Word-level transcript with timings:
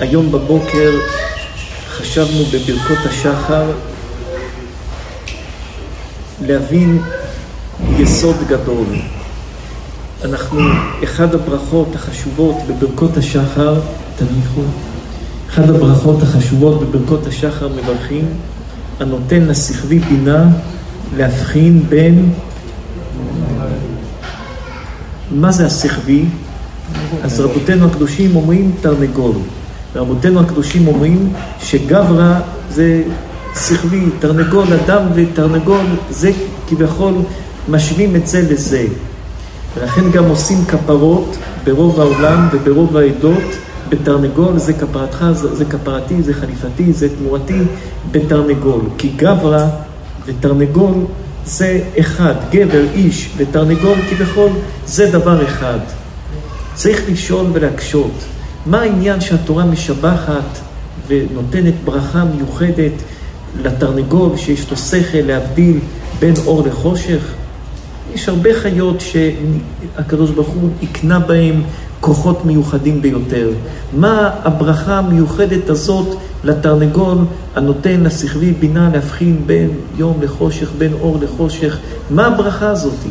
היום 0.00 0.32
בבוקר 0.32 0.90
חשבנו 1.88 2.44
בברכות 2.44 2.98
השחר 3.04 3.72
להבין 6.46 7.02
יסוד 7.98 8.36
גדול. 8.48 8.86
אנחנו, 10.24 10.60
אחד 11.04 11.34
הברכות 11.34 11.94
החשובות 11.94 12.56
בברכות 12.68 13.16
השחר, 13.16 13.80
תניחו, 14.16 14.62
אחד 15.48 15.70
הברכות 15.70 16.22
החשובות 16.22 16.80
בברכות 16.80 17.26
השחר 17.26 17.68
מברכים, 17.68 18.24
הנותן 19.00 19.42
לשכבי 19.42 19.98
בינה 19.98 20.48
להבחין 21.16 21.82
בין... 21.88 22.32
מה 25.30 25.52
זה 25.52 25.66
השכבי? 25.66 26.24
אז 27.22 27.40
רבותינו 27.40 27.86
הקדושים 27.86 28.36
אומרים 28.36 28.72
תרנגול. 28.80 29.36
רבותינו 29.96 30.40
הקדושים 30.40 30.86
אומרים 30.88 31.32
שגברא 31.60 32.38
זה 32.70 33.02
שכבי, 33.66 34.00
תרנגול, 34.18 34.66
אדם 34.84 35.02
ותרנגול, 35.14 35.86
זה 36.10 36.30
כביכול 36.68 37.14
משווים 37.68 38.16
את 38.16 38.26
זה 38.26 38.42
לזה. 38.50 38.86
ולכן 39.76 40.10
גם 40.10 40.24
עושים 40.24 40.64
כפרות 40.64 41.36
ברוב 41.64 42.00
העולם 42.00 42.48
וברוב 42.52 42.96
העדות 42.96 43.42
בתרנגול, 43.88 44.58
זה 44.58 44.72
כפרתך, 44.72 45.24
זה 45.32 45.64
כפרתי, 45.64 46.22
זה 46.22 46.34
חליפתי, 46.34 46.92
זה 46.92 47.08
תמורתי, 47.16 47.60
בתרנגול. 48.10 48.80
כי 48.98 49.08
גברא 49.16 49.66
ותרנגול 50.26 50.94
זה 51.46 51.80
אחד, 52.00 52.34
גבר, 52.50 52.84
איש 52.94 53.30
ותרנגול 53.36 53.98
כביכול 54.10 54.50
זה 54.86 55.10
דבר 55.10 55.44
אחד. 55.44 55.78
צריך 56.74 57.00
לשאול 57.08 57.46
ולהקשות. 57.52 58.35
מה 58.66 58.80
העניין 58.80 59.20
שהתורה 59.20 59.64
משבחת 59.64 60.58
ונותנת 61.06 61.74
ברכה 61.84 62.24
מיוחדת 62.24 62.92
לתרנגול 63.62 64.36
שיש 64.36 64.70
לו 64.70 64.76
שכל 64.76 65.18
להבדיל 65.18 65.78
בין 66.18 66.34
אור 66.46 66.62
לחושך? 66.66 67.34
יש 68.14 68.28
הרבה 68.28 68.50
חיות 68.54 69.00
שהקדוש 69.00 70.30
ברוך 70.30 70.48
הוא 70.48 70.70
הקנה 70.82 71.18
בהם 71.18 71.62
כוחות 72.00 72.44
מיוחדים 72.44 73.02
ביותר. 73.02 73.50
מה 73.92 74.30
הברכה 74.42 74.98
המיוחדת 74.98 75.70
הזאת 75.70 76.16
לתרנגול 76.44 77.18
הנותן 77.54 78.00
לשכבי 78.00 78.52
בינה 78.52 78.90
להבחין 78.92 79.42
בין 79.46 79.70
יום 79.98 80.18
לחושך, 80.22 80.68
בין 80.78 80.92
אור 80.92 81.18
לחושך? 81.22 81.78
מה 82.10 82.26
הברכה 82.26 82.68
הזאתי? 82.68 83.08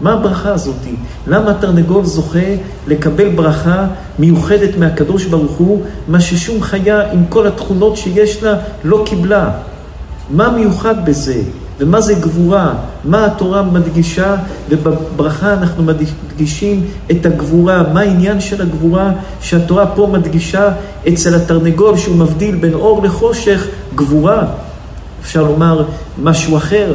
מה 0.00 0.12
הברכה 0.12 0.52
הזאת? 0.52 0.86
למה 1.26 1.50
התרנגול 1.50 2.04
זוכה 2.04 2.56
לקבל 2.86 3.28
ברכה 3.28 3.86
מיוחדת 4.18 4.76
מהקדוש 4.78 5.24
ברוך 5.24 5.56
הוא, 5.56 5.82
מה 6.08 6.20
ששום 6.20 6.62
חיה 6.62 7.10
עם 7.12 7.24
כל 7.28 7.46
התכונות 7.46 7.96
שיש 7.96 8.42
לה 8.42 8.54
לא 8.84 9.02
קיבלה? 9.06 9.50
מה 10.30 10.50
מיוחד 10.50 11.06
בזה? 11.06 11.42
ומה 11.78 12.00
זה 12.00 12.14
גבורה? 12.14 12.74
מה 13.04 13.26
התורה 13.26 13.62
מדגישה? 13.62 14.36
ובברכה 14.68 15.52
אנחנו 15.52 15.82
מדגישים 15.82 16.86
את 17.10 17.26
הגבורה. 17.26 17.82
מה 17.92 18.00
העניין 18.00 18.40
של 18.40 18.62
הגבורה 18.62 19.12
שהתורה 19.40 19.86
פה 19.86 20.08
מדגישה 20.12 20.72
אצל 21.08 21.34
התרנגול 21.34 21.96
שהוא 21.96 22.16
מבדיל 22.16 22.54
בין 22.54 22.74
אור 22.74 23.02
לחושך? 23.02 23.66
גבורה. 23.94 24.46
אפשר 25.22 25.42
לומר 25.42 25.84
משהו 26.22 26.56
אחר, 26.56 26.92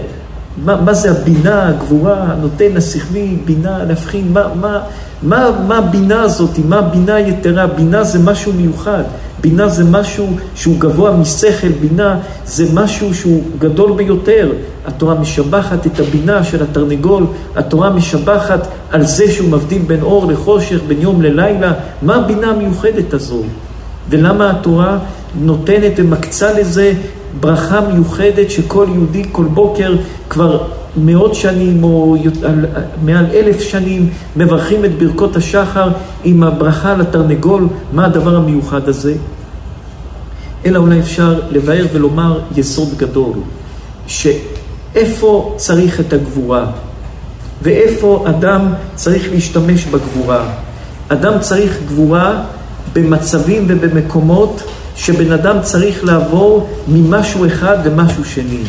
מה, 0.63 0.81
מה 0.81 0.93
זה 0.93 1.11
הבינה, 1.11 1.67
הגבורה, 1.67 2.23
הנותן 2.23 2.71
לשכבי, 2.73 3.37
בינה, 3.45 3.83
להבחין, 3.83 4.33
מה, 4.33 4.47
מה, 4.61 4.79
מה, 5.23 5.49
מה 5.67 5.77
הבינה 5.77 6.21
הזאת, 6.21 6.59
מה 6.67 6.79
הבינה 6.79 7.15
היתרה? 7.15 7.67
בינה 7.67 8.03
זה 8.03 8.19
משהו 8.19 8.53
מיוחד, 8.53 9.03
בינה 9.41 9.69
זה 9.69 9.83
משהו 9.83 10.27
שהוא 10.55 10.79
גבוה 10.79 11.11
משכל, 11.11 11.69
בינה 11.69 12.19
זה 12.45 12.65
משהו 12.73 13.13
שהוא 13.13 13.43
גדול 13.59 13.91
ביותר. 13.91 14.51
התורה 14.85 15.15
משבחת 15.15 15.87
את 15.87 15.99
הבינה 15.99 16.43
של 16.43 16.63
התרנגול, 16.63 17.25
התורה 17.55 17.89
משבחת 17.89 18.67
על 18.91 19.03
זה 19.05 19.31
שהוא 19.31 19.49
מבדיל 19.49 19.81
בין 19.87 20.01
אור 20.01 20.31
לחושך, 20.31 20.79
בין 20.87 21.01
יום 21.01 21.21
ללילה. 21.21 21.73
מה 22.01 22.15
הבינה 22.15 22.47
המיוחדת 22.47 23.13
הזו? 23.13 23.43
ולמה 24.09 24.49
התורה 24.49 24.97
נותנת 25.41 25.93
ומקצה 25.97 26.59
לזה 26.59 26.93
ברכה 27.39 27.81
מיוחדת 27.81 28.51
שכל 28.51 28.87
יהודי 28.93 29.23
כל 29.31 29.45
בוקר 29.45 29.95
כבר 30.29 30.63
מאות 30.97 31.35
שנים 31.35 31.83
או 31.83 32.15
מעל 33.05 33.25
אלף 33.33 33.61
שנים 33.61 34.09
מברכים 34.35 34.85
את 34.85 34.97
ברכות 34.97 35.35
השחר 35.35 35.89
עם 36.23 36.43
הברכה 36.43 36.93
לתרנגול, 36.93 37.67
מה 37.93 38.05
הדבר 38.05 38.35
המיוחד 38.35 38.89
הזה? 38.89 39.13
אלא 40.65 40.79
אולי 40.79 40.99
אפשר 40.99 41.39
לבאר 41.51 41.85
ולומר 41.93 42.39
יסוד 42.55 42.89
גדול, 42.97 43.33
שאיפה 44.07 45.53
צריך 45.57 45.99
את 45.99 46.13
הגבורה 46.13 46.65
ואיפה 47.61 48.25
אדם 48.29 48.73
צריך 48.95 49.31
להשתמש 49.31 49.85
בגבורה. 49.85 50.49
אדם 51.07 51.39
צריך 51.39 51.79
גבורה 51.87 52.43
במצבים 52.93 53.65
ובמקומות 53.67 54.63
שבן 54.95 55.31
אדם 55.31 55.57
צריך 55.61 56.03
לעבור 56.03 56.69
ממשהו 56.87 57.45
אחד 57.45 57.87
למשהו 57.87 58.25
שני. 58.25 58.63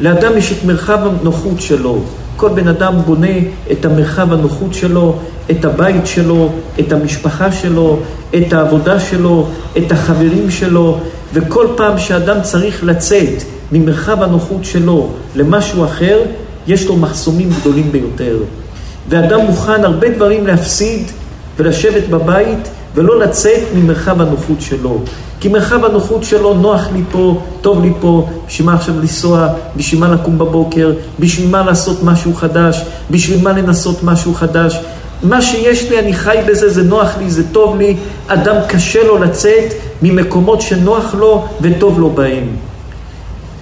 לאדם 0.00 0.38
יש 0.38 0.52
את 0.52 0.64
מרחב 0.64 0.98
הנוחות 1.06 1.60
שלו. 1.60 1.98
כל 2.36 2.48
בן 2.48 2.68
אדם 2.68 2.94
בונה 3.06 3.36
את 3.72 3.84
המרחב 3.84 4.32
הנוחות 4.32 4.74
שלו, 4.74 5.16
את 5.50 5.64
הבית 5.64 6.06
שלו, 6.06 6.52
את 6.80 6.92
המשפחה 6.92 7.52
שלו, 7.52 7.98
את 8.36 8.52
העבודה 8.52 9.00
שלו, 9.00 9.48
את 9.78 9.92
החברים 9.92 10.50
שלו, 10.50 10.98
וכל 11.34 11.66
פעם 11.76 11.98
שאדם 11.98 12.36
צריך 12.42 12.84
לצאת 12.84 13.42
ממרחב 13.72 14.22
הנוחות 14.22 14.64
שלו 14.64 15.08
למשהו 15.34 15.84
אחר, 15.84 16.18
יש 16.66 16.86
לו 16.86 16.96
מחסומים 16.96 17.50
גדולים 17.60 17.92
ביותר. 17.92 18.38
ואדם 19.08 19.40
מוכן 19.40 19.84
הרבה 19.84 20.08
דברים 20.08 20.46
להפסיד 20.46 21.02
ולשבת 21.56 22.08
בבית 22.08 22.68
ולא 22.98 23.18
לצאת 23.18 23.60
ממרחב 23.74 24.20
הנוחות 24.20 24.60
שלו. 24.60 24.98
כי 25.40 25.48
מרחב 25.48 25.84
הנוחות 25.84 26.24
שלו 26.24 26.54
נוח 26.54 26.88
לי 26.92 27.02
פה, 27.12 27.40
טוב 27.60 27.82
לי 27.82 27.92
פה, 28.00 28.28
בשביל 28.46 28.66
מה 28.66 28.74
עכשיו 28.74 28.94
לנסוע, 29.00 29.48
בשביל 29.76 30.00
מה 30.00 30.08
לקום 30.08 30.38
בבוקר, 30.38 30.92
בשביל 31.20 31.50
מה 31.50 31.64
לעשות 31.64 32.02
משהו 32.02 32.34
חדש, 32.34 32.84
בשביל 33.10 33.42
מה 33.42 33.52
לנסות 33.52 34.02
משהו 34.02 34.34
חדש. 34.34 34.80
מה 35.22 35.42
שיש 35.42 35.90
לי, 35.90 35.98
אני 35.98 36.12
חי 36.12 36.38
בזה, 36.48 36.68
זה 36.68 36.82
נוח 36.82 37.18
לי, 37.18 37.30
זה 37.30 37.42
טוב 37.52 37.76
לי. 37.76 37.96
אדם 38.26 38.56
קשה 38.68 39.04
לו 39.04 39.18
לצאת 39.18 39.72
ממקומות 40.02 40.60
שנוח 40.60 41.14
לו 41.14 41.44
וטוב 41.60 42.00
לו 42.00 42.10
בהם. 42.10 42.46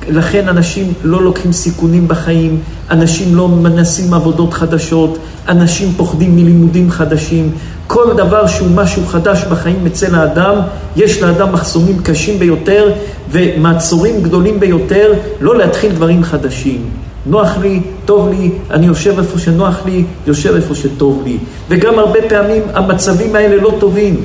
לכן 0.08 0.48
אנשים 0.48 0.92
לא 1.04 1.22
לוקחים 1.22 1.52
סיכונים 1.52 2.08
בחיים, 2.08 2.60
אנשים 2.90 3.34
לא 3.34 3.48
מנסים 3.48 4.14
עבודות 4.14 4.54
חדשות, 4.54 5.18
אנשים 5.48 5.92
פוחדים 5.96 6.36
מלימודים 6.36 6.90
חדשים. 6.90 7.52
כל 7.86 8.12
דבר 8.16 8.46
שהוא 8.46 8.68
משהו 8.74 9.06
חדש 9.06 9.44
בחיים 9.44 9.86
אצל 9.86 10.14
האדם, 10.14 10.54
יש 10.96 11.22
לאדם 11.22 11.52
מחסומים 11.52 11.98
קשים 12.02 12.38
ביותר 12.38 12.92
ומעצורים 13.30 14.22
גדולים 14.22 14.60
ביותר 14.60 15.12
לא 15.40 15.56
להתחיל 15.58 15.92
דברים 15.92 16.24
חדשים. 16.24 16.90
נוח 17.26 17.58
לי, 17.62 17.80
טוב 18.04 18.28
לי, 18.28 18.50
אני 18.70 18.86
יושב 18.86 19.18
איפה 19.18 19.38
שנוח 19.38 19.80
לי, 19.86 20.04
יושב 20.26 20.54
איפה 20.54 20.74
שטוב 20.74 21.22
לי. 21.24 21.38
וגם 21.68 21.98
הרבה 21.98 22.18
פעמים 22.28 22.62
המצבים 22.74 23.36
האלה 23.36 23.62
לא 23.62 23.72
טובים. 23.80 24.24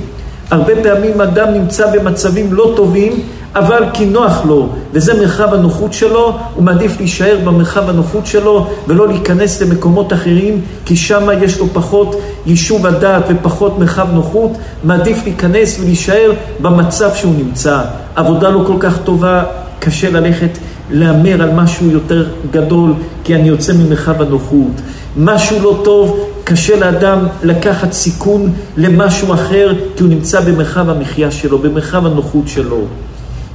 הרבה 0.51 0.73
פעמים 0.83 1.21
אדם 1.21 1.53
נמצא 1.53 1.95
במצבים 1.95 2.53
לא 2.53 2.73
טובים 2.75 3.19
אבל 3.55 3.83
כי 3.93 4.05
נוח 4.05 4.45
לו, 4.45 4.69
וזה 4.93 5.13
מרחב 5.13 5.53
הנוחות 5.53 5.93
שלו, 5.93 6.37
הוא 6.55 6.63
מעדיף 6.63 6.97
להישאר 6.99 7.37
במרחב 7.43 7.89
הנוחות 7.89 8.25
שלו 8.25 8.67
ולא 8.87 9.07
להיכנס 9.07 9.61
למקומות 9.61 10.13
אחרים, 10.13 10.61
כי 10.85 10.95
שם 10.95 11.27
יש 11.41 11.59
לו 11.59 11.67
פחות 11.73 12.15
יישוב 12.45 12.85
הדעת 12.87 13.23
ופחות 13.29 13.79
מרחב 13.79 14.07
נוחות, 14.13 14.51
מעדיף 14.83 15.23
להיכנס 15.23 15.79
ולהישאר 15.79 16.31
במצב 16.61 17.09
שהוא 17.15 17.33
נמצא. 17.37 17.81
עבודה 18.15 18.49
לא 18.49 18.63
כל 18.67 18.77
כך 18.79 18.97
טובה, 19.03 19.43
קשה 19.79 20.09
ללכת 20.09 20.57
להמר 20.91 21.41
על 21.41 21.51
משהו 21.53 21.89
יותר 21.89 22.27
גדול, 22.51 22.93
כי 23.23 23.35
אני 23.35 23.47
יוצא 23.47 23.73
ממרחב 23.73 24.21
הנוחות. 24.21 24.81
משהו 25.17 25.59
לא 25.59 25.81
טוב, 25.83 26.19
קשה 26.43 26.79
לאדם 26.79 27.19
לקחת 27.43 27.91
סיכון 27.91 28.53
למשהו 28.77 29.33
אחר, 29.33 29.73
כי 29.95 30.03
הוא 30.03 30.09
נמצא 30.09 30.39
במרחב 30.39 30.89
המחיה 30.89 31.31
שלו, 31.31 31.57
במרחב 31.57 32.05
הנוחות 32.05 32.47
שלו. 32.47 32.81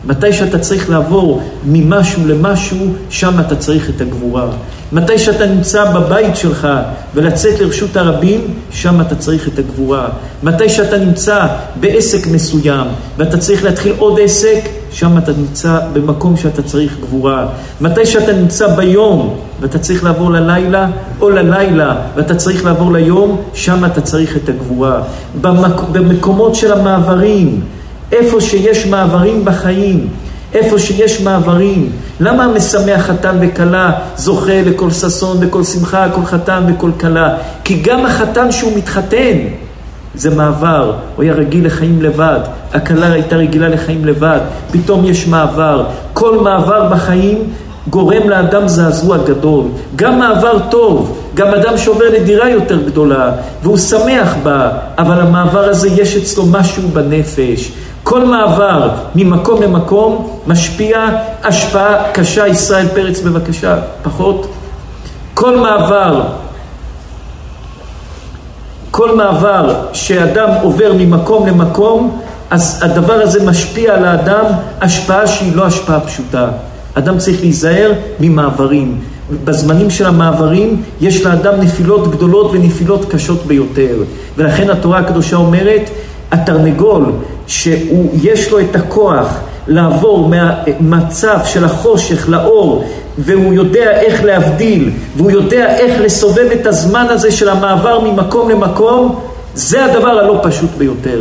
מתי 0.05 0.33
שאתה 0.33 0.59
צריך 0.59 0.91
לעבור 0.91 1.43
ממשהו 1.65 2.27
למשהו, 2.27 2.79
שם 3.11 3.41
אתה 3.41 3.57
צריך 3.57 3.91
את 3.91 4.01
הגבורה. 4.01 4.47
מתי 4.93 5.19
שאתה 5.19 5.47
נמצא 5.47 5.93
בבית 5.93 6.37
שלך 6.37 6.69
ולצאת 7.15 7.61
לרשות 7.61 7.97
הרבים, 7.97 8.41
שם 8.71 9.01
אתה 9.01 9.15
צריך 9.15 9.49
את 9.49 9.59
הגבורה. 9.59 10.09
מתי 10.43 10.69
שאתה 10.69 10.99
נמצא 10.99 11.47
בעסק 11.81 12.27
מסוים 12.27 12.87
ואתה 13.19 13.39
צריך 13.39 13.65
להתחיל 13.65 13.93
עוד 13.99 14.19
עסק, 14.23 14.61
שם 14.91 15.19
אתה 15.19 15.33
נמצא 15.39 15.79
במקום 15.93 16.37
שאתה 16.37 16.63
צריך 16.63 16.97
גבורה. 17.01 17.47
מתי 17.81 18.07
שאתה 18.07 18.33
נמצא 18.33 18.77
ביום 18.77 19.37
ואתה 19.61 19.79
צריך 19.79 20.05
לעבור 20.05 20.31
ללילה, 20.31 20.89
או 21.21 21.31
ללילה 21.31 21.97
ואתה 22.17 22.35
צריך 22.35 22.65
לעבור 22.65 22.93
ליום, 22.93 23.43
שם 23.55 23.85
אתה 23.85 24.01
צריך 24.01 24.37
את 24.37 24.49
הגבורה. 24.49 25.03
במק... 25.41 25.81
במקומות 25.93 26.55
של 26.55 26.73
המעברים, 26.73 27.61
איפה 28.13 28.41
שיש 28.41 28.87
מעברים 28.87 29.45
בחיים, 29.45 30.09
איפה 30.55 30.79
שיש 30.79 31.21
מעברים. 31.21 31.91
למה 32.21 32.49
משמח 32.49 33.01
חתן 33.01 33.37
וכלה 33.41 33.93
זוכה 34.17 34.63
לכל 34.67 34.91
ששון 34.91 35.37
וכל 35.41 35.65
שמחה, 35.65 36.07
כל 36.15 36.25
חתן 36.25 36.63
וכל 36.69 36.91
כלה? 37.01 37.35
כי 37.65 37.81
גם 37.83 38.07
החתן 38.07 38.53
שהוא 38.53 38.73
מתחתן, 38.77 39.37
זה 40.15 40.31
מעבר. 40.31 40.93
הוא 41.17 41.23
היה 41.23 41.33
רגיל 41.33 41.67
לחיים 41.67 42.03
לבד, 42.03 42.41
הכלה 42.73 43.13
הייתה 43.13 43.37
רגילה 43.37 43.69
לחיים 43.69 44.05
לבד, 44.05 44.39
פתאום 44.73 45.05
יש 45.05 45.27
מעבר. 45.27 45.85
כל 46.13 46.41
מעבר 46.41 46.89
בחיים 46.93 47.39
גורם 47.91 48.29
לאדם 48.29 48.69
זעזוע 48.69 49.19
גדול. 49.19 49.65
גם 49.97 50.19
מעבר 50.19 50.59
טוב, 50.71 51.19
גם 51.35 51.47
אדם 51.47 51.79
שעובר 51.79 52.05
לדירה 52.15 52.51
יותר 52.51 52.83
גדולה, 52.83 53.33
והוא 53.63 53.77
שמח 53.77 54.35
בה, 54.43 54.69
אבל 54.99 55.21
המעבר 55.21 55.65
הזה 55.65 55.89
יש 55.89 56.17
אצלו 56.17 56.47
משהו 56.47 56.83
בנפש. 56.89 57.73
כל 58.09 58.25
מעבר 58.25 58.89
ממקום 59.15 59.63
למקום 59.63 60.39
משפיע 60.47 61.07
השפעה 61.45 62.13
קשה. 62.13 62.49
ישראל 62.49 62.89
פרץ 62.89 63.21
בבקשה, 63.21 63.77
פחות. 64.03 64.47
כל 65.35 65.57
מעבר, 65.57 66.23
כל 68.91 69.17
מעבר 69.17 69.75
שאדם 69.93 70.49
עובר 70.63 70.93
ממקום 70.99 71.47
למקום, 71.47 72.21
אז 72.51 72.83
הדבר 72.83 73.13
הזה 73.13 73.45
משפיע 73.45 73.95
על 73.95 74.05
האדם 74.05 74.45
השפעה 74.81 75.27
שהיא 75.27 75.57
לא 75.57 75.67
השפעה 75.67 76.01
פשוטה. 76.01 76.49
אדם 76.95 77.19
צריך 77.19 77.41
להיזהר 77.41 77.93
ממעברים. 78.21 79.01
בזמנים 79.45 79.91
של 79.91 80.07
המעברים 80.07 80.83
יש 81.01 81.27
לאדם 81.27 81.61
נפילות 81.61 82.11
גדולות 82.11 82.51
ונפילות 82.53 83.05
קשות 83.11 83.47
ביותר. 83.47 83.97
ולכן 84.37 84.71
התורה 84.71 84.99
הקדושה 84.99 85.37
אומרת, 85.37 85.91
התרנגול 86.33 87.13
שיש 87.47 88.51
לו 88.51 88.61
את 88.61 88.77
הכוח 88.77 89.41
לעבור 89.69 90.29
מהמצב 90.29 91.39
של 91.45 91.65
החושך 91.65 92.29
לאור 92.29 92.85
והוא 93.19 93.55
יודע 93.55 94.01
איך 94.01 94.25
להבדיל 94.25 94.91
והוא 95.17 95.31
יודע 95.31 95.77
איך 95.77 96.01
לסובב 96.01 96.49
את 96.61 96.67
הזמן 96.67 97.07
הזה 97.11 97.33
של 97.33 97.49
המעבר 97.49 98.01
ממקום 98.01 98.51
למקום 98.51 99.21
זה 99.55 99.85
הדבר 99.85 100.09
הלא 100.09 100.41
פשוט 100.43 100.71
ביותר. 100.79 101.21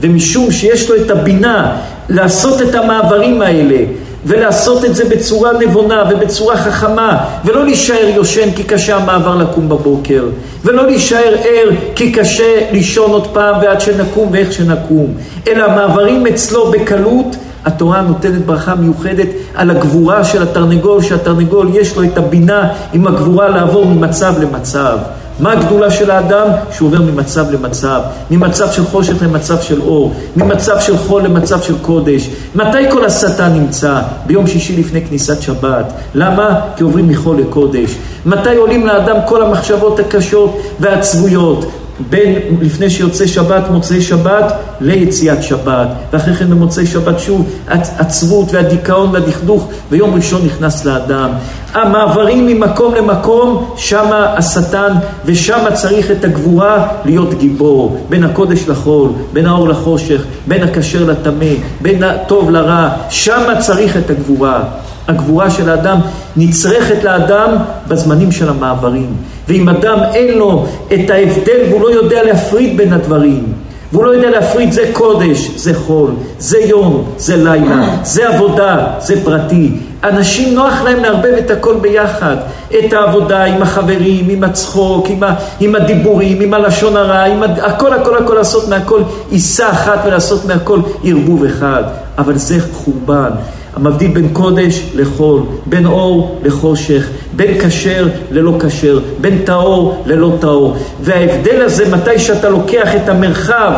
ומשום 0.00 0.50
שיש 0.50 0.90
לו 0.90 0.96
את 0.96 1.10
הבינה 1.10 1.76
לעשות 2.08 2.62
את 2.62 2.74
המעברים 2.74 3.42
האלה 3.42 3.84
ולעשות 4.26 4.84
את 4.84 4.94
זה 4.94 5.04
בצורה 5.04 5.50
נבונה 5.52 6.04
ובצורה 6.10 6.56
חכמה, 6.56 7.24
ולא 7.44 7.64
להישאר 7.64 8.08
יושן 8.14 8.50
כי 8.56 8.62
קשה 8.62 8.96
המעבר 8.96 9.36
לקום 9.36 9.68
בבוקר, 9.68 10.24
ולא 10.64 10.86
להישאר 10.86 11.34
ער 11.44 11.70
כי 11.94 12.12
קשה 12.12 12.70
לישון 12.72 13.10
עוד 13.10 13.26
פעם 13.26 13.54
ועד 13.62 13.80
שנקום 13.80 14.28
ואיך 14.32 14.52
שנקום, 14.52 15.14
אלא 15.48 15.64
המעברים 15.64 16.26
אצלו 16.26 16.70
בקלות, 16.70 17.36
התורה 17.64 18.00
נותנת 18.00 18.46
ברכה 18.46 18.74
מיוחדת 18.74 19.26
על 19.54 19.70
הגבורה 19.70 20.24
של 20.24 20.42
התרנגול, 20.42 21.02
שהתרנגול 21.02 21.68
יש 21.74 21.96
לו 21.96 22.04
את 22.04 22.18
הבינה 22.18 22.72
עם 22.92 23.06
הגבורה 23.06 23.48
לעבור 23.48 23.86
ממצב 23.86 24.34
למצב. 24.42 24.98
מה 25.40 25.52
הגדולה 25.52 25.90
של 25.90 26.10
האדם? 26.10 26.48
שהוא 26.72 26.88
עובר 26.88 27.02
ממצב 27.02 27.50
למצב, 27.50 28.00
ממצב 28.30 28.72
של 28.72 28.84
חושך 28.84 29.22
למצב 29.22 29.60
של 29.60 29.80
אור, 29.80 30.14
ממצב 30.36 30.80
של 30.80 30.96
חול 30.96 31.22
למצב 31.22 31.62
של 31.62 31.78
קודש. 31.82 32.30
מתי 32.54 32.90
כל 32.90 33.04
השטן 33.04 33.52
נמצא? 33.52 34.00
ביום 34.26 34.46
שישי 34.46 34.76
לפני 34.76 35.06
כניסת 35.06 35.42
שבת. 35.42 35.92
למה? 36.14 36.60
כי 36.76 36.82
עוברים 36.82 37.08
מחול 37.08 37.40
לקודש. 37.40 37.96
מתי 38.26 38.56
עולים 38.56 38.86
לאדם 38.86 39.16
כל 39.26 39.42
המחשבות 39.42 40.00
הקשות 40.00 40.58
והעצבויות? 40.80 41.70
בין 42.10 42.34
לפני 42.60 42.90
שיוצא 42.90 43.26
שבת, 43.26 43.70
מוצאי 43.70 44.02
שבת, 44.02 44.52
ליציאת 44.80 45.42
שבת. 45.42 45.88
ואחרי 46.12 46.34
כן 46.34 46.50
במוצאי 46.50 46.86
שבת 46.86 47.18
שוב 47.18 47.50
עצבות 47.98 48.52
והדיכאון 48.52 49.10
והדכדוך, 49.12 49.68
ויום 49.90 50.14
ראשון 50.14 50.46
נכנס 50.46 50.84
לאדם. 50.84 51.30
המעברים 51.74 52.46
ממקום 52.46 52.94
למקום, 52.94 53.64
שמה 53.76 54.34
השטן, 54.36 54.92
ושמה 55.24 55.72
צריך 55.72 56.10
את 56.10 56.24
הגבורה 56.24 56.88
להיות 57.04 57.34
גיבור. 57.34 57.98
בין 58.08 58.24
הקודש 58.24 58.68
לחול, 58.68 59.10
בין 59.32 59.46
האור 59.46 59.68
לחושך, 59.68 60.24
בין 60.46 60.62
הכשר 60.62 61.04
לטמא, 61.04 61.54
בין 61.80 62.02
הטוב 62.02 62.50
לרע, 62.50 62.88
שמה 63.10 63.60
צריך 63.60 63.96
את 63.96 64.10
הגבורה. 64.10 64.62
הגבורה 65.08 65.50
של 65.50 65.70
האדם 65.70 65.98
נצרכת 66.36 67.04
לאדם 67.04 67.50
בזמנים 67.88 68.32
של 68.32 68.48
המעברים. 68.48 69.14
ואם 69.48 69.68
אדם 69.68 69.98
אין 70.14 70.38
לו 70.38 70.66
את 70.94 71.10
ההבדל 71.10 71.60
והוא 71.70 71.80
לא 71.80 71.90
יודע 71.90 72.22
להפריד 72.22 72.76
בין 72.76 72.92
הדברים, 72.92 73.52
והוא 73.92 74.04
לא 74.04 74.10
יודע 74.10 74.30
להפריד 74.30 74.72
זה 74.72 74.90
קודש, 74.92 75.50
זה 75.56 75.74
חול, 75.74 76.10
זה 76.38 76.58
יום, 76.58 77.04
זה 77.16 77.36
לילה, 77.36 77.96
זה 78.02 78.28
עבודה, 78.28 78.86
זה 78.98 79.24
פרטי. 79.24 79.70
אנשים 80.04 80.54
נוח 80.54 80.82
להם 80.82 81.02
לערבב 81.02 81.34
את 81.38 81.50
הכל 81.50 81.74
ביחד, 81.80 82.36
את 82.78 82.92
העבודה 82.92 83.44
עם 83.44 83.62
החברים, 83.62 84.28
עם 84.28 84.44
הצחוק, 84.44 85.06
עם, 85.10 85.22
ה, 85.22 85.34
עם 85.60 85.74
הדיבורים, 85.74 86.40
עם 86.40 86.54
הלשון 86.54 86.96
הרע, 86.96 87.22
עם 87.22 87.42
ה, 87.42 87.46
הכל 87.46 87.92
הכל 87.92 88.18
הכל 88.18 88.34
לעשות 88.34 88.68
מהכל 88.68 89.02
עיסה 89.30 89.70
אחת 89.70 89.98
ולעשות 90.06 90.44
מהכל 90.44 90.80
ערבוב 91.04 91.44
אחד, 91.44 91.82
אבל 92.18 92.36
זה 92.36 92.56
חורבן. 92.72 93.30
המבדיל 93.76 94.10
בין 94.10 94.28
קודש 94.32 94.90
לחול, 94.94 95.42
בין 95.66 95.86
אור 95.86 96.40
לחושך, 96.44 97.08
בין 97.36 97.60
כשר 97.60 98.06
ללא 98.30 98.52
כשר, 98.60 98.98
בין 99.20 99.38
טהור 99.44 100.02
ללא 100.06 100.32
טהור. 100.40 100.76
וההבדל 101.00 101.62
הזה, 101.62 101.96
מתי 101.96 102.18
שאתה 102.18 102.48
לוקח 102.48 102.94
את 102.94 103.08
המרחב 103.08 103.72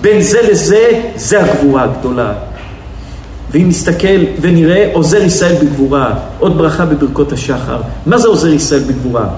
בין 0.00 0.20
זה 0.22 0.38
לזה, 0.50 1.00
זה 1.16 1.44
הגבורה 1.44 1.82
הגדולה. 1.82 2.32
ואם 3.50 3.68
נסתכל 3.68 4.18
ונראה, 4.40 4.90
עוזר 4.92 5.22
ישראל 5.22 5.54
בגבורה, 5.62 6.14
עוד 6.38 6.58
ברכה 6.58 6.86
בברכות 6.86 7.32
השחר. 7.32 7.80
מה 8.06 8.18
זה 8.18 8.28
עוזר 8.28 8.48
ישראל 8.48 8.80
בגבורה? 8.80 9.28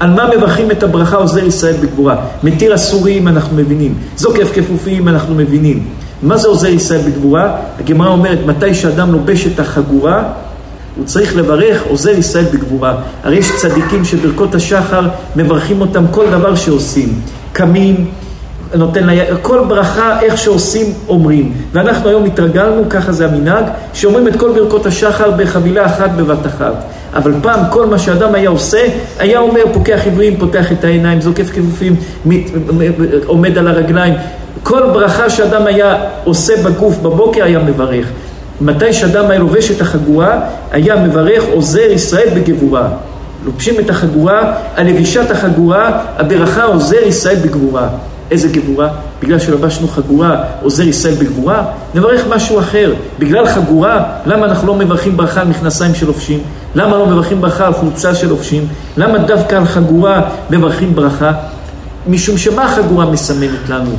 על 0.00 0.10
מה 0.10 0.28
מברכים 0.36 0.70
את 0.70 0.82
הברכה 0.82 1.16
עוזר 1.16 1.44
ישראל 1.44 1.74
בגבורה? 1.82 2.16
מתיר 2.42 2.74
אסורים 2.74 3.28
אנחנו 3.28 3.56
מבינים, 3.56 3.94
זוקף 4.16 4.52
כפופים 4.54 5.08
אנחנו 5.08 5.34
מבינים. 5.34 5.86
מה 6.22 6.36
זה 6.36 6.48
עוזר 6.48 6.68
ישראל 6.68 7.00
בגבורה? 7.00 7.56
הגמרא 7.78 8.08
אומרת, 8.08 8.38
מתי 8.46 8.74
שאדם 8.74 9.12
לובש 9.12 9.46
את 9.46 9.60
החגורה, 9.60 10.22
הוא 10.96 11.04
צריך 11.04 11.36
לברך 11.36 11.82
עוזר 11.88 12.10
ישראל 12.10 12.44
בגבורה. 12.44 12.94
הרי 13.24 13.36
יש 13.36 13.52
צדיקים 13.56 14.04
שברכות 14.04 14.54
השחר 14.54 15.08
מברכים 15.36 15.80
אותם 15.80 16.04
כל 16.10 16.30
דבר 16.30 16.54
שעושים. 16.54 17.20
קמים, 17.52 18.06
נותן 18.74 19.06
לה, 19.06 19.12
כל 19.42 19.64
ברכה, 19.68 20.20
איך 20.22 20.38
שעושים, 20.38 20.86
אומרים. 21.08 21.52
ואנחנו 21.72 22.08
היום 22.08 22.24
התרגלנו, 22.24 22.82
ככה 22.90 23.12
זה 23.12 23.26
המנהג, 23.26 23.64
שאומרים 23.92 24.28
את 24.28 24.36
כל 24.36 24.52
ברכות 24.52 24.86
השחר 24.86 25.30
בחבילה 25.30 25.86
אחת 25.86 26.10
בבת 26.10 26.46
אחת. 26.46 26.74
אבל 27.14 27.32
פעם 27.42 27.60
כל 27.70 27.86
מה 27.86 27.98
שאדם 27.98 28.34
היה 28.34 28.50
עושה, 28.50 28.86
היה 29.18 29.38
אומר, 29.38 29.60
פוקח 29.72 30.00
עברים, 30.06 30.36
פותח 30.36 30.72
את 30.72 30.84
העיניים, 30.84 31.20
זוקף 31.20 31.50
כיפופים, 31.50 31.96
עומד 33.26 33.58
על 33.58 33.68
הרגליים. 33.68 34.14
כל 34.62 34.82
ברכה 34.92 35.30
שאדם 35.30 35.66
היה 35.66 35.96
עושה 36.24 36.52
בגוף 36.64 36.98
בבוקר 36.98 37.44
היה 37.44 37.58
מברך. 37.58 38.06
מתי 38.60 38.92
שאדם 38.92 39.30
היה 39.30 39.38
לובש 39.38 39.70
את 39.70 39.80
החגורה, 39.80 40.40
היה 40.70 40.96
מברך 40.96 41.44
עוזר 41.52 41.90
ישראל 41.90 42.28
בגבורה. 42.34 42.88
לובשים 43.44 43.74
את 43.80 43.90
החגורה, 43.90 44.54
על 44.76 44.86
לבישת 44.86 45.30
החגורה, 45.30 46.02
הברכה 46.16 46.64
עוזר 46.64 47.02
ישראל 47.06 47.36
בגבורה. 47.36 47.88
איזה 48.30 48.48
גבורה? 48.48 48.88
בגלל 49.22 49.38
שלבשנו 49.38 49.88
חגורה, 49.88 50.42
עוזר 50.62 50.82
ישראל 50.82 51.14
בגבורה? 51.14 51.64
נברך 51.94 52.26
משהו 52.28 52.58
אחר. 52.60 52.94
בגלל 53.18 53.46
חגורה, 53.46 54.04
למה 54.26 54.46
אנחנו 54.46 54.66
לא 54.66 54.74
מברכים 54.74 55.16
ברכה 55.16 55.40
על 55.40 55.48
מכנסיים 55.48 55.94
שלובשים? 55.94 56.40
למה 56.74 56.96
לא 56.96 57.06
מברכים 57.06 57.40
ברכה 57.40 57.66
על 57.66 57.72
חולצה 57.72 58.14
שלובשים? 58.14 58.66
למה 58.96 59.18
דווקא 59.18 59.54
על 59.54 59.64
חגורה 59.64 60.20
מברכים 60.50 60.94
ברכה? 60.94 61.32
משום 62.06 62.38
שמה 62.38 62.64
החגורה 62.64 63.06
מסמנת 63.06 63.68
לנו? 63.68 63.90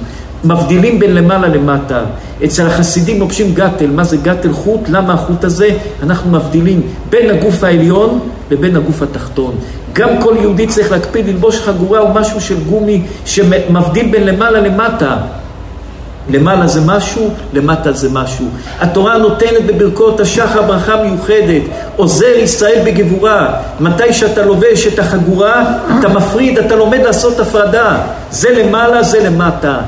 מבדילים 0.44 1.00
בין 1.00 1.16
למעלה 1.16 1.48
למטה. 1.48 2.02
אצל 2.46 2.68
החסידים 2.68 3.20
לובשים 3.20 3.54
גתל. 3.54 3.88
מה 3.88 4.04
זה 4.04 4.18
גתל? 4.18 4.54
חוט. 4.54 4.80
למה 4.90 5.14
החוט 5.14 5.44
הזה? 5.44 5.70
אנחנו 6.04 6.32
מבדילים 6.32 6.82
בין 7.10 7.30
הגוף 7.30 7.64
העליון 7.64 8.20
לבין 8.52 8.76
הגוף 8.76 9.02
התחתון. 9.02 9.56
גם 9.94 10.10
כל 10.22 10.36
יהודי 10.42 10.68
צריך 10.68 10.92
להקפיד 10.92 11.28
ללבוש 11.28 11.60
חגורה 11.60 12.00
או 12.00 12.14
משהו 12.14 12.42
של 12.42 12.64
גומי 12.64 13.02
שמבדיל 13.26 14.12
בין 14.12 14.24
למעלה 14.24 14.62
למטה. 14.62 15.18
למעלה 16.30 16.68
זה 16.68 16.82
משהו, 16.86 17.30
למטה 17.54 17.92
זה 17.92 18.10
משהו. 18.10 18.46
התורה 18.80 19.18
נותנת 19.18 19.66
בברכות 19.66 20.20
השחר 20.20 20.62
ברכה 20.62 21.04
מיוחדת, 21.04 21.62
עוזר 21.96 22.36
ישראל 22.38 22.82
בגבורה. 22.86 23.54
מתי 23.80 24.14
שאתה 24.14 24.46
לובש 24.46 24.88
את 24.88 25.00
החגורה, 25.00 25.74
אתה 26.00 26.08
מפריד, 26.08 26.58
אתה 26.58 26.76
לומד 26.76 27.00
לעשות 27.00 27.40
הפרדה. 27.40 27.98
זה 28.32 28.50
למעלה, 28.50 29.04
זה 29.04 29.30
למטה. 29.30 29.80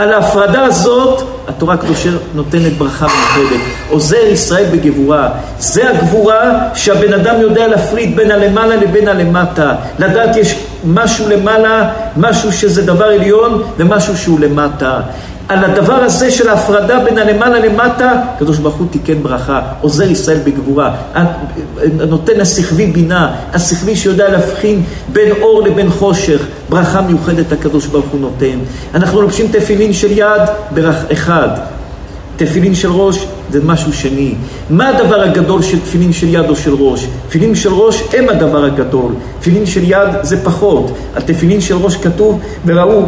על 0.00 0.12
ההפרדה 0.12 0.64
הזאת 0.64 1.22
התורה 1.48 1.74
הקדושה 1.74 2.10
נותנת 2.34 2.72
ברכה 2.72 3.06
מיוחדת. 3.06 3.60
עוזר 3.90 4.16
ישראל 4.16 4.64
בגבורה. 4.72 5.28
זה 5.58 5.90
הגבורה 5.90 6.68
שהבן 6.74 7.12
אדם 7.12 7.40
יודע 7.40 7.68
להפריד 7.68 8.16
בין 8.16 8.30
הלמעלה 8.30 8.76
לבין 8.76 9.08
הלמטה. 9.08 9.74
לדעת 9.98 10.36
יש 10.36 10.58
משהו 10.84 11.28
למעלה, 11.28 11.90
משהו 12.16 12.52
שזה 12.52 12.82
דבר 12.82 13.04
עליון 13.04 13.62
ומשהו 13.76 14.16
שהוא 14.16 14.40
למטה. 14.40 15.00
על 15.50 15.64
הדבר 15.64 15.94
הזה 15.94 16.30
של 16.30 16.48
ההפרדה 16.48 16.98
בין 17.04 17.18
הלמעלה 17.18 17.58
למטה, 17.58 18.12
הקדוש 18.36 18.58
ברוך 18.58 18.74
הוא 18.74 18.86
תיקן 18.90 19.22
ברכה, 19.22 19.60
עוזר 19.80 20.10
ישראל 20.10 20.38
בגבורה, 20.44 20.96
נותן 22.08 22.40
השכבי 22.40 22.86
בינה, 22.86 23.34
השכבי 23.52 23.96
שיודע 23.96 24.28
להבחין 24.28 24.82
בין 25.12 25.32
אור 25.40 25.62
לבין 25.62 25.90
חושך, 25.90 26.46
ברכה 26.68 27.00
מיוחדת 27.00 27.52
הקדוש 27.52 27.86
ברוך 27.86 28.06
הוא 28.12 28.20
נותן. 28.20 28.58
אנחנו 28.94 29.22
לובשים 29.22 29.46
תפילין 29.52 29.92
של 29.92 30.18
יד 30.18 30.42
ברך 30.74 30.96
אחד, 31.12 31.48
תפילין 32.36 32.74
של 32.74 32.90
ראש 32.90 33.26
זה 33.50 33.60
משהו 33.64 33.92
שני. 33.92 34.34
מה 34.70 34.88
הדבר 34.88 35.20
הגדול 35.20 35.62
של 35.62 35.80
תפילין 35.80 36.12
של 36.12 36.28
יד 36.28 36.48
או 36.48 36.56
של 36.56 36.74
ראש? 36.74 37.06
תפילין 37.28 37.54
של 37.54 37.72
ראש 37.72 38.02
הם 38.12 38.28
הדבר 38.28 38.64
הגדול, 38.64 39.12
תפילין 39.40 39.66
של 39.66 39.82
יד 39.84 40.08
זה 40.22 40.44
פחות. 40.44 40.96
על 41.14 41.22
תפילין 41.22 41.60
של 41.60 41.76
ראש 41.76 41.96
כתוב, 41.96 42.40
וראו 42.66 43.02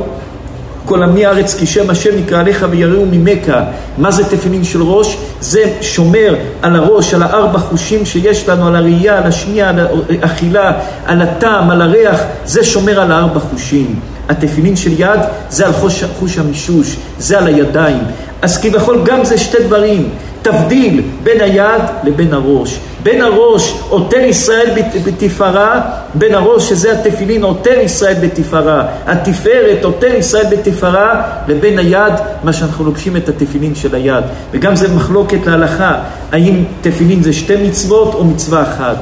כל 0.84 1.02
עמי 1.02 1.26
הארץ 1.26 1.54
כי 1.54 1.66
שם 1.66 1.90
השם 1.90 2.10
נקרא 2.16 2.40
עליך 2.40 2.66
ויראו 2.70 3.06
ממכה. 3.10 3.64
מה 3.98 4.10
זה 4.10 4.24
תפילין 4.24 4.64
של 4.64 4.82
ראש? 4.82 5.16
זה 5.40 5.72
שומר 5.80 6.34
על 6.62 6.76
הראש, 6.76 7.14
על 7.14 7.22
הארבע 7.22 7.58
חושים 7.58 8.06
שיש 8.06 8.48
לנו, 8.48 8.66
על 8.66 8.76
הראייה, 8.76 9.18
על 9.18 9.24
השמיעה, 9.24 9.68
על 9.68 9.80
האכילה, 10.22 10.72
על 11.06 11.22
הטעם, 11.22 11.70
על 11.70 11.82
הריח, 11.82 12.20
זה 12.44 12.64
שומר 12.64 13.00
על 13.00 13.12
הארבע 13.12 13.40
חושים. 13.40 13.94
התפילין 14.28 14.76
של 14.76 15.00
יד 15.00 15.20
זה 15.50 15.66
על 15.66 15.72
חוש, 15.72 16.04
חוש 16.18 16.38
המישוש, 16.38 16.96
זה 17.18 17.38
על 17.38 17.46
הידיים. 17.46 18.02
אז 18.42 18.58
כביכול 18.58 19.00
גם 19.04 19.24
זה 19.24 19.38
שתי 19.38 19.62
דברים. 19.62 20.08
תבדיל 20.42 21.02
בין 21.22 21.40
היד 21.40 21.82
לבין 22.04 22.32
הראש. 22.32 22.80
בין 23.02 23.22
הראש 23.22 23.74
עוטר 23.88 24.20
ישראל 24.20 24.70
בתפארה, 25.04 25.80
בין 26.14 26.34
הראש 26.34 26.68
שזה 26.68 26.92
התפילין 26.92 27.42
עוטר 27.42 27.78
ישראל 27.78 28.14
בתפארה, 28.22 28.86
התפארת 29.06 29.84
עוטר 29.84 30.14
ישראל 30.14 30.46
בתפארה, 30.50 31.22
לבין 31.48 31.78
היד, 31.78 32.12
מה 32.44 32.52
שאנחנו 32.52 32.84
לובשים 32.84 33.16
את 33.16 33.28
התפילין 33.28 33.74
של 33.74 33.94
היד. 33.94 34.24
וגם 34.52 34.76
זה 34.76 34.94
מחלוקת 34.94 35.46
להלכה, 35.46 35.94
האם 36.32 36.64
תפילין 36.80 37.22
זה 37.22 37.32
שתי 37.32 37.56
מצוות 37.56 38.14
או 38.14 38.24
מצווה 38.24 38.62
אחת. 38.62 38.96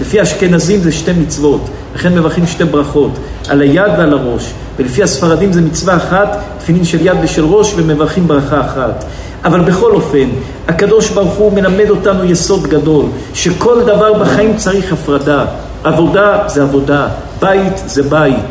לפי 0.00 0.20
האשכנזים 0.20 0.80
זה 0.80 0.92
שתי 0.92 1.12
מצוות, 1.12 1.60
לכן 1.94 2.14
מברכים 2.14 2.46
שתי 2.46 2.64
ברכות, 2.64 3.10
על 3.48 3.60
היד 3.60 3.92
ועל 3.98 4.12
הראש. 4.12 4.52
ולפי 4.76 5.02
הספרדים 5.02 5.52
זה 5.52 5.60
מצווה 5.60 5.96
אחת, 5.96 6.38
תפילין 6.58 6.84
של 6.84 7.06
יד 7.06 7.16
ושל 7.22 7.44
ראש, 7.44 7.72
ומברכים 7.76 8.28
ברכה 8.28 8.60
אחת. 8.60 9.04
אבל 9.44 9.60
בכל 9.60 9.92
אופן, 9.92 10.28
הקדוש 10.68 11.10
ברוך 11.10 11.34
הוא 11.34 11.52
מלמד 11.52 11.90
אותנו 11.90 12.24
יסוד 12.24 12.66
גדול, 12.66 13.04
שכל 13.34 13.82
דבר 13.82 14.12
בחיים 14.12 14.56
צריך 14.56 14.92
הפרדה. 14.92 15.44
עבודה 15.84 16.38
זה 16.46 16.62
עבודה, 16.62 17.08
בית 17.40 17.82
זה 17.86 18.02
בית, 18.02 18.44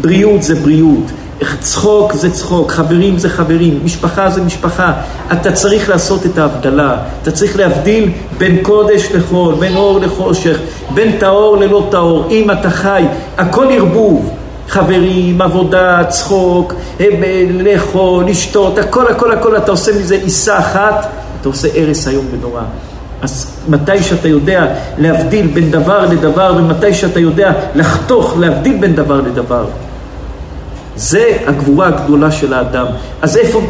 בריאות 0.00 0.42
זה 0.42 0.54
בריאות, 0.54 1.10
צחוק 1.60 2.12
זה 2.12 2.30
צחוק, 2.30 2.70
חברים 2.70 3.18
זה 3.18 3.28
חברים, 3.28 3.80
משפחה 3.84 4.30
זה 4.30 4.42
משפחה. 4.42 4.92
אתה 5.32 5.52
צריך 5.52 5.88
לעשות 5.88 6.26
את 6.26 6.38
ההבדלה, 6.38 6.96
אתה 7.22 7.30
צריך 7.30 7.56
להבדיל 7.56 8.10
בין 8.38 8.58
קודש 8.62 9.08
לחול, 9.12 9.54
בין 9.54 9.76
אור 9.76 10.00
לחושך, 10.00 10.58
בין 10.94 11.18
טהור 11.18 11.56
ללא 11.56 11.86
טהור. 11.90 12.28
אם 12.30 12.50
אתה 12.50 12.70
חי, 12.70 13.04
הכל 13.38 13.66
ערבוב. 13.70 14.30
חברים, 14.68 15.42
עבודה, 15.42 16.04
צחוק, 16.08 16.74
אה, 17.00 17.06
לאכול, 17.50 18.24
לשתות, 18.24 18.78
הכל, 18.78 19.06
הכל, 19.06 19.32
הכל, 19.32 19.56
אתה 19.56 19.70
עושה 19.70 19.92
מזה 19.98 20.14
עיסה 20.14 20.58
אחת, 20.58 21.06
אתה 21.40 21.48
עושה 21.48 21.68
הרס 21.74 22.08
איום 22.08 22.26
ונורא. 22.30 22.62
אז 23.22 23.56
מתי 23.68 24.02
שאתה 24.02 24.28
יודע 24.28 24.66
להבדיל 24.98 25.46
בין 25.46 25.70
דבר 25.70 26.06
לדבר, 26.10 26.54
ומתי 26.58 26.94
שאתה 26.94 27.20
יודע 27.20 27.52
לחתוך, 27.74 28.36
להבדיל 28.38 28.76
בין 28.80 28.94
דבר 28.94 29.20
לדבר, 29.20 29.64
זה 30.96 31.36
הגבורה 31.46 31.86
הגדולה 31.86 32.30
של 32.30 32.52
האדם. 32.52 32.86
אז 33.22 33.36
איפה, 33.36 33.62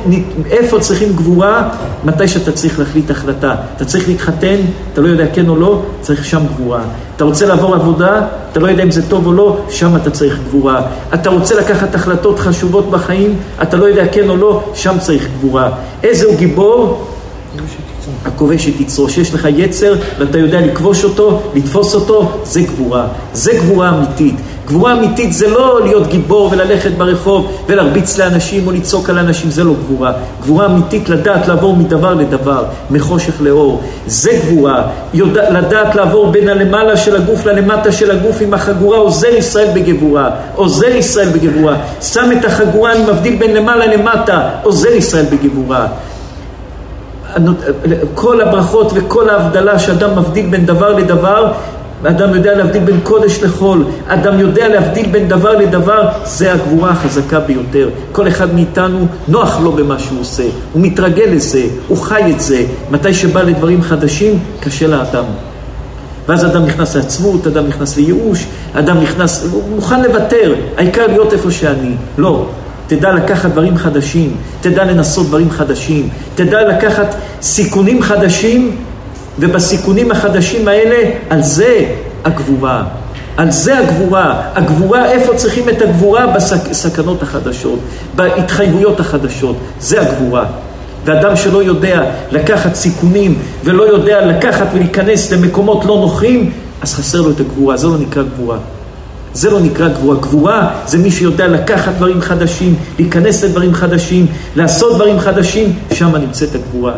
איפה 0.50 0.80
צריכים 0.80 1.12
גבורה? 1.12 1.68
מתי 2.04 2.28
שאתה 2.28 2.52
צריך 2.52 2.78
להחליט 2.78 3.10
החלטה. 3.10 3.54
אתה 3.76 3.84
צריך 3.84 4.08
להתחתן, 4.08 4.56
אתה 4.92 5.00
לא 5.00 5.08
יודע 5.08 5.26
כן 5.34 5.48
או 5.48 5.56
לא, 5.56 5.82
צריך 6.00 6.24
שם 6.24 6.40
גבורה. 6.46 6.80
אתה 7.16 7.24
רוצה 7.24 7.46
לעבור 7.46 7.74
עבודה, 7.74 8.20
אתה 8.52 8.60
לא 8.60 8.68
יודע 8.68 8.82
אם 8.82 8.90
זה 8.90 9.08
טוב 9.08 9.26
או 9.26 9.32
לא, 9.32 9.58
שם 9.70 9.96
אתה 9.96 10.10
צריך 10.10 10.38
גבורה. 10.48 10.82
אתה 11.14 11.30
רוצה 11.30 11.54
לקחת 11.60 11.94
החלטות 11.94 12.38
חשובות 12.38 12.90
בחיים, 12.90 13.36
אתה 13.62 13.76
לא 13.76 13.84
יודע 13.84 14.04
כן 14.12 14.28
או 14.28 14.36
לא, 14.36 14.62
שם 14.74 14.98
צריך 14.98 15.28
גבורה. 15.38 15.70
איזה 16.02 16.26
הוא 16.26 16.36
גיבור? 16.36 17.06
הכובש 18.24 18.68
את 18.68 18.80
יצרו, 18.80 19.08
שיש 19.08 19.34
לך 19.34 19.48
יצר 19.56 19.94
ואתה 20.18 20.38
יודע 20.38 20.60
לכבוש 20.60 21.04
אותו, 21.04 21.40
לתפוס 21.54 21.94
אותו, 21.94 22.30
זה 22.44 22.60
גבורה. 22.62 23.06
זה 23.32 23.52
גבורה 23.52 23.88
אמיתית. 23.88 24.34
גבורה 24.66 24.92
אמיתית 24.92 25.32
זה 25.32 25.48
לא 25.48 25.80
להיות 25.84 26.06
גיבור 26.06 26.48
וללכת 26.52 26.90
ברחוב 26.90 27.52
ולהרביץ 27.68 28.18
לאנשים 28.18 28.66
או 28.66 28.72
לצעוק 28.72 29.10
על 29.10 29.18
אנשים, 29.18 29.50
זה 29.50 29.64
לא 29.64 29.72
גבורה. 29.74 30.12
גבורה 30.42 30.66
אמיתית 30.66 31.08
לדעת 31.08 31.48
לעבור 31.48 31.76
מדבר 31.76 32.14
לדבר, 32.14 32.64
מחושך 32.90 33.40
לאור. 33.40 33.82
זה 34.06 34.30
גבורה. 34.44 34.86
יודע, 35.14 35.50
לדעת 35.50 35.94
לעבור 35.94 36.30
בין 36.30 36.48
הלמעלה 36.48 36.96
של 36.96 37.16
הגוף 37.16 37.46
ללמטה 37.46 37.92
של 37.92 38.10
הגוף 38.10 38.36
עם 38.40 38.54
החגורה, 38.54 38.98
עוזר 38.98 39.28
ישראל 39.28 39.68
בגבורה. 39.74 40.30
עוזר 40.54 40.94
ישראל 40.96 41.28
בגבורה. 41.28 41.76
שם 42.02 42.30
את 42.38 42.44
החגורה, 42.44 42.92
אני 42.92 43.02
מבדיל 43.02 43.36
בין 43.36 43.54
למעלה 43.54 43.86
למטה, 43.86 44.48
עוזר 44.62 44.88
ישראל 44.88 45.24
בגבורה. 45.30 45.86
כל 48.14 48.40
הברכות 48.40 48.92
וכל 48.94 49.30
ההבדלה 49.30 49.78
שאדם 49.78 50.18
מבדיל 50.18 50.46
בין 50.46 50.66
דבר 50.66 50.92
לדבר, 50.92 51.52
אדם 52.06 52.34
יודע 52.34 52.54
להבדיל 52.54 52.84
בין 52.84 53.00
קודש 53.02 53.42
לחול, 53.42 53.84
אדם 54.06 54.40
יודע 54.40 54.68
להבדיל 54.68 55.06
בין 55.06 55.28
דבר 55.28 55.56
לדבר, 55.58 56.08
זה 56.24 56.52
הגבורה 56.52 56.90
החזקה 56.90 57.40
ביותר. 57.40 57.88
כל 58.12 58.28
אחד 58.28 58.54
מאיתנו 58.54 59.06
נוח 59.28 59.60
לו 59.60 59.72
במה 59.72 59.98
שהוא 59.98 60.20
עושה, 60.20 60.42
הוא 60.72 60.82
מתרגל 60.82 61.24
לזה, 61.24 61.62
הוא 61.88 61.98
חי 61.98 62.32
את 62.34 62.40
זה. 62.40 62.64
מתי 62.90 63.14
שבא 63.14 63.42
לדברים 63.42 63.82
חדשים, 63.82 64.38
קשה 64.60 64.86
לאדם. 64.86 65.24
ואז 66.28 66.44
אדם 66.44 66.64
נכנס 66.64 66.96
לעצמות, 66.96 67.46
אדם 67.46 67.66
נכנס 67.66 67.96
לייאוש, 67.96 68.46
אדם 68.74 69.00
נכנס, 69.00 69.48
הוא 69.52 69.62
מוכן 69.74 70.02
לוותר, 70.02 70.54
העיקר 70.76 71.06
להיות 71.06 71.32
איפה 71.32 71.50
שאני. 71.50 71.94
לא, 72.18 72.46
תדע 72.86 73.12
לקחת 73.12 73.50
דברים 73.50 73.76
חדשים, 73.76 74.36
תדע 74.60 74.84
לנסות 74.84 75.26
דברים 75.26 75.50
חדשים, 75.50 76.08
תדע 76.34 76.62
לקחת 76.68 77.14
סיכונים 77.42 78.02
חדשים 78.02 78.76
ובסיכונים 79.38 80.10
החדשים 80.10 80.68
האלה, 80.68 81.10
על 81.30 81.42
זה 81.42 81.84
הגבורה. 82.24 82.84
על 83.36 83.50
זה 83.50 83.78
הגבורה. 83.78 84.42
הגבורה, 84.54 85.10
איפה 85.10 85.34
צריכים 85.34 85.68
את 85.68 85.82
הגבורה? 85.82 86.26
בסכנות 86.26 87.22
החדשות, 87.22 87.78
בהתחייבויות 88.16 89.00
החדשות. 89.00 89.56
זה 89.80 90.00
הגבורה. 90.00 90.44
ואדם 91.04 91.36
שלא 91.36 91.62
יודע 91.62 92.04
לקחת 92.30 92.74
סיכונים 92.74 93.38
ולא 93.64 93.82
יודע 93.82 94.26
לקחת 94.26 94.66
ולהיכנס 94.72 95.32
למקומות 95.32 95.84
לא 95.84 95.96
נוחים, 95.96 96.52
אז 96.82 96.94
חסר 96.94 97.20
לו 97.20 97.30
את 97.30 97.40
הגבורה. 97.40 97.76
זה 97.76 97.86
לא 97.86 97.98
נקרא 97.98 98.22
גבורה. 98.22 98.56
זה 99.34 99.50
לא 99.50 99.60
נקרא 99.60 99.88
גבורה. 99.88 100.16
גבורה 100.20 100.82
זה 100.86 100.98
מי 100.98 101.10
שיודע 101.10 101.48
לקחת 101.48 101.92
דברים 101.94 102.20
חדשים, 102.20 102.74
להיכנס 102.98 103.44
לדברים 103.44 103.74
חדשים, 103.74 104.26
לעשות 104.56 104.94
דברים 104.94 105.20
חדשים, 105.20 105.78
שם 105.92 106.16
נמצאת 106.16 106.54
הגבורה. 106.54 106.94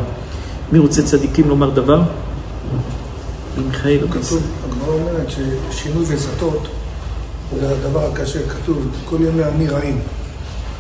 מי 0.73 0.79
רוצה 0.79 1.03
צדיקים 1.03 1.49
לומר 1.49 1.71
דבר? 1.71 2.03
מיכאל 3.67 3.99
או 4.03 4.09
כתוב, 4.09 4.43
הגמרא 4.69 4.95
אומרת 4.95 5.31
ששינוי 5.31 6.05
וזתות 6.09 6.69
זה 7.61 7.71
הדבר 7.71 8.07
הקשה, 8.13 8.39
כתוב, 8.49 8.89
כל 9.05 9.17
ימי 9.21 9.45
עני 9.45 9.69
רעים. 9.69 9.99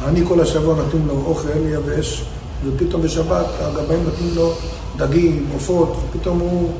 העני 0.04 0.20
כל 0.28 0.40
השבוע 0.40 0.74
נותנים 0.76 1.06
לו 1.08 1.22
אוכל 1.26 1.48
יבש, 1.68 2.24
ופתאום 2.66 3.02
בשבת 3.02 3.46
הגבאים 3.60 4.00
נותנים 4.04 4.30
לו 4.36 4.52
דגים, 4.96 5.46
עופות, 5.54 5.96
ופתאום 6.10 6.38
הוא, 6.38 6.72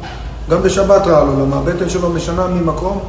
גם 0.51 0.63
בשבת 0.63 1.07
רע 1.07 1.25
לו, 1.25 1.45
למה 1.45 1.57
הבטן 1.57 1.89
שלו 1.89 2.11
משנה 2.11 2.47
ממקום 2.47 3.01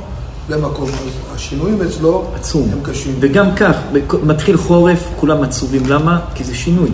למקום. 0.49 0.89
אז 0.89 1.35
השינויים 1.35 1.81
אצלו 1.81 2.25
עצום. 2.35 2.69
הם 2.73 2.79
קשים. 2.83 3.15
וגם 3.19 3.55
כך, 3.55 3.75
מתחיל 4.23 4.57
חורף, 4.57 5.09
כולם 5.19 5.43
עצובים. 5.43 5.81
למה? 5.87 6.19
כי 6.35 6.43
זה 6.43 6.55
שינוי. 6.55 6.89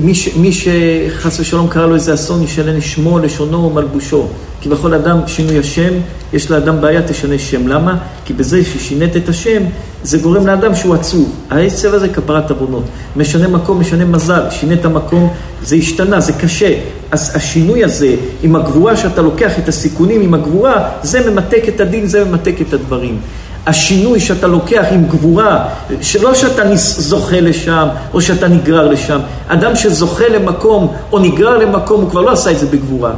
מי, 0.00 0.14
ש, 0.14 0.28
מי 0.36 0.52
שחס 0.52 1.40
ושלום 1.40 1.68
קרא 1.68 1.86
לו 1.86 1.94
איזה 1.94 2.14
אסון, 2.14 2.42
ישנה 2.42 2.80
שמו, 2.80 3.18
לשונו 3.18 3.66
ומלבושו. 3.66 4.26
כי 4.60 4.68
בכל 4.68 4.94
אדם 4.94 5.18
שינוי 5.26 5.58
השם, 5.58 5.92
יש 6.32 6.50
לאדם 6.50 6.80
בעיה, 6.80 7.02
תשנה 7.02 7.38
שם. 7.38 7.68
למה? 7.68 7.98
כי 8.24 8.32
בזה 8.32 8.64
ששינית 8.64 9.16
את 9.16 9.28
השם, 9.28 9.62
זה 10.02 10.18
גורם 10.18 10.46
לאדם 10.46 10.74
שהוא 10.74 10.94
עצוב. 10.94 11.32
העצב 11.50 11.94
הזה 11.94 12.08
כפרת 12.08 12.50
עוונות. 12.50 12.84
משנה 13.16 13.48
מקום, 13.48 13.80
משנה 13.80 14.04
מזל, 14.04 14.50
שינית 14.50 14.86
מקום, 14.86 15.32
זה 15.62 15.76
השתנה, 15.76 16.20
זה 16.20 16.32
קשה. 16.32 16.74
אז 17.10 17.32
השינוי 17.36 17.84
הזה, 17.84 18.14
עם 18.42 18.56
הגבורה 18.56 18.96
שאתה 18.96 19.22
לוקח 19.22 19.58
את 19.58 19.68
הסיכונים 19.68 20.20
עם 20.20 20.34
הגבורה, 20.34 20.88
זה 21.02 21.30
ממתק 21.30 21.64
את 21.68 21.80
הדין, 21.80 22.06
זה 22.06 22.24
ממתק 22.24 22.54
את 22.60 22.72
הדברים. 22.72 23.18
השינוי 23.66 24.20
שאתה 24.20 24.46
לוקח 24.46 24.84
עם 24.90 25.06
גבורה, 25.06 25.64
שלא 26.00 26.34
שאתה 26.34 26.62
זוכה 26.76 27.40
לשם 27.40 27.88
או 28.14 28.20
שאתה 28.20 28.48
נגרר 28.48 28.88
לשם. 28.88 29.20
אדם 29.48 29.76
שזוכה 29.76 30.28
למקום 30.28 30.92
או 31.12 31.18
נגרר 31.18 31.58
למקום, 31.58 32.00
הוא 32.00 32.10
כבר 32.10 32.20
לא 32.20 32.30
עשה 32.32 32.50
את 32.50 32.58
זה 32.58 32.66
בגבורה. 32.66 33.12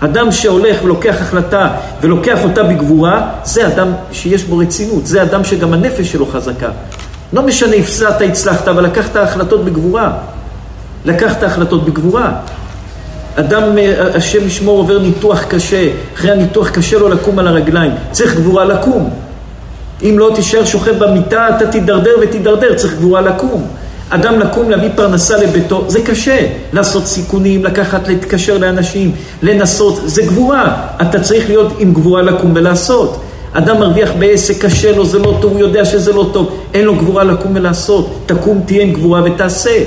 אדם 0.00 0.32
שהולך 0.32 0.76
ולוקח 0.84 1.14
החלטה 1.20 1.68
ולוקח 2.00 2.38
אותה 2.44 2.62
בגבורה, 2.62 3.30
זה 3.44 3.66
אדם 3.66 3.88
שיש 4.12 4.44
בו 4.44 4.58
רצינות, 4.58 5.06
זה 5.06 5.22
אדם 5.22 5.44
שגם 5.44 5.72
הנפש 5.72 6.12
שלו 6.12 6.26
חזקה. 6.26 6.68
לא 7.32 7.42
משנה, 7.42 7.76
הפסדת, 7.76 8.20
הצלחת, 8.20 8.68
אבל 8.68 8.84
לקחת 8.84 9.16
החלטות 9.16 9.64
בגבורה. 9.64 10.12
לקחת 11.04 11.42
החלטות 11.42 11.84
בגבורה. 11.84 12.32
אדם, 13.36 13.78
אה, 13.78 14.16
השם 14.16 14.46
ישמור, 14.46 14.78
עובר 14.78 14.98
ניתוח 14.98 15.44
קשה, 15.44 15.88
אחרי 16.14 16.30
הניתוח 16.30 16.70
קשה 16.70 16.98
לו 16.98 17.08
לקום 17.08 17.38
על 17.38 17.48
הרגליים. 17.48 17.92
צריך 18.12 18.34
גבורה 18.36 18.64
לקום. 18.64 19.10
אם 20.02 20.18
לא 20.18 20.30
תישאר 20.34 20.64
שוכב 20.64 21.04
במיטה, 21.04 21.48
אתה 21.56 21.66
תידרדר 21.66 22.10
ותידרדר, 22.22 22.74
צריך 22.74 22.94
גבורה 22.94 23.20
לקום. 23.20 23.66
אדם 24.08 24.40
לקום 24.40 24.70
להביא 24.70 24.88
פרנסה 24.94 25.36
לביתו, 25.36 25.84
זה 25.88 26.00
קשה. 26.00 26.46
לעשות 26.72 27.06
סיכונים, 27.06 27.64
לקחת, 27.64 28.08
להתקשר 28.08 28.58
לאנשים, 28.58 29.12
לנסות, 29.42 30.00
זה 30.04 30.22
גבורה. 30.22 30.76
אתה 31.02 31.20
צריך 31.20 31.48
להיות 31.48 31.72
עם 31.78 31.92
גבורה 31.92 32.22
לקום 32.22 32.52
ולעשות. 32.54 33.20
אדם 33.52 33.80
מרוויח 33.80 34.10
בעסק, 34.18 34.64
קשה 34.64 34.96
לו, 34.96 35.06
זה 35.06 35.18
לא 35.18 35.38
טוב, 35.40 35.52
הוא 35.52 35.60
יודע 35.60 35.84
שזה 35.84 36.12
לא 36.12 36.30
טוב, 36.32 36.60
אין 36.74 36.84
לו 36.84 36.94
גבורה 36.94 37.24
לקום 37.24 37.52
ולעשות. 37.54 38.18
תקום, 38.26 38.60
תהיה 38.66 38.82
עם 38.82 38.92
גבורה 38.92 39.22
ותעשה. 39.24 39.78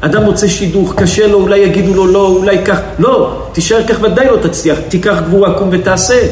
אדם 0.00 0.24
רוצה 0.24 0.48
שידוך, 0.48 0.94
קשה 0.96 1.26
לו, 1.26 1.40
אולי 1.40 1.58
יגידו 1.58 1.94
לו 1.94 2.06
לא, 2.06 2.26
אולי 2.26 2.64
כך, 2.64 2.80
לא, 2.98 3.42
תישאר 3.52 3.86
כך 3.86 3.96
ודאי 4.02 4.26
לא 4.26 4.36
תצליח, 4.36 4.78
תיקח 4.88 5.20
גבורה, 5.26 5.54
קום 5.54 5.68
ותעשה. 5.72 6.26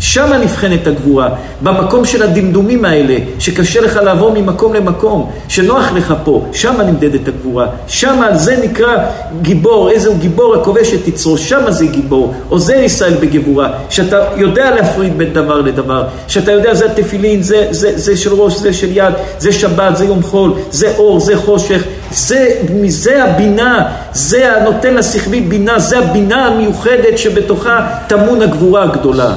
שמה 0.00 0.38
נבחנת 0.38 0.86
הגבורה, 0.86 1.28
במקום 1.62 2.04
של 2.04 2.22
הדמדומים 2.22 2.84
האלה, 2.84 3.16
שקשה 3.38 3.80
לך 3.80 3.96
לעבור 3.96 4.32
ממקום 4.32 4.74
למקום, 4.74 5.30
שנוח 5.48 5.92
לך 5.92 6.14
פה, 6.24 6.46
שמה 6.52 6.84
נמדדת 6.84 7.28
הגבורה, 7.28 7.66
על 8.02 8.38
זה 8.38 8.56
נקרא 8.62 8.96
גיבור, 9.42 9.90
איזה 9.90 10.08
הוא 10.08 10.18
גיבור 10.18 10.54
הכובש 10.54 10.94
את 10.94 11.08
יצרו, 11.08 11.38
שמה 11.38 11.70
זה 11.70 11.86
גיבור, 11.86 12.34
עוזר 12.48 12.74
ישראל 12.74 13.14
בגבורה, 13.14 13.72
שאתה 13.90 14.24
יודע 14.36 14.70
להפריד 14.70 15.18
בין 15.18 15.32
דבר 15.32 15.60
לדבר, 15.60 16.04
שאתה 16.28 16.52
יודע 16.52 16.74
זה 16.74 16.86
התפילין, 16.90 17.42
זה, 17.42 17.66
זה, 17.70 17.98
זה 17.98 18.16
של 18.16 18.32
ראש, 18.32 18.58
זה 18.58 18.72
של 18.72 18.96
יד, 18.96 19.14
זה 19.38 19.52
שבת, 19.52 19.96
זה 19.96 20.04
יום 20.04 20.22
חול, 20.22 20.52
זה 20.70 20.94
אור, 20.98 21.20
זה 21.20 21.36
חושך, 21.36 21.82
זה, 22.10 22.62
זה 22.88 23.24
הבינה, 23.24 23.96
זה 24.12 24.56
הנותן 24.56 24.94
לשכבי 24.94 25.40
בינה, 25.40 25.78
זה 25.78 25.98
הבינה 25.98 26.46
המיוחדת 26.46 27.18
שבתוכה 27.18 27.98
טמון 28.08 28.42
הגבורה 28.42 28.82
הגדולה. 28.82 29.36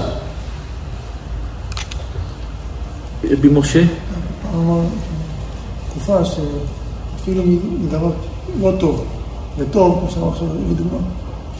רבי 3.31 3.47
משה? 3.47 3.83
תקופה 5.89 6.25
שאפילו 6.25 7.43
מדבר 7.83 8.09
לא 8.61 8.71
טוב, 8.79 9.05
וטוב, 9.57 9.99
כמו 9.99 10.11
שאמר 10.11 10.29
עכשיו, 10.29 10.47
לדוגמה, 10.71 10.97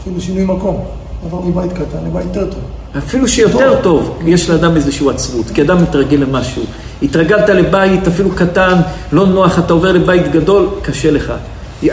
אפילו 0.00 0.20
שינוי 0.20 0.44
מקום, 0.44 0.84
עבר 1.26 1.40
מבית 1.40 1.72
קטן 1.72 2.04
לבית 2.06 2.26
יותר 2.26 2.50
טוב. 2.50 2.60
אפילו 2.98 3.28
שיותר 3.28 3.82
טוב, 3.82 4.18
יש 4.26 4.50
לאדם 4.50 4.76
איזושהי 4.76 5.10
עצבות, 5.10 5.46
כי 5.54 5.62
אדם 5.62 5.82
מתרגל 5.82 6.16
למשהו. 6.16 6.62
התרגלת 7.04 7.48
לבית 7.48 8.08
אפילו 8.08 8.30
קטן, 8.30 8.74
לא 9.12 9.26
נוח, 9.26 9.58
אתה 9.58 9.72
עובר 9.72 9.92
לבית 9.92 10.32
גדול, 10.32 10.68
קשה 10.82 11.10
לך. 11.10 11.32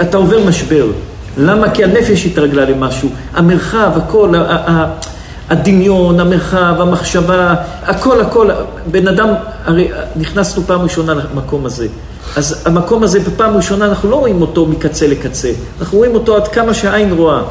אתה 0.02 0.18
עובר 0.18 0.40
משבר. 0.48 0.86
למה? 1.38 1.70
כי 1.70 1.84
הנפש 1.84 2.26
התרגלה 2.26 2.66
למשהו. 2.66 3.10
המרחב, 3.34 3.92
הכל, 3.96 4.34
הדמיון, 5.50 6.20
המרחב, 6.20 6.76
המחשבה, 6.80 7.56
הכל 7.84 8.22
הכל, 8.22 8.50
בן 8.92 9.08
אדם, 9.08 9.30
הרי 9.66 9.92
נכנסנו 10.16 10.64
פעם 10.64 10.82
ראשונה 10.82 11.14
למקום 11.14 11.66
הזה. 11.66 11.88
אז 12.36 12.64
המקום 12.66 13.04
הזה, 13.04 13.20
בפעם 13.20 13.56
ראשונה 13.58 13.86
אנחנו 13.86 14.10
לא 14.10 14.16
רואים 14.16 14.42
אותו 14.42 14.66
מקצה 14.66 15.08
לקצה, 15.08 15.52
אנחנו 15.80 15.98
רואים 15.98 16.16
אותו 16.16 16.36
עד 16.36 16.48
כמה 16.48 16.74
שהעין 16.74 17.12
רואה. 17.12 17.42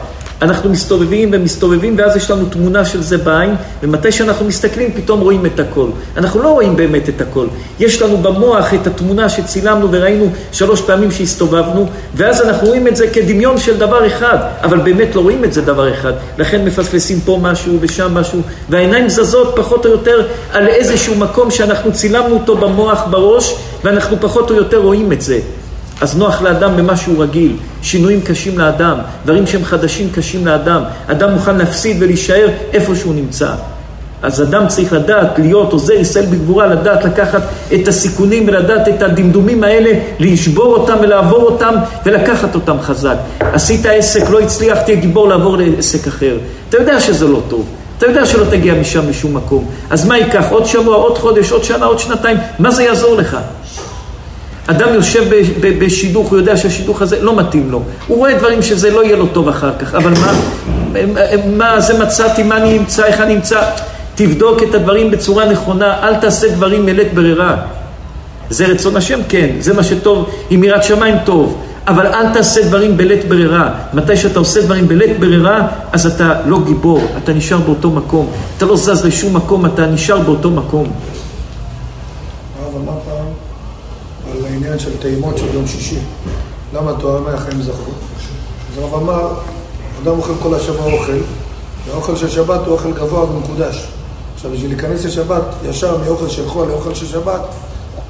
אנחנו 0.42 0.70
מסתובבים 0.70 1.30
ומסתובבים 1.32 1.94
ואז 1.98 2.16
יש 2.16 2.30
לנו 2.30 2.44
תמונה 2.44 2.84
של 2.84 3.02
זה 3.02 3.18
בעין 3.18 3.54
ומתי 3.82 4.12
שאנחנו 4.12 4.46
מסתכלים 4.46 4.92
פתאום 4.92 5.20
רואים 5.20 5.46
את 5.46 5.60
הכל. 5.60 5.86
אנחנו 6.16 6.42
לא 6.42 6.48
רואים 6.48 6.76
באמת 6.76 7.08
את 7.08 7.20
הכל. 7.20 7.46
יש 7.80 8.02
לנו 8.02 8.16
במוח 8.16 8.74
את 8.74 8.86
התמונה 8.86 9.28
שצילמנו 9.28 9.92
וראינו 9.92 10.30
שלוש 10.52 10.80
פעמים 10.80 11.10
שהסתובבנו 11.10 11.86
ואז 12.14 12.42
אנחנו 12.42 12.66
רואים 12.66 12.88
את 12.88 12.96
זה 12.96 13.06
כדמיון 13.06 13.58
של 13.58 13.78
דבר 13.78 14.06
אחד, 14.06 14.38
אבל 14.62 14.78
באמת 14.78 15.14
לא 15.14 15.20
רואים 15.20 15.44
את 15.44 15.52
זה 15.52 15.62
דבר 15.62 15.94
אחד. 15.94 16.12
לכן 16.38 16.64
מפספסים 16.64 17.20
פה 17.20 17.38
משהו 17.42 17.76
ושם 17.80 18.14
משהו 18.14 18.40
והעיניים 18.68 19.08
זזות 19.08 19.52
פחות 19.56 19.86
או 19.86 19.90
יותר 19.90 20.26
על 20.52 20.68
איזשהו 20.68 21.14
מקום 21.14 21.50
שאנחנו 21.50 21.92
צילמנו 21.92 22.34
אותו 22.34 22.56
במוח 22.56 23.04
בראש 23.10 23.54
ואנחנו 23.84 24.16
פחות 24.20 24.50
או 24.50 24.54
יותר 24.56 24.78
רואים 24.78 25.12
את 25.12 25.22
זה. 25.22 25.40
אז 26.00 26.16
נוח 26.16 26.42
לאדם 26.42 26.76
במה 26.76 26.96
שהוא 26.96 27.22
רגיל. 27.22 27.56
שינויים 27.82 28.20
קשים 28.20 28.58
לאדם, 28.58 28.98
דברים 29.24 29.46
שהם 29.46 29.64
חדשים 29.64 30.08
קשים 30.14 30.46
לאדם. 30.46 30.82
אדם 31.06 31.32
מוכן 31.32 31.56
להפסיד 31.56 31.96
ולהישאר 32.00 32.48
איפה 32.72 32.96
שהוא 32.96 33.14
נמצא. 33.14 33.52
אז 34.22 34.42
אדם 34.42 34.66
צריך 34.68 34.92
לדעת, 34.92 35.38
להיות 35.38 35.72
עוזר 35.72 35.92
ישראל 35.92 36.26
בגבורה, 36.26 36.66
לדעת 36.66 37.04
לקחת 37.04 37.42
את 37.74 37.88
הסיכונים 37.88 38.48
ולדעת 38.48 38.88
את 38.88 39.02
הדמדומים 39.02 39.64
האלה, 39.64 39.90
לשבור 40.18 40.76
אותם 40.76 40.96
ולעבור 41.00 41.42
אותם 41.42 41.74
ולקחת 42.06 42.54
אותם 42.54 42.76
חזק. 42.80 43.16
עשית 43.40 43.86
עסק, 43.86 44.30
לא 44.30 44.40
הצליח, 44.40 44.78
תהיה 44.78 44.96
גיבור 44.96 45.28
לעבור 45.28 45.56
לעסק 45.56 46.06
אחר. 46.06 46.36
אתה 46.68 46.76
יודע 46.76 47.00
שזה 47.00 47.28
לא 47.28 47.40
טוב. 47.48 47.66
אתה 47.98 48.06
יודע 48.06 48.26
שלא 48.26 48.44
תגיע 48.50 48.74
משם 48.74 49.08
לשום 49.08 49.36
מקום. 49.36 49.64
אז 49.90 50.06
מה 50.06 50.18
ייקח? 50.18 50.44
עוד 50.50 50.66
שבוע, 50.66 50.96
עוד 50.96 51.18
חודש, 51.18 51.52
עוד 51.52 51.64
שנה, 51.64 51.86
עוד 51.86 51.98
שנתיים? 51.98 52.36
מה 52.58 52.70
זה 52.70 52.82
יעזור 52.82 53.16
לך? 53.16 53.36
אדם 54.70 54.94
יושב 54.94 55.24
בשידוך, 55.78 56.28
הוא 56.28 56.38
יודע 56.38 56.56
שהשידוך 56.56 57.02
הזה 57.02 57.22
לא 57.22 57.36
מתאים 57.36 57.70
לו. 57.70 57.82
הוא 58.06 58.18
רואה 58.18 58.34
דברים 58.34 58.62
שזה 58.62 58.90
לא 58.90 59.04
יהיה 59.04 59.16
לו 59.16 59.26
טוב 59.26 59.48
אחר 59.48 59.70
כך, 59.78 59.94
אבל 59.94 60.12
מה, 60.12 60.32
מה 61.56 61.80
זה 61.80 61.98
מצאתי, 61.98 62.42
מה 62.42 62.56
אני 62.56 62.78
אמצא, 62.78 63.04
איך 63.04 63.20
אני 63.20 63.34
אמצא? 63.34 63.62
תבדוק 64.14 64.62
את 64.62 64.74
הדברים 64.74 65.10
בצורה 65.10 65.44
נכונה, 65.44 65.94
אל 66.02 66.14
תעשה 66.14 66.48
דברים 66.48 66.86
מלית 66.86 67.14
ברירה. 67.14 67.56
זה 68.50 68.66
רצון 68.66 68.96
השם, 68.96 69.20
כן, 69.28 69.48
זה 69.60 69.74
מה 69.74 69.82
שטוב, 69.82 70.30
עם 70.50 70.64
יראת 70.64 70.84
שמיים 70.84 71.14
טוב. 71.24 71.62
אבל 71.86 72.06
אל 72.06 72.32
תעשה 72.32 72.62
דברים 72.62 72.96
בלית 72.96 73.28
ברירה. 73.28 73.70
מתי 73.94 74.16
שאתה 74.16 74.38
עושה 74.38 74.62
דברים 74.62 74.88
בלית 74.88 75.20
ברירה, 75.20 75.66
אז 75.92 76.06
אתה 76.06 76.34
לא 76.46 76.58
גיבור, 76.66 77.00
אתה 77.24 77.32
נשאר 77.32 77.58
באותו 77.58 77.90
מקום. 77.90 78.30
אתה 78.56 78.66
לא 78.66 78.76
זז 78.76 79.04
לשום 79.04 79.36
מקום, 79.36 79.66
אתה 79.66 79.86
נשאר 79.86 80.18
באותו 80.18 80.50
מקום. 80.50 80.92
העניין 84.70 84.86
של 84.86 85.02
טעימות 85.02 85.38
של 85.38 85.54
יום 85.54 85.66
שישי. 85.66 85.98
למה 86.74 86.92
תואמי 87.00 87.30
החיים 87.30 87.62
זכו? 87.62 87.90
אז 88.72 88.78
הרב 88.78 88.94
אמר, 88.94 89.32
אדם 90.02 90.18
אוכל 90.18 90.32
כל 90.42 90.54
השבוע 90.54 90.92
אוכל, 90.92 91.18
והאוכל 91.86 92.16
של 92.16 92.28
שבת 92.28 92.60
הוא 92.66 92.72
אוכל 92.72 92.92
גבוה 92.92 93.24
ומקודש. 93.24 93.88
עכשיו, 94.34 94.50
בשביל 94.50 94.70
להיכנס 94.70 95.04
לשבת 95.04 95.42
ישר 95.64 95.98
מאוכל 95.98 96.28
של 96.28 96.48
חול 96.48 96.68
לאוכל 96.68 96.94
של 96.94 97.06
שבת, 97.06 97.40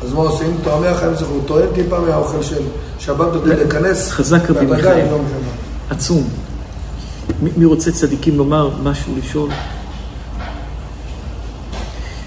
אז 0.02 0.12
מה 0.12 0.20
עושים? 0.20 0.56
תואמי 0.64 0.86
החיים 0.86 1.14
זכו, 1.14 1.24
הוא 1.24 1.42
טועם 1.46 1.66
טיפה 1.74 1.98
מהאוכל 1.98 2.42
של 2.42 2.62
שבת 2.98 3.28
כדי 3.44 3.56
להיכנס 3.56 4.10
חזק 4.10 4.50
רבי 4.50 4.66
מיכאל, 4.66 5.06
עצום. 5.90 6.28
מי 7.56 7.64
רוצה 7.64 7.92
צדיקים 7.92 8.38
לומר 8.38 8.70
משהו, 8.82 9.12
לשאול? 9.18 9.50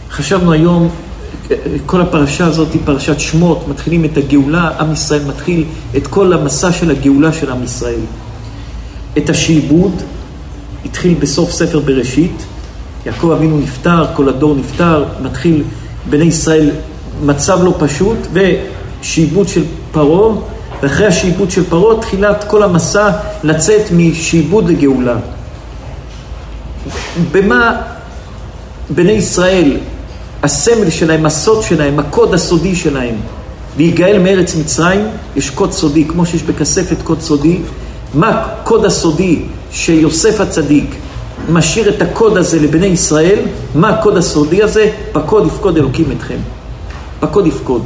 חשבנו 0.09 0.51
היום 0.51 0.89
כל 1.85 2.01
הפרשה 2.01 2.45
הזאת 2.45 2.73
היא 2.73 2.81
פרשת 2.85 3.19
שמות, 3.19 3.67
מתחילים 3.67 4.05
את 4.05 4.17
הגאולה, 4.17 4.69
עם 4.79 4.93
ישראל 4.93 5.21
מתחיל 5.27 5.65
את 5.97 6.07
כל 6.07 6.33
המסע 6.33 6.71
של 6.71 6.91
הגאולה 6.91 7.33
של 7.33 7.51
עם 7.51 7.63
ישראל. 7.63 7.99
את 9.17 9.29
השעבוד 9.29 10.01
התחיל 10.85 11.13
בסוף 11.19 11.51
ספר 11.51 11.79
בראשית, 11.79 12.43
יעקב 13.05 13.31
אבינו 13.31 13.59
נפטר, 13.59 14.05
כל 14.15 14.29
הדור 14.29 14.55
נפטר, 14.55 15.05
מתחיל 15.21 15.63
בני 16.09 16.25
ישראל 16.25 16.71
מצב 17.23 17.63
לא 17.63 17.75
פשוט, 17.79 18.17
ושעבוד 18.33 19.47
של 19.47 19.63
פרעה, 19.91 20.35
ואחרי 20.81 21.07
השעבוד 21.07 21.51
של 21.51 21.63
פרעה 21.69 22.01
תחילת 22.01 22.43
כל 22.47 22.63
המסע 22.63 23.11
לצאת 23.43 23.81
משעבוד 23.91 24.69
לגאולה. 24.69 25.15
במה 27.31 27.81
בני 28.89 29.11
ישראל 29.11 29.77
הסמל 30.43 30.89
שלהם, 30.89 31.25
הסוד 31.25 31.63
שלהם, 31.63 31.99
הקוד 31.99 32.33
הסודי 32.33 32.75
שלהם. 32.75 33.15
להיגאל 33.77 34.19
מארץ 34.19 34.55
מצרים, 34.55 35.07
יש 35.35 35.49
קוד 35.49 35.71
סודי, 35.71 36.05
כמו 36.05 36.25
שיש 36.25 36.43
בכספת 36.43 37.01
קוד 37.03 37.21
סודי. 37.21 37.57
מה 38.13 38.29
הקוד 38.29 38.85
הסודי 38.85 39.39
שיוסף 39.71 40.41
הצדיק 40.41 40.95
משאיר 41.49 41.89
את 41.89 42.01
הקוד 42.01 42.37
הזה 42.37 42.59
לבני 42.59 42.85
ישראל? 42.85 43.39
מה 43.75 43.89
הקוד 43.89 44.17
הסודי 44.17 44.63
הזה? 44.63 44.89
פקוד 45.11 45.47
יפקוד 45.47 45.77
אלוקים 45.77 46.05
אתכם. 46.17 46.37
פקוד 47.19 47.47
יפקוד. 47.47 47.81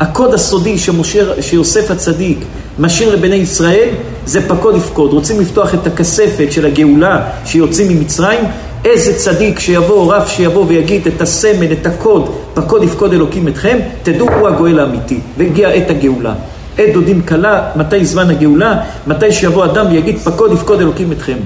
הקוד 0.00 0.34
הסודי 0.34 0.78
שמושר, 0.78 1.32
שיוסף 1.40 1.90
הצדיק 1.90 2.38
משאיר 2.78 3.14
לבני 3.14 3.34
ישראל 3.34 3.88
זה 4.26 4.48
פקוד 4.48 4.76
יפקוד. 4.76 5.12
רוצים 5.12 5.40
לפתוח 5.40 5.74
את 5.74 5.86
הכספת 5.86 6.52
של 6.52 6.66
הגאולה 6.66 7.28
שיוצאים 7.44 7.88
ממצרים? 7.88 8.40
איזה 8.84 9.18
צדיק 9.18 9.58
שיבוא, 9.58 10.14
רב 10.14 10.26
שיבוא 10.26 10.64
ויגיד 10.68 11.06
את 11.06 11.20
הסמל, 11.20 11.72
את 11.72 11.86
הקוד, 11.86 12.30
פקוד 12.54 12.82
יפקוד 12.82 13.12
אלוקים 13.12 13.48
אתכם, 13.48 13.78
תדעו 14.02 14.28
הוא 14.38 14.48
הגואל 14.48 14.78
האמיתי, 14.78 15.20
והגיע 15.38 15.68
עת 15.68 15.90
הגאולה. 15.90 16.34
עת 16.78 16.92
דודים 16.92 17.22
קלה, 17.22 17.70
מתי 17.76 18.04
זמן 18.04 18.30
הגאולה? 18.30 18.80
מתי 19.06 19.32
שיבוא 19.32 19.64
אדם 19.64 19.86
ויגיד 19.90 20.18
פקוד 20.18 20.52
יפקוד 20.52 20.80
אלוקים 20.80 21.12
אתכם. 21.12 21.36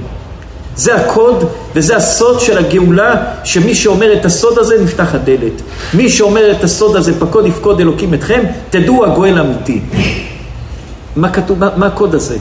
זה 0.77 0.94
הקוד 0.94 1.44
וזה 1.75 1.96
הסוד 1.96 2.40
של 2.40 2.59
הגאולה, 2.59 3.14
שמי 3.44 3.75
שאומר 3.75 4.12
את 4.12 4.25
הסוד 4.25 4.59
הזה 4.59 4.83
נפתח 4.83 5.14
הדלת. 5.14 5.62
מי 5.94 6.11
שאומר 6.11 6.51
את 6.51 6.64
הסוד 6.64 6.96
הזה, 6.96 7.20
פקוד 7.20 7.46
יפקוד 7.46 7.81
אלוקים 7.81 8.14
אתכם, 8.14 8.42
תדעו 8.70 9.05
הגואל 9.05 9.38
אמיתי. 9.38 9.81
מה 11.16 11.31
כתוב, 11.31 11.59
מה, 11.59 11.68
מה 11.77 11.87
הקוד 11.87 12.14
הזה? 12.14 12.37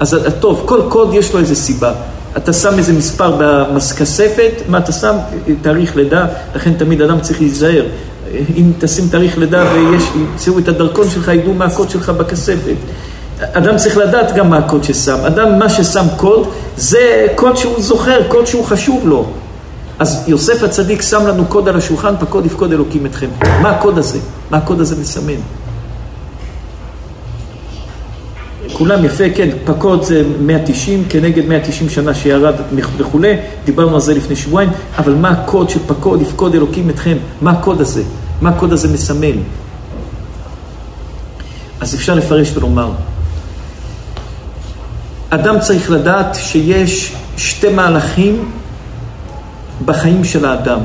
אז 0.00 0.16
טוב, 0.40 0.62
כל 0.66 0.80
קוד 0.88 1.14
יש 1.14 1.32
לו 1.32 1.40
איזה 1.40 1.54
סיבה. 1.54 1.92
אתה 2.36 2.52
שם 2.52 2.78
איזה 2.78 2.92
מספר 2.92 3.36
בכספת, 3.76 4.52
מה 4.68 4.78
אתה 4.78 4.92
שם? 4.92 5.16
תאריך 5.62 5.96
לידה, 5.96 6.26
לכן 6.54 6.74
תמיד 6.74 7.02
אדם 7.02 7.20
צריך 7.20 7.40
להיזהר. 7.40 7.84
אם 8.56 8.72
תשים 8.78 9.08
תאריך 9.10 9.38
לידה 9.38 9.64
וימצאו 9.74 10.58
את 10.58 10.68
הדרכון 10.68 11.10
שלך, 11.10 11.28
ידעו 11.28 11.54
מה 11.54 11.64
הקוד 11.64 11.90
שלך 11.90 12.10
בכספת. 12.10 12.76
אדם 13.52 13.76
צריך 13.76 13.96
לדעת 13.96 14.34
גם 14.34 14.50
מה 14.50 14.58
הקוד 14.58 14.84
ששם. 14.84 15.18
אדם, 15.26 15.58
מה 15.58 15.68
ששם 15.68 16.04
קוד, 16.16 16.48
זה 16.76 17.26
קוד 17.34 17.56
שהוא 17.56 17.80
זוכר, 17.80 18.22
קוד 18.28 18.46
שהוא 18.46 18.64
חשוב 18.64 19.08
לו. 19.08 19.26
אז 19.98 20.24
יוסף 20.26 20.62
הצדיק 20.62 21.02
שם 21.02 21.26
לנו 21.26 21.44
קוד 21.44 21.68
על 21.68 21.76
השולחן, 21.76 22.14
פקוד 22.20 22.46
יפקוד 22.46 22.72
אלוקים 22.72 23.06
אתכם. 23.06 23.28
מה 23.62 23.70
הקוד 23.70 23.98
הזה? 23.98 24.18
מה 24.50 24.56
הקוד 24.56 24.80
הזה 24.80 24.96
מסמן? 25.00 25.40
כולם 28.80 29.04
יפה, 29.04 29.24
כן, 29.34 29.48
פקוד 29.64 30.02
זה 30.02 30.22
190 30.40 31.04
כנגד 31.08 31.46
190 31.48 31.90
שנה 31.90 32.14
שירד 32.14 32.54
וכולי, 32.96 33.36
דיברנו 33.64 33.94
על 33.94 34.00
זה 34.00 34.14
לפני 34.14 34.36
שבועיים, 34.36 34.70
אבל 34.98 35.14
מה 35.14 35.28
הקוד 35.28 35.70
של 35.70 35.78
פקוד 35.86 36.22
יפקוד 36.22 36.54
אלוקים 36.54 36.90
אתכם? 36.90 37.16
מה 37.40 37.50
הקוד 37.50 37.80
הזה? 37.80 38.02
מה 38.40 38.50
הקוד 38.50 38.72
הזה 38.72 38.92
מסמל? 38.92 39.36
אז 41.80 41.94
אפשר 41.94 42.14
לפרש 42.14 42.56
ולומר, 42.56 42.90
אדם 45.30 45.60
צריך 45.60 45.90
לדעת 45.90 46.34
שיש 46.34 47.16
שתי 47.36 47.72
מהלכים 47.72 48.50
בחיים 49.84 50.24
של 50.24 50.44
האדם, 50.44 50.80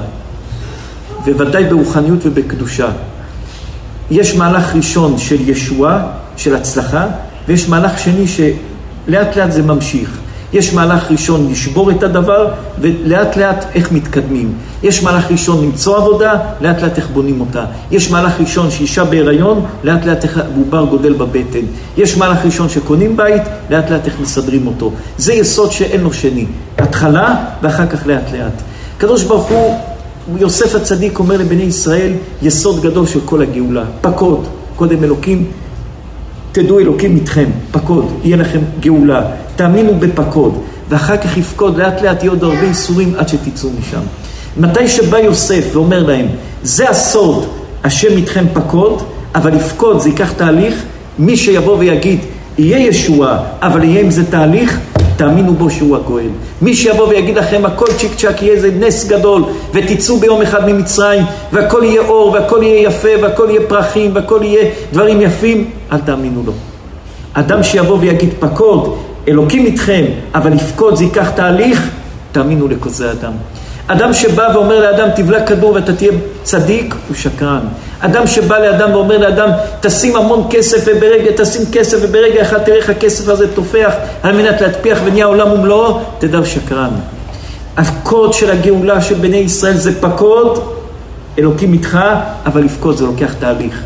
וודאי 1.28 1.64
ברוחניות 1.64 2.20
ובקדושה. 2.24 2.88
יש 4.12 4.36
מהלך 4.36 4.76
ראשון 4.76 5.18
של 5.18 5.50
ישועה, 5.50 6.08
של 6.38 6.56
הצלחה, 6.56 7.08
ויש 7.48 7.70
מהלך 7.70 8.00
שני 8.00 8.28
שלאט 8.28 9.36
לאט 9.36 9.52
זה 9.52 9.64
ממשיך. 9.64 10.20
יש 10.54 10.74
מהלך 10.74 11.12
ראשון 11.12 11.52
לשבור 11.52 11.92
את 11.92 12.04
הדבר, 12.04 12.48
ולאט 12.80 13.38
לאט 13.38 13.66
איך 13.76 13.92
מתקדמים. 13.92 14.54
יש 14.84 15.04
מהלך 15.04 15.32
ראשון 15.32 15.64
למצוא 15.64 15.98
עבודה, 15.98 16.34
לאט 16.62 16.82
לאט 16.82 16.98
איך 16.98 17.08
בונים 17.14 17.42
אותה. 17.42 17.66
יש 17.92 18.12
מהלך 18.12 18.40
ראשון 18.40 18.72
שאישה 18.72 19.04
בהיריון, 19.04 19.66
לאט 19.84 20.06
לאט 20.06 20.24
איך 20.24 20.40
עובר 20.58 20.86
גודל 20.86 21.14
בבטן. 21.14 21.66
יש 21.98 22.18
מהלך 22.18 22.46
ראשון 22.46 22.70
שקונים 22.70 23.18
בית, 23.18 23.42
לאט 23.70 23.90
לאט 23.90 24.06
איך 24.06 24.20
מסדרים 24.22 24.68
אותו. 24.68 24.92
זה 25.18 25.34
יסוד 25.34 25.72
שאין 25.72 26.02
לו 26.02 26.14
שני. 26.14 26.46
התחלה, 26.78 27.36
ואחר 27.62 27.88
כך 27.88 28.08
לאט 28.08 28.32
לאט. 28.34 28.62
הקדוש 28.98 29.24
ברוך 29.24 29.50
הוא, 29.50 29.78
יוסף 30.38 30.76
הצדיק 30.76 31.20
אומר 31.20 31.38
לבני 31.38 31.64
ישראל, 31.64 32.12
יסוד 32.42 32.82
גדול 32.82 33.06
של 33.06 33.20
כל 33.26 33.42
הגאולה. 33.42 33.84
פקוד, 34.02 34.48
קודם 34.76 35.04
אלוקים 35.04 35.46
תדעו 36.56 36.80
אלוקים 36.80 37.16
איתכם, 37.16 37.46
פקוד, 37.72 38.12
יהיה 38.24 38.38
לכם 38.38 38.60
גאולה, 38.80 39.22
תאמינו 39.56 39.96
בפקוד, 40.00 40.60
ואחר 40.90 41.18
כך 41.18 41.38
יפקוד, 41.38 41.78
לאט 41.78 42.02
לאט 42.02 42.24
יהיו 42.24 42.32
עוד 42.32 42.44
הרבה 42.44 42.62
איסורים 42.62 43.14
עד 43.18 43.28
שתצאו 43.28 43.70
משם. 43.80 44.02
מתי 44.58 44.88
שבא 44.88 45.18
יוסף 45.18 45.66
ואומר 45.74 46.04
להם, 46.04 46.26
זה 46.64 46.90
הסוד, 46.90 47.46
השם 47.84 48.12
איתכם 48.12 48.46
פקוד, 48.54 49.02
אבל 49.36 49.56
לפקוד 49.56 50.00
זה 50.00 50.10
ייקח 50.10 50.32
תהליך, 50.32 50.84
מי 51.20 51.38
שיבוא 51.38 51.78
ויגיד, 51.78 52.20
יהיה 52.58 52.88
ישועה, 52.88 53.38
אבל 53.62 53.84
יהיה 53.84 54.02
עם 54.02 54.12
זה 54.12 54.32
תהליך, 54.32 54.80
תאמינו 55.18 55.54
בו 55.54 55.70
שהוא 55.70 55.96
הגואל. 55.96 56.30
מי 56.62 56.76
שיבוא 56.76 57.08
ויגיד 57.08 57.38
לכם 57.38 57.66
הכל 57.66 57.86
צ'יק 57.98 58.16
צ'אק 58.16 58.42
יהיה 58.42 58.54
איזה 58.54 58.72
נס 58.80 59.08
גדול 59.08 59.44
ותצאו 59.74 60.18
ביום 60.18 60.42
אחד 60.42 60.70
ממצרים 60.70 61.24
והכל 61.52 61.84
יהיה 61.84 62.02
אור 62.02 62.32
והכל 62.32 62.60
יהיה 62.64 62.82
יפה 62.88 63.10
והכל 63.22 63.48
יהיה 63.50 63.62
פרחים 63.68 64.12
והכל 64.14 64.40
יהיה 64.44 64.70
דברים 64.94 65.22
יפים, 65.22 65.70
אל 65.92 66.00
תאמינו 66.00 66.44
לו. 66.46 66.54
אדם 67.34 67.64
שיבוא 67.64 67.98
ויגיד 68.00 68.30
פקוד, 68.40 68.96
אלוקים 69.28 69.66
איתכם, 69.66 70.04
אבל 70.36 70.54
לפקוד 70.54 70.96
זה 70.96 71.04
ייקח 71.04 71.30
תהליך, 71.30 71.90
תאמינו 72.32 72.68
לכזה 72.68 73.12
אדם. 73.12 73.34
אדם 73.88 74.14
שבא 74.14 74.48
ואומר 74.54 74.80
לאדם 74.80 75.08
תבלע 75.16 75.46
כדור 75.46 75.74
ואתה 75.74 75.96
תהיה 75.96 76.12
צדיק, 76.44 76.96
הוא 77.08 77.16
שקרן. 77.16 77.60
אדם 78.00 78.28
שבא 78.28 78.58
לאדם 78.58 78.94
ואומר 78.94 79.18
לאדם 79.18 79.50
תשים 79.80 80.16
המון 80.16 80.48
כסף 80.50 80.84
וברגע, 80.86 81.32
תשים 81.38 81.62
כסף 81.72 81.98
וברגע 82.02 82.42
אחד 82.42 82.58
תראה 82.58 82.78
איך 82.78 82.90
הכסף 82.90 83.28
הזה 83.28 83.54
תופח 83.56 83.94
על 84.24 84.36
מנת 84.36 84.62
להטפיח 84.62 85.00
ונהיה 85.06 85.26
עולם 85.26 85.52
ומלואו, 85.52 86.00
תדע 86.20 86.46
שקרן. 86.46 86.90
הקוד 87.78 88.34
של 88.34 88.52
הגאולה 88.52 89.02
של 89.02 89.16
בני 89.16 89.38
ישראל 89.38 89.78
זה 89.78 90.02
פקוד, 90.02 90.60
אלוקים 91.40 91.74
איתך, 91.74 92.00
אבל 92.46 92.64
לפקוד 92.64 92.98
זה 92.98 93.06
לוקח 93.06 93.34
תהליך. 93.40 93.82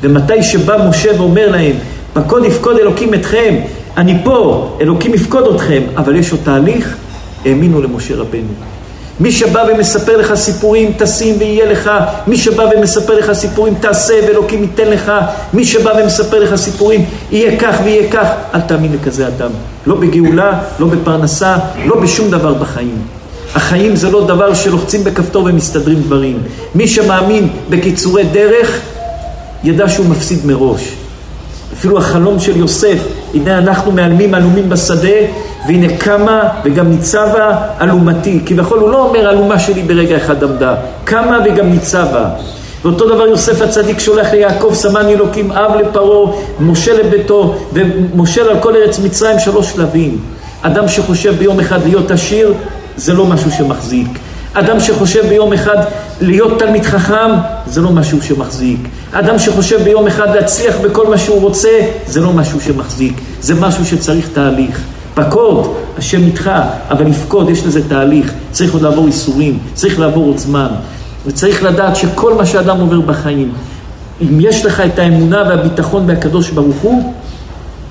ומתי 0.00 0.42
שבא 0.42 0.88
משה 0.88 1.10
ואומר 1.20 1.50
להם, 1.50 1.76
פקוד 2.12 2.44
יפקוד 2.44 2.78
אלוקים 2.78 3.14
אתכם, 3.14 3.54
אני 3.96 4.24
פה, 4.24 4.68
אלוקים 4.80 5.14
יפקוד 5.14 5.54
אתכם, 5.54 5.82
אבל 5.96 6.16
יש 6.16 6.32
עוד 6.32 6.40
תהליך, 6.44 6.96
האמינו 7.44 7.82
למשה 7.82 8.14
רבנו. 8.14 8.75
מי 9.20 9.32
שבא 9.32 9.64
ומספר 9.68 10.16
לך 10.16 10.34
סיפורים, 10.34 10.92
תשים 10.98 11.34
ויהיה 11.38 11.72
לך. 11.72 11.90
מי 12.26 12.36
שבא 12.36 12.64
ומספר 12.76 13.18
לך 13.18 13.32
סיפורים, 13.32 13.74
תעשה 13.80 14.14
ואלוקים 14.26 14.62
ייתן 14.62 14.88
לך. 14.88 15.12
מי 15.52 15.64
שבא 15.64 15.92
ומספר 16.02 16.40
לך 16.40 16.54
סיפורים, 16.54 17.04
יהיה 17.30 17.58
כך 17.58 17.76
ויהיה 17.84 18.12
כך. 18.12 18.26
אל 18.54 18.60
תאמין 18.60 18.92
לכזה 18.92 19.26
אדם. 19.26 19.50
לא 19.86 19.94
בגאולה, 19.94 20.60
לא 20.78 20.86
בפרנסה, 20.86 21.56
לא 21.86 22.00
בשום 22.00 22.30
דבר 22.30 22.54
בחיים. 22.54 23.02
החיים 23.54 23.96
זה 23.96 24.10
לא 24.10 24.26
דבר 24.26 24.54
שלוחצים 24.54 25.04
בכפתור 25.04 25.44
ומסתדרים 25.44 26.02
דברים. 26.02 26.42
מי 26.74 26.88
שמאמין 26.88 27.48
בקיצורי 27.70 28.24
דרך, 28.24 28.80
ידע 29.64 29.88
שהוא 29.88 30.06
מפסיד 30.06 30.46
מראש. 30.46 30.92
אפילו 31.72 31.98
החלום 31.98 32.40
של 32.40 32.56
יוסף, 32.56 32.98
הנה 33.36 33.58
אנחנו 33.58 33.92
מעלמים 33.92 34.34
עלומים 34.34 34.68
בשדה, 34.68 35.18
והנה 35.68 35.96
קמה 35.98 36.48
וגם 36.64 36.90
ניצבה 36.90 37.56
אלומתי. 37.80 38.40
כביכול 38.46 38.78
הוא 38.78 38.90
לא 38.90 39.08
אומר 39.08 39.30
אלומה 39.30 39.58
שלי 39.58 39.82
ברגע 39.82 40.16
אחד 40.16 40.44
עמדה, 40.44 40.74
קמה 41.04 41.38
וגם 41.44 41.70
ניצבה. 41.70 42.28
ואותו 42.82 43.14
דבר 43.14 43.26
יוסף 43.26 43.62
הצדיק 43.62 43.98
שולח 43.98 44.32
ליעקב, 44.32 44.70
סמן 44.74 45.08
אלוקים 45.08 45.52
אב 45.52 45.76
לפרעה, 45.76 46.32
משה 46.60 47.02
לביתו, 47.02 47.54
ומושל 47.72 48.48
על 48.48 48.56
כל 48.60 48.76
ארץ 48.76 48.98
מצרים 48.98 49.38
שלוש 49.38 49.72
שלבים. 49.72 50.18
אדם 50.62 50.88
שחושב 50.88 51.34
ביום 51.38 51.60
אחד 51.60 51.84
להיות 51.84 52.10
עשיר, 52.10 52.54
זה 52.96 53.14
לא 53.14 53.26
משהו 53.26 53.50
שמחזיק. 53.50 54.08
אדם 54.58 54.80
שחושב 54.80 55.26
ביום 55.28 55.52
אחד 55.52 55.76
להיות 56.20 56.58
תלמיד 56.58 56.84
חכם, 56.84 57.30
זה 57.66 57.80
לא 57.80 57.90
משהו 57.90 58.22
שמחזיק. 58.22 58.80
אדם 59.12 59.38
שחושב 59.38 59.82
ביום 59.82 60.06
אחד 60.06 60.34
להצליח 60.34 60.76
בכל 60.84 61.06
מה 61.06 61.18
שהוא 61.18 61.40
רוצה, 61.40 61.68
זה 62.06 62.20
לא 62.20 62.32
משהו 62.32 62.60
שמחזיק. 62.60 63.20
זה 63.40 63.54
משהו 63.54 63.86
שצריך 63.86 64.28
תהליך. 64.28 64.80
פקוד, 65.14 65.74
השם 65.98 66.22
איתך, 66.22 66.50
אבל 66.90 67.06
לפקוד, 67.06 67.50
יש 67.50 67.66
לזה 67.66 67.88
תהליך. 67.88 68.32
צריך 68.52 68.72
עוד 68.72 68.82
לעבור 68.82 69.06
איסורים, 69.06 69.58
צריך 69.74 70.00
לעבור 70.00 70.26
עוד 70.26 70.38
זמן. 70.38 70.68
וצריך 71.26 71.62
לדעת 71.62 71.96
שכל 71.96 72.34
מה 72.34 72.46
שאדם 72.46 72.80
עובר 72.80 73.00
בחיים, 73.00 73.52
אם 74.22 74.40
יש 74.40 74.64
לך 74.64 74.80
את 74.80 74.98
האמונה 74.98 75.42
והביטחון 75.48 76.06
בהקדוש 76.06 76.50
ברוך 76.50 76.76
הוא, 76.76 77.12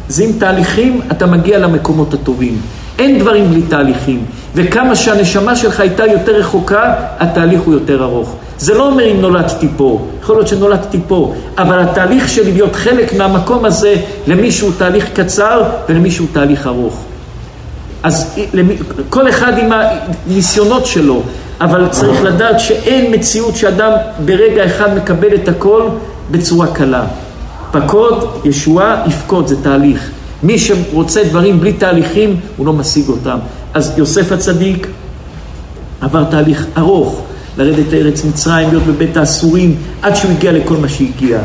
זה 0.07 0.23
עם 0.23 0.31
תהליכים 0.39 1.01
אתה 1.11 1.25
מגיע 1.25 1.59
למקומות 1.59 2.13
הטובים. 2.13 2.57
אין 2.99 3.19
דברים 3.19 3.49
בלי 3.49 3.61
תהליכים. 3.61 4.25
וכמה 4.55 4.95
שהנשמה 4.95 5.55
שלך 5.55 5.79
הייתה 5.79 6.05
יותר 6.05 6.35
רחוקה, 6.35 6.93
התהליך 7.19 7.61
הוא 7.61 7.73
יותר 7.73 8.03
ארוך. 8.03 8.35
זה 8.57 8.73
לא 8.73 8.87
אומר 8.87 9.11
אם 9.11 9.21
נולדתי 9.21 9.67
פה, 9.77 10.05
יכול 10.21 10.35
להיות 10.35 10.47
שנולדתי 10.47 10.99
פה, 11.07 11.33
אבל 11.57 11.79
התהליך 11.79 12.29
שלי 12.29 12.51
להיות 12.51 12.75
חלק 12.75 13.13
מהמקום 13.13 13.65
הזה, 13.65 13.95
למישהו 14.27 14.71
תהליך 14.77 15.09
קצר 15.13 15.63
ולמישהו 15.89 16.25
תהליך 16.31 16.67
ארוך. 16.67 17.03
אז 18.03 18.39
כל 19.09 19.29
אחד 19.29 19.57
עם 19.57 19.71
הניסיונות 19.71 20.85
שלו, 20.85 21.21
אבל 21.61 21.87
צריך 21.89 22.23
לדעת 22.23 22.59
שאין 22.59 23.13
מציאות 23.13 23.55
שאדם 23.55 23.91
ברגע 24.25 24.65
אחד 24.65 24.97
מקבל 24.97 25.35
את 25.35 25.47
הכל 25.47 25.83
בצורה 26.31 26.67
קלה. 26.67 27.03
פקוד, 27.71 28.41
ישועה, 28.43 29.03
יפקוד, 29.07 29.47
זה 29.47 29.63
תהליך. 29.63 30.09
מי 30.43 30.59
שרוצה 30.59 31.23
דברים 31.23 31.59
בלי 31.59 31.73
תהליכים, 31.73 32.39
הוא 32.57 32.65
לא 32.65 32.73
משיג 32.73 33.09
אותם. 33.09 33.37
אז 33.75 33.93
יוסף 33.97 34.31
הצדיק 34.31 34.87
עבר 36.01 36.23
תהליך 36.23 36.65
ארוך, 36.77 37.21
לרדת 37.57 37.93
לארץ 37.93 38.23
מצרים, 38.25 38.69
להיות 38.69 38.83
בבית 38.83 39.17
האסורים, 39.17 39.75
עד 40.01 40.15
שהוא 40.15 40.31
הגיע 40.31 40.51
לכל 40.51 40.77
מה 40.77 40.89
שהגיע. 40.89 41.39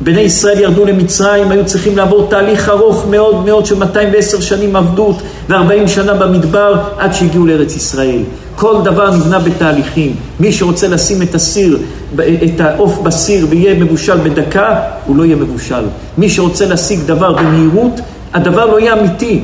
בני 0.00 0.20
ישראל 0.20 0.60
ירדו 0.60 0.84
למצרים, 0.84 1.50
היו 1.50 1.66
צריכים 1.66 1.96
לעבור 1.96 2.26
תהליך 2.30 2.68
ארוך 2.68 3.06
מאוד 3.10 3.44
מאוד 3.44 3.66
של 3.66 3.74
210 3.74 4.40
שנים 4.40 4.76
עבדות 4.76 5.16
ו-40 5.48 5.88
שנה 5.88 6.14
במדבר 6.14 6.74
עד 6.98 7.12
שהגיעו 7.12 7.46
לארץ 7.46 7.76
ישראל. 7.76 8.22
כל 8.56 8.76
דבר 8.84 9.16
נבנה 9.16 9.38
בתהליכים. 9.38 10.16
מי 10.40 10.52
שרוצה 10.52 10.88
לשים 10.88 11.22
את 11.22 11.34
הסיר, 11.34 11.78
את 12.14 12.60
העוף 12.60 12.98
בסיר 12.98 13.46
ויהיה 13.50 13.74
מבושל 13.74 14.16
בדקה, 14.16 14.80
הוא 15.06 15.16
לא 15.16 15.24
יהיה 15.24 15.36
מבושל. 15.36 15.84
מי 16.18 16.30
שרוצה 16.30 16.66
להשיג 16.66 17.00
דבר 17.06 17.32
במהירות, 17.32 18.00
הדבר 18.34 18.66
לא 18.66 18.80
יהיה 18.80 18.92
אמיתי. 18.92 19.40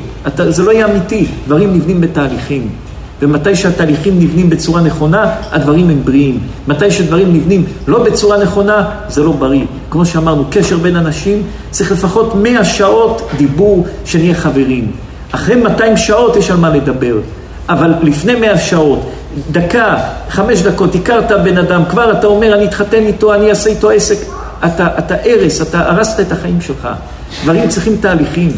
זה 0.49 0.63
לא 0.63 0.73
יהיה 0.73 0.87
אמיתי. 0.87 1.27
דברים 1.47 1.75
נבנים 1.75 2.01
בתהליכים. 2.01 2.69
ומתי 3.23 3.57
שהתהליכים 3.57 4.19
נבנים 4.19 4.51
בצורה 4.51 4.81
נכונה, 4.81 5.35
הדברים 5.53 5.91
הם 5.91 6.01
בריאים. 6.05 6.39
מתי 6.69 6.91
שדברים 6.91 7.35
נבנים 7.35 7.65
לא 7.87 8.05
בצורה 8.05 8.39
נכונה, 8.39 8.89
זה 9.09 9.23
לא 9.23 9.33
בריא. 9.33 9.65
כמו 9.91 10.07
שאמרנו, 10.07 10.45
קשר 10.51 10.77
בין 10.77 10.97
אנשים 10.97 11.43
צריך 11.71 11.93
לפחות 11.93 12.35
100 12.35 12.65
שעות 12.65 13.29
דיבור 13.37 13.87
שנהיה 14.05 14.35
חברים. 14.35 14.93
אחרי 15.33 15.57
200 15.57 15.97
שעות 15.97 16.37
יש 16.37 16.51
על 16.51 16.57
מה 16.57 16.71
לדבר. 16.71 17.17
אבל 17.69 17.95
לפני 18.03 18.35
100 18.35 18.59
שעות, 18.59 19.11
דקה, 19.53 19.97
חמש 20.29 20.63
דקות, 20.63 20.95
הכרת 20.95 21.33
בן 21.45 21.59
אדם, 21.59 21.83
כבר 21.91 22.13
אתה 22.13 22.27
אומר, 22.27 22.55
אני 22.55 22.65
אתחתן 22.65 23.03
איתו, 23.03 23.35
אני 23.35 23.51
אעשה 23.51 23.71
איתו 23.71 23.91
עסק. 23.91 24.19
אתה, 24.67 24.89
אתה 24.99 25.15
הרס, 25.25 25.63
אתה 25.63 25.91
הרסת 25.91 26.21
את 26.21 26.33
החיים 26.33 26.61
שלך. 26.61 26.89
דברים 27.45 27.69
צריכים 27.69 27.97
תהליכים. 28.01 28.53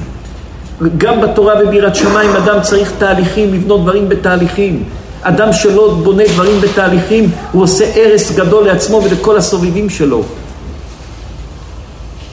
גם 0.98 1.20
בתורה 1.20 1.54
וביראת 1.64 1.94
שמיים 1.96 2.30
אדם 2.30 2.58
צריך 2.62 2.92
תהליכים, 2.98 3.54
לבנות 3.54 3.82
דברים 3.82 4.08
בתהליכים. 4.08 4.84
אדם 5.22 5.52
שלא 5.52 5.94
בונה 6.02 6.22
דברים 6.28 6.60
בתהליכים, 6.60 7.30
הוא 7.52 7.62
עושה 7.62 7.84
הרס 7.94 8.36
גדול 8.36 8.66
לעצמו 8.66 9.02
ולכל 9.04 9.36
הסובבים 9.36 9.90
שלו. 9.90 10.22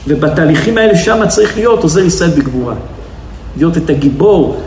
ובתהליכים 0.08 0.78
האלה 0.78 0.96
שם 0.96 1.26
צריך 1.28 1.56
להיות 1.56 1.82
עוזר 1.82 2.00
ישראל 2.00 2.30
בגבורה. 2.30 2.74
להיות 3.56 3.76
את 3.76 3.90
הגיבור, 3.90 4.60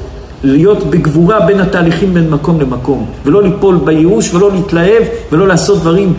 להיות 0.44 0.84
בגבורה 0.84 1.40
בין 1.40 1.60
התהליכים 1.60 2.14
בין 2.14 2.30
מקום 2.30 2.62
למקום, 2.62 3.10
ולא 3.26 3.44
ליפול 3.44 3.80
בייאוש 3.84 4.34
ולא 4.34 4.52
להתלהב 4.52 5.04
ולא 5.32 5.48
לעשות 5.48 5.80
דברים 5.80 6.14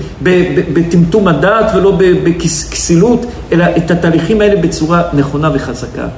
בטמטום 0.72 1.28
הדעת 1.28 1.74
ולא 1.74 1.98
בכסילות, 2.24 3.26
אלא 3.52 3.64
את 3.76 3.90
התהליכים 3.90 4.40
האלה 4.40 4.60
בצורה 4.60 5.02
נכונה 5.12 5.50
וחזקה. 5.54 6.08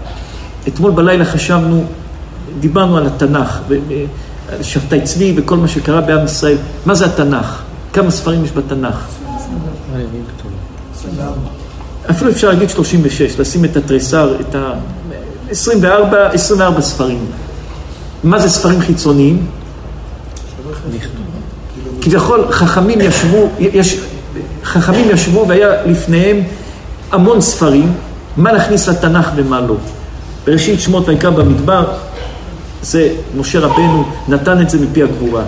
אתמול 0.68 0.90
בלילה 0.90 1.25
חשבנו, 1.25 1.85
דיברנו 2.61 2.96
על 2.96 3.07
התנ"ך, 3.07 3.61
על 4.53 4.62
שבתאי 4.62 5.01
צבי 5.01 5.35
וכל 5.37 5.57
מה 5.57 5.68
שקרה 5.68 6.01
בעם 6.01 6.25
ישראל. 6.25 6.57
מה 6.87 6.94
זה 6.94 7.07
התנ"ך? 7.07 7.62
כמה 7.92 8.11
ספרים 8.11 8.44
יש 8.44 8.53
בתנ"ך? 8.53 9.07
אפילו 12.11 12.31
אפשר 12.31 12.48
להגיד 12.48 12.70
36, 12.70 13.38
לשים 13.38 13.64
את 13.64 13.77
התריסר, 13.77 14.37
את 14.40 14.55
ה... 14.55 14.72
24, 15.51 16.27
24 16.27 16.81
ספרים. 16.81 17.27
מה 18.25 18.38
זה 18.38 18.51
ספרים 18.51 18.81
חיצוניים? 18.81 19.46
כביכול 22.01 22.53
חכמים 22.53 23.01
ישבו, 23.01 23.48
יש, 23.59 24.01
חכמים 24.64 25.11
ישבו 25.11 25.44
והיה 25.48 25.87
לפניהם 25.87 26.42
המון 27.12 27.40
ספרים, 27.40 27.92
מה 28.37 28.53
להכניס 28.53 28.88
לתנ"ך 28.88 29.31
ומה 29.37 29.61
לא. 29.61 29.77
בראשית 30.46 30.81
שמות 30.81 31.09
ויקרא 31.09 31.31
במדבר, 31.31 31.85
זה 32.83 33.09
משה 33.37 33.61
רבנו 33.61 34.05
נתן 34.28 34.61
את 34.61 34.70
זה 34.70 34.78
מפי 34.78 35.02
הגבורה. 35.02 35.42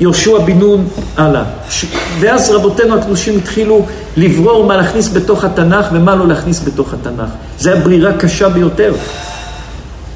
יהושע 0.00 0.38
בן 0.38 0.58
נון, 0.58 0.88
הלאה. 1.16 1.42
ש... 1.70 1.84
ואז 2.20 2.50
רבותינו 2.50 2.94
הקדושים 2.98 3.38
התחילו 3.38 3.86
לברור 4.16 4.66
מה 4.66 4.76
להכניס 4.76 5.08
בתוך 5.08 5.44
התנ"ך 5.44 5.86
ומה 5.92 6.16
לא 6.16 6.28
להכניס 6.28 6.62
בתוך 6.64 6.94
התנ"ך. 6.94 7.30
זו 7.58 7.70
הייתה 7.70 7.84
ברירה 7.84 8.12
קשה 8.12 8.48
ביותר. 8.48 8.94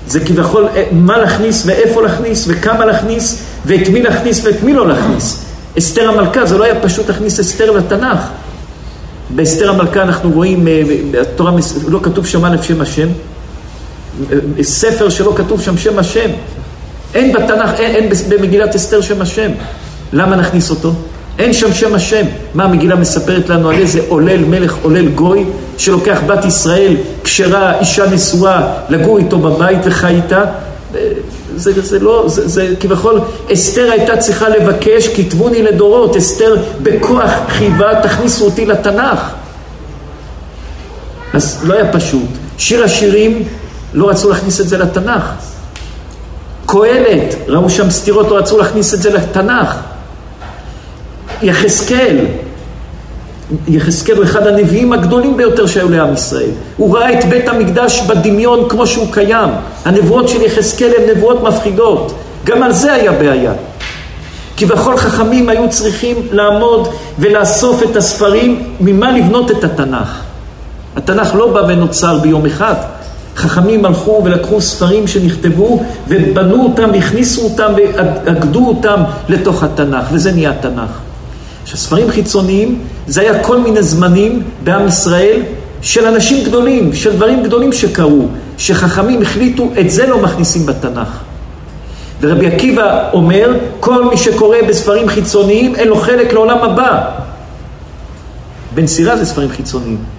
זה 0.07 0.20
כביכול 0.20 0.68
אה, 0.77 0.85
מה 0.92 1.18
להכניס 1.18 1.62
ואיפה 1.66 2.03
להכניס 2.03 2.44
וכמה 2.49 2.85
להכניס 2.85 3.42
ואת 3.66 3.88
מי 3.88 4.03
להכניס 4.03 4.44
ואת 4.44 4.62
מי 4.62 4.73
לא 4.73 4.88
להכניס. 4.88 5.44
אסתר 5.79 6.09
המלכה, 6.09 6.47
זה 6.47 6.59
לא 6.59 6.64
היה 6.64 6.81
פשוט 6.81 7.09
להכניס 7.09 7.40
אסתר 7.40 7.70
לתנ"ך. 7.70 8.18
באסתר 9.31 9.70
המלכה 9.70 10.03
אנחנו 10.03 10.31
רואים, 10.31 10.68
אה, 10.68 10.83
בתורה 11.11 11.53
לא 11.88 12.01
כתוב 12.03 12.25
א' 12.25 12.57
שם 12.62 12.81
השם, 12.81 13.09
אה, 13.09 13.12
ספר 14.62 15.09
שלא 15.09 15.33
כתוב 15.37 15.61
שם 15.61 15.77
שם 15.77 15.98
השם. 15.98 16.31
אין 17.14 17.33
בתנ"ך, 17.33 17.70
אין, 17.81 17.94
אין 17.94 18.09
במגילת 18.29 18.74
אסתר 18.74 19.00
שם 19.00 19.22
השם. 19.22 19.50
למה 20.12 20.37
נכניס 20.37 20.70
אותו? 20.70 20.92
אין 21.38 21.53
שם 21.53 21.72
שם 21.72 21.94
השם. 21.94 22.27
מה 22.55 22.64
המגילה 22.64 22.96
מספרת 22.96 23.48
לנו 23.48 23.68
על 23.70 23.77
איזה 23.77 24.00
עולל 24.09 24.44
מלך, 24.44 24.77
עולל 24.83 25.09
גוי, 25.09 25.44
שלוקח 25.79 26.20
בת 26.27 26.44
ישראל, 26.44 26.96
כשרה, 27.24 27.81
אישה 27.81 28.07
נשואה, 28.11 28.74
לגור 28.88 29.18
איתו 29.18 29.38
בבית 29.38 29.79
וחי 29.85 30.14
איתה? 30.14 30.44
זה, 31.57 31.83
זה 31.83 31.98
לא, 31.98 32.24
זה, 32.27 32.48
זה 32.48 32.74
כביכול, 32.81 33.20
אסתר 33.53 33.90
הייתה 33.90 34.16
צריכה 34.16 34.48
לבקש, 34.48 35.09
כתבוני 35.09 35.62
לדורות, 35.62 36.16
אסתר 36.16 36.57
בכוח 36.83 37.31
חייבה, 37.48 38.03
תכניסו 38.03 38.44
אותי 38.44 38.66
לתנ"ך. 38.66 39.20
אז 41.33 41.61
לא 41.64 41.74
היה 41.74 41.92
פשוט. 41.92 42.29
שיר 42.59 42.85
השירים, 42.85 43.42
לא 43.94 44.11
רצו 44.11 44.30
להכניס 44.30 44.61
את 44.61 44.68
זה 44.68 44.78
לתנ"ך. 44.78 45.22
קהלת, 46.66 47.35
ראו 47.48 47.70
שם 47.70 47.90
סתירות, 47.90 48.28
לא 48.28 48.37
רצו 48.37 48.59
להכניס 48.59 48.94
את 48.94 49.02
זה 49.02 49.11
לתנ"ך. 49.11 49.76
יחזקאל, 51.42 52.16
יחזקאל 53.68 54.16
הוא 54.16 54.24
אחד 54.24 54.46
הנביאים 54.46 54.92
הגדולים 54.92 55.37
ביותר 55.37 55.66
שהיו 55.66 55.88
לעם 55.90 56.14
ישראל. 56.14 56.50
הוא 56.76 56.96
ראה 56.96 57.18
את 57.18 57.24
בית 57.24 57.48
המקדש 57.48 58.00
בדמיון 58.00 58.68
כמו 58.68 58.87
שהוא 58.87 59.07
קיים. 59.12 59.48
הנבואות 59.85 60.28
של 60.28 60.42
יחזקאל 60.42 60.90
הן 60.98 61.16
נבואות 61.16 61.42
מפחידות. 61.42 62.14
גם 62.44 62.62
על 62.62 62.72
זה 62.72 62.92
היה 62.92 63.12
בעיה. 63.12 63.52
כי 64.57 64.66
בכל 64.66 64.96
חכמים 64.96 65.48
היו 65.48 65.70
צריכים 65.70 66.16
לעמוד 66.30 66.88
ולאסוף 67.18 67.83
את 67.83 67.96
הספרים 67.96 68.74
ממה 68.80 69.11
לבנות 69.11 69.50
את 69.50 69.64
התנ"ך. 69.64 70.20
התנ"ך 70.96 71.35
לא 71.35 71.52
בא 71.52 71.61
ונוצר 71.68 72.18
ביום 72.18 72.46
אחד. 72.46 72.74
חכמים 73.37 73.85
הלכו 73.85 74.23
ולקחו 74.25 74.61
ספרים 74.61 75.07
שנכתבו 75.07 75.83
ובנו 76.09 76.62
אותם, 76.62 76.94
הכניסו 76.94 77.44
אותם 77.44 77.73
ואגדו 77.77 78.68
אותם 78.68 79.01
לתוך 79.29 79.62
התנ"ך, 79.62 80.05
וזה 80.12 80.33
נהיה 80.33 80.51
התנ"ך. 80.51 80.90
עכשיו, 81.62 81.79
ספרים 81.79 82.11
חיצוניים 82.11 82.79
זה 83.07 83.20
היה 83.20 83.42
כל 83.42 83.59
מיני 83.59 83.83
זמנים 83.83 84.42
בעם 84.64 84.88
ישראל 84.88 85.42
של 85.83 86.07
אנשים 86.07 86.44
גדולים, 86.44 86.92
של 86.92 87.16
דברים 87.16 87.42
גדולים 87.42 87.73
שקרו, 87.73 88.27
שחכמים 88.59 89.23
החליטו, 89.23 89.68
את 89.81 89.90
זה 89.90 90.07
לא 90.07 90.23
מכניסים 90.23 90.66
בתנ"ך. 90.66 91.09
ורבי 92.20 92.47
עקיבא 92.47 93.11
אומר, 93.12 93.53
כל 93.81 94.05
מי 94.05 94.16
שקורא 94.16 94.57
בספרים 94.68 95.09
חיצוניים, 95.09 95.75
אין 95.75 95.88
לו 95.88 95.97
חלק 95.97 96.33
לעולם 96.33 96.59
הבא. 96.59 97.11
בן 98.75 98.87
סירה 98.87 99.16
זה 99.16 99.27
ספרים 99.27 99.49
חיצוניים. 99.49 100.13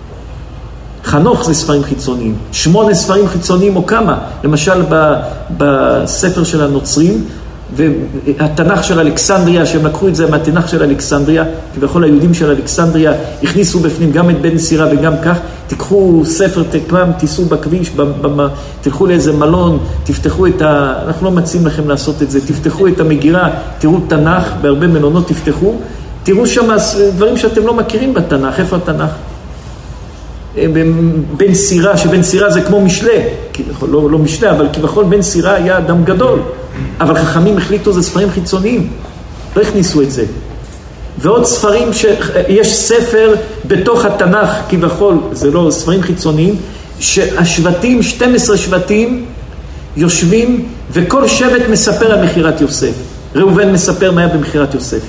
חנוך 1.05 1.45
זה 1.45 1.53
ספרים 1.53 1.83
חיצוניים. 1.83 2.35
שמונה 2.51 2.93
ספרים 2.93 3.27
חיצוניים 3.27 3.75
או 3.75 3.85
כמה. 3.85 4.17
למשל 4.43 4.81
בספר 5.57 6.43
של 6.43 6.63
הנוצרים, 6.63 7.25
והתנ"ך 7.75 8.83
של 8.83 8.99
אלכסנדריה, 8.99 9.65
שהם 9.65 9.85
לקחו 9.85 10.07
את 10.07 10.15
זה 10.15 10.29
מהתנ"ך 10.31 10.69
של 10.69 10.83
אלכסנדריה, 10.83 11.43
כביכול 11.75 12.03
היהודים 12.03 12.33
של 12.33 12.49
אלכסנדריה 12.49 13.13
הכניסו 13.43 13.79
בפנים 13.79 14.11
גם 14.11 14.29
את 14.29 14.41
בן 14.41 14.57
סירה 14.57 14.87
וגם 14.91 15.13
כך, 15.23 15.37
תיקחו 15.67 16.21
ספר, 16.25 16.63
פעם 16.87 17.11
תיסעו 17.11 17.45
בכביש, 17.45 17.89
במ, 17.89 18.39
תלכו 18.81 19.05
לאיזה 19.05 19.33
מלון, 19.33 19.79
תפתחו 20.03 20.47
את 20.47 20.61
ה... 20.61 20.93
אנחנו 21.07 21.25
לא 21.25 21.31
מציעים 21.31 21.67
לכם 21.67 21.89
לעשות 21.89 22.21
את 22.21 22.31
זה, 22.31 22.47
תפתחו 22.47 22.87
את 22.87 22.99
המגירה, 22.99 23.49
תראו 23.79 23.99
תנ"ך, 24.07 24.53
בהרבה 24.61 24.87
מלונות 24.87 25.27
תפתחו, 25.27 25.75
תראו 26.23 26.47
שם 26.47 26.67
דברים 27.15 27.37
שאתם 27.37 27.67
לא 27.67 27.73
מכירים 27.73 28.13
בתנ"ך, 28.13 28.59
איפה 28.59 28.75
התנ"ך? 28.75 29.09
אה, 30.57 30.65
בן 31.37 31.53
סירה, 31.53 31.97
שבן 31.97 32.23
סירה 32.23 32.49
זה 32.49 32.61
כמו 32.61 32.81
משלה, 32.81 33.19
לא, 33.91 34.11
לא 34.11 34.17
משלה, 34.17 34.51
אבל 34.51 34.67
כביכול 34.73 35.05
בן 35.05 35.21
סירה 35.21 35.55
היה 35.55 35.77
אדם 35.77 36.03
גדול. 36.03 36.39
אבל 36.99 37.15
חכמים 37.15 37.57
החליטו 37.57 37.93
זה 37.93 38.01
ספרים 38.01 38.29
חיצוניים, 38.31 38.87
לא 39.55 39.61
הכניסו 39.61 40.01
את 40.01 40.11
זה. 40.11 40.25
ועוד 41.17 41.45
ספרים, 41.45 41.93
ש... 41.93 42.05
יש 42.47 42.75
ספר 42.75 43.35
בתוך 43.65 44.05
התנ"ך 44.05 44.49
כביכול, 44.69 45.17
זה 45.31 45.51
לא 45.51 45.67
ספרים 45.71 46.01
חיצוניים, 46.01 46.55
שהשבטים, 46.99 48.03
12 48.03 48.57
שבטים, 48.57 49.25
יושבים 49.97 50.67
וכל 50.91 51.27
שבט 51.27 51.69
מספר 51.69 52.11
על 52.11 52.25
מכירת 52.25 52.61
יוסף. 52.61 52.93
ראובן 53.35 53.71
מספר 53.71 54.11
מה 54.11 54.21
היה 54.21 54.29
במכירת 54.33 54.73
יוסף. 54.73 55.01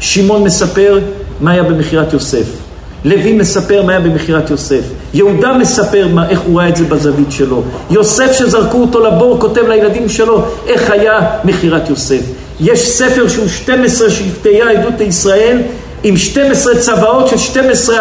שמעון 0.00 0.42
מספר 0.42 1.00
מה 1.40 1.50
היה 1.50 1.62
במכירת 1.62 2.12
יוסף. 2.12 2.63
לוי 3.04 3.32
מספר 3.32 3.82
מה 3.82 3.92
היה 3.92 4.00
במכירת 4.00 4.50
יוסף. 4.50 4.82
יהודה 5.14 5.52
מספר 5.52 6.08
מה, 6.08 6.28
איך 6.28 6.40
הוא 6.40 6.60
ראה 6.60 6.68
את 6.68 6.76
זה 6.76 6.84
בזווית 6.84 7.32
שלו. 7.32 7.62
יוסף 7.90 8.32
שזרקו 8.32 8.80
אותו 8.80 9.00
לבור 9.00 9.40
כותב 9.40 9.62
לילדים 9.68 10.08
שלו 10.08 10.44
איך 10.66 10.90
היה 10.90 11.20
מכירת 11.44 11.90
יוסף. 11.90 12.20
יש 12.60 12.88
ספר 12.88 13.28
שהוא 13.28 13.48
12 13.48 14.10
שבטי 14.10 14.62
עדות 14.62 15.00
ישראל 15.00 15.58
עם 16.02 16.16
12 16.16 16.78
צוואות 16.78 17.28
של 17.28 17.38
12 17.38 17.96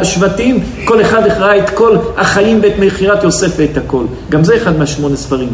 השבטים, 0.00 0.64
כל 0.84 1.00
אחד 1.00 1.22
ראה 1.26 1.58
את 1.58 1.70
כל 1.70 1.96
החיים 2.16 2.60
ואת 2.62 2.78
מכירת 2.78 3.24
יוסף 3.24 3.52
ואת 3.56 3.76
הכל. 3.76 4.04
גם 4.30 4.44
זה 4.44 4.56
אחד 4.56 4.78
מהשמונה 4.78 5.16
ספרים. 5.16 5.48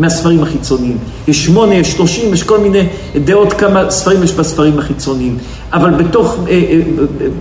מהספרים 0.00 0.42
החיצוניים. 0.42 0.98
יש 1.28 1.44
שמונה, 1.44 1.74
יש 1.74 1.92
שלושים, 1.92 2.34
יש 2.34 2.42
כל 2.42 2.58
מיני 2.58 2.86
דעות 3.24 3.52
כמה 3.52 3.90
ספרים 3.90 4.22
יש 4.22 4.32
בספרים 4.32 4.78
החיצוניים. 4.78 5.38
אבל 5.72 5.90
בתוך, 5.90 6.38
אה, 6.48 6.52
אה, 6.52 6.80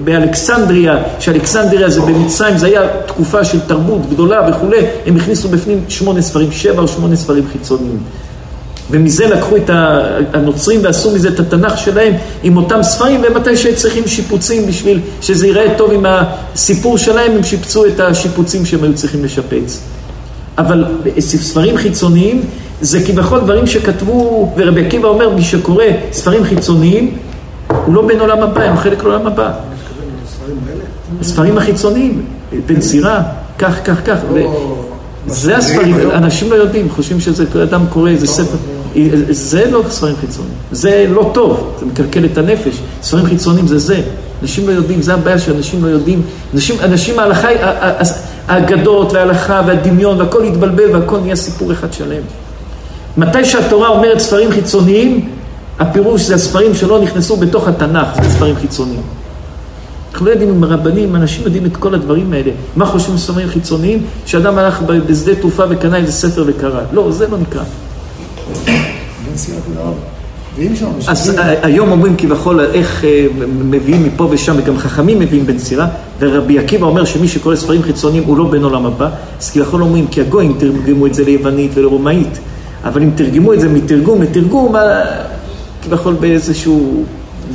באלכסנדריה, 0.03 0.97
שאלכסנדריה 1.19 1.89
זה 1.89 2.01
במצרים, 2.01 2.57
זה 2.57 2.65
היה 2.65 2.81
תקופה 3.05 3.43
של 3.43 3.59
תרבות 3.59 4.09
גדולה 4.09 4.49
וכולי, 4.49 4.77
הם 5.05 5.15
הכניסו 5.15 5.49
בפנים 5.49 5.83
שמונה 5.87 6.21
ספרים, 6.21 6.51
שבע 6.51 6.81
או 6.81 6.87
שמונה 6.87 7.15
ספרים 7.15 7.43
חיצוניים. 7.51 7.97
ומזה 8.91 9.27
לקחו 9.27 9.55
את 9.57 9.69
הנוצרים 10.33 10.79
ועשו 10.83 11.11
מזה 11.11 11.29
את 11.29 11.39
התנ"ך 11.39 11.77
שלהם 11.77 12.13
עם 12.43 12.57
אותם 12.57 12.83
ספרים, 12.83 13.21
ומתי 13.27 13.57
שצריכים 13.57 14.07
שיפוצים 14.07 14.65
בשביל 14.67 14.99
שזה 15.21 15.47
ייראה 15.47 15.77
טוב 15.77 15.91
עם 15.91 16.05
הסיפור 16.07 16.97
שלהם, 16.97 17.31
הם 17.31 17.43
שיפצו 17.43 17.85
את 17.85 17.99
השיפוצים 17.99 18.65
שהם 18.65 18.83
היו 18.83 18.93
צריכים 18.93 19.23
לשפץ. 19.23 19.81
אבל 20.59 20.85
ספרים 21.19 21.77
חיצוניים 21.77 22.41
זה 22.81 23.03
כביכול 23.03 23.39
דברים 23.39 23.67
שכתבו, 23.67 24.51
ורבי 24.57 24.85
עקיבא 24.85 25.07
אומר, 25.07 25.29
מי 25.29 25.41
שקורא 25.41 25.83
ספרים 26.11 26.43
חיצוניים, 26.43 27.17
הוא 27.85 27.93
לא 27.93 28.07
בין 28.07 28.19
עולם 28.19 28.39
הבא, 28.43 28.61
הם 28.63 28.77
חלק 28.77 29.03
לעולם 29.03 29.27
הבא. 29.27 29.51
הספרים 31.21 31.57
החיצוניים, 31.57 32.25
בן 32.65 32.81
סירה, 32.81 33.21
כך, 33.57 33.75
כך, 33.83 33.97
כך. 34.05 34.17
זה 35.27 35.57
הספרים, 35.57 36.11
אנשים 36.11 36.49
לא 36.49 36.55
יודעים, 36.55 36.89
חושבים 36.89 37.19
שזה 37.19 37.45
אדם 37.63 37.81
קורא 37.89 38.09
איזה 38.09 38.27
ספר. 38.27 38.57
זה 39.29 39.71
לא 39.71 39.83
ספרים 39.89 40.15
חיצוניים, 40.21 40.53
זה 40.71 41.05
לא 41.09 41.31
טוב, 41.33 41.75
זה 41.79 41.85
מקלקל 41.85 42.25
את 42.25 42.37
הנפש. 42.37 42.81
ספרים 43.01 43.25
חיצוניים 43.25 43.67
זה 43.67 43.77
זה. 43.77 44.01
אנשים 44.41 44.67
לא 44.67 44.71
יודעים, 44.71 45.01
זה 45.01 45.13
הבעיה 45.13 45.39
שאנשים 45.39 45.83
לא 45.83 45.87
יודעים. 45.87 46.21
אנשים, 46.53 46.75
אנשים 46.79 47.19
ההלכה, 47.19 47.47
האגדות 48.49 49.13
וההלכה 49.13 49.61
והדמיון 49.67 50.19
והכל 50.19 50.43
התבלבל 50.43 50.95
והכל 50.95 51.19
נהיה 51.19 51.35
סיפור 51.35 51.71
אחד 51.71 51.93
שלם. 51.93 52.21
מתי 53.17 53.45
שהתורה 53.45 53.87
אומרת 53.87 54.19
ספרים 54.19 54.51
חיצוניים, 54.51 55.29
הפירוש 55.79 56.21
זה 56.21 56.35
הספרים 56.35 56.75
שלא 56.75 57.01
נכנסו 57.01 57.35
בתוך 57.37 57.67
התנ"ך, 57.67 58.07
זה 58.23 58.29
ספרים 58.29 58.55
חיצוניים. 58.55 59.01
אנחנו 60.11 60.25
לא 60.25 60.31
יודעים 60.31 60.49
אם 60.49 60.63
הרבנים, 60.63 61.15
אנשים 61.15 61.43
יודעים 61.43 61.65
את 61.65 61.77
כל 61.77 61.93
הדברים 61.93 62.33
האלה. 62.33 62.51
מה 62.75 62.85
חושבים 62.85 63.17
ספרים 63.17 63.47
חיצוניים? 63.47 64.05
שאדם 64.25 64.57
הלך 64.57 64.81
בשדה 64.81 65.35
תעופה 65.35 65.63
וקנה 65.69 65.97
איזה 65.97 66.11
ספר 66.11 66.43
וקרא. 66.47 66.81
לא, 66.93 67.11
זה 67.11 67.27
לא 67.27 67.37
נקרא. 67.37 67.63
אז 71.07 71.33
היום 71.61 71.91
אומרים 71.91 72.15
כביכול 72.17 72.59
איך 72.61 73.05
אה, 73.05 73.27
מביאים 73.59 74.03
מפה 74.03 74.27
ושם, 74.31 74.55
וגם 74.57 74.77
חכמים 74.77 75.19
מביאים 75.19 75.45
בן 75.45 75.59
סירה, 75.59 75.87
ורבי 76.19 76.59
עקיבא 76.59 76.85
אומר 76.85 77.05
שמי 77.05 77.27
שקורא 77.27 77.55
ספרים 77.55 77.83
חיצוניים 77.83 78.23
הוא 78.23 78.37
לא 78.37 78.43
בן 78.43 78.63
עולם 78.63 78.85
הבא, 78.85 79.09
אז 79.39 79.51
כביכול 79.51 79.81
אומרים 79.81 80.07
כי 80.07 80.21
הגויים 80.21 80.57
תרגמו 80.59 81.05
את 81.05 81.13
זה 81.13 81.23
ליוונית 81.23 81.71
ולרומאית, 81.73 82.39
אבל 82.83 83.01
אם 83.01 83.09
תרגמו 83.15 83.53
את 83.53 83.59
זה 83.59 83.69
מתרגום 83.69 84.21
לתרגום, 84.21 84.75
אה, 84.75 85.03
כביכול 85.83 86.13
באיזשהו 86.13 87.03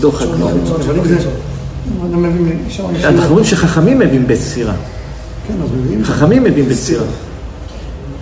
דוחק. 0.00 0.26
אנחנו 3.04 3.30
רואים 3.30 3.44
שחכמים 3.44 3.98
מביאים 3.98 4.26
בית 4.26 4.40
סירה. 4.40 4.72
חכמים 6.04 6.44
מביאים. 6.44 6.68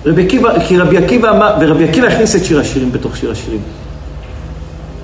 רבי 0.07 0.25
עקיבא, 0.25 0.67
כי 0.67 0.79
רבי 0.79 0.97
עקיבא 0.99 1.31
אמר, 1.31 1.55
ורבי 1.61 1.89
עקיבא 1.89 2.07
הכניס 2.07 2.37
את 2.37 2.45
שיר 2.45 2.61
השירים 2.61 2.93
בתוך 2.93 3.17
שיר 3.17 3.31
השירים. 3.31 3.61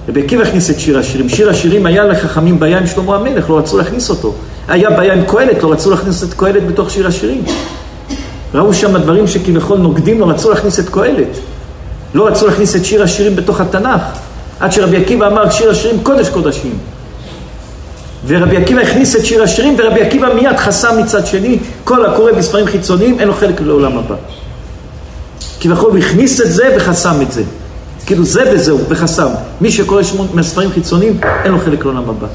רבי 0.09 0.23
עקיבא 0.25 0.43
הכניס 0.43 0.71
את 0.71 0.81
שיר 0.81 0.99
השירים. 0.99 1.29
שיר 1.29 1.51
השירים 1.51 1.87
היה 1.87 2.05
לחכמים 2.05 2.61
בעיה 2.61 2.79
עם 2.79 2.87
שלמה 2.87 3.17
המלך, 3.17 3.51
לא 3.51 3.59
רצו 3.59 3.79
להכניס 3.79 4.11
אותו. 4.11 4.35
היה 4.69 4.91
בעיה 4.91 5.15
עם 5.15 5.25
קהלת, 5.27 5.63
לא 5.63 5.73
רצו 5.73 5.91
להכניס 5.91 6.23
את 6.25 6.35
קהלת 6.35 6.67
בתוך 6.67 6.91
שיר 6.91 7.07
השירים. 7.07 7.45
ראו 8.55 8.75
שם 8.75 8.97
דברים 8.97 9.27
שכביכול 9.27 9.79
נוגדים, 9.79 10.21
לא 10.21 10.31
רצו 10.31 10.51
להכניס 10.51 10.81
את 10.81 10.89
קהלת. 10.89 11.29
לא 12.15 12.27
רצו 12.27 12.47
להכניס 12.47 12.77
את 12.77 12.85
שיר 12.85 13.03
השירים 13.03 13.37
בתוך 13.37 13.61
התנ"ך. 13.61 14.01
עד 14.61 14.73
שרבי 14.73 14.97
עקיבא 14.97 15.27
אמר 15.27 15.51
שיר 15.51 15.71
השירים 15.71 16.01
קודש 16.03 16.29
קודשים. 16.29 16.79
ורבי 18.27 18.57
עקיבא 18.57 18.81
הכניס 18.81 19.17
את 19.17 19.25
שיר 19.25 19.43
השירים, 19.43 19.77
ורבי 19.79 20.01
עקיבא 20.01 20.35
מיד 20.35 20.57
חסם 20.57 20.99
מצד 21.03 21.27
שני, 21.27 21.59
כל 21.85 22.07
הקורא 22.07 22.33
בספרים 22.33 22.67
חיצוניים, 22.67 23.21
אין 23.21 23.29
לו 23.29 23.35
חלק 23.35 23.61
לעולם 23.61 23.99
הבא. 23.99 24.15
כביכול 25.61 25.91
הוא 25.91 25.99
הכניס 25.99 26.41
את 26.41 26.53
זה 26.53 26.75
וחסם 26.77 27.23
את 27.23 27.33
זה. 27.33 27.43
כאילו 28.09 28.25
זה 28.25 28.53
וזהו, 28.53 28.79
וחסם. 28.89 29.29
מי 29.61 29.71
שקורא 29.73 30.03
שמות 30.03 30.35
מהספרים 30.35 30.71
חיצוניים, 30.71 31.21
אין 31.45 31.53
לו 31.53 31.59
חלק 31.59 31.85
לעולם 31.85 32.11
הבא. 32.11 32.27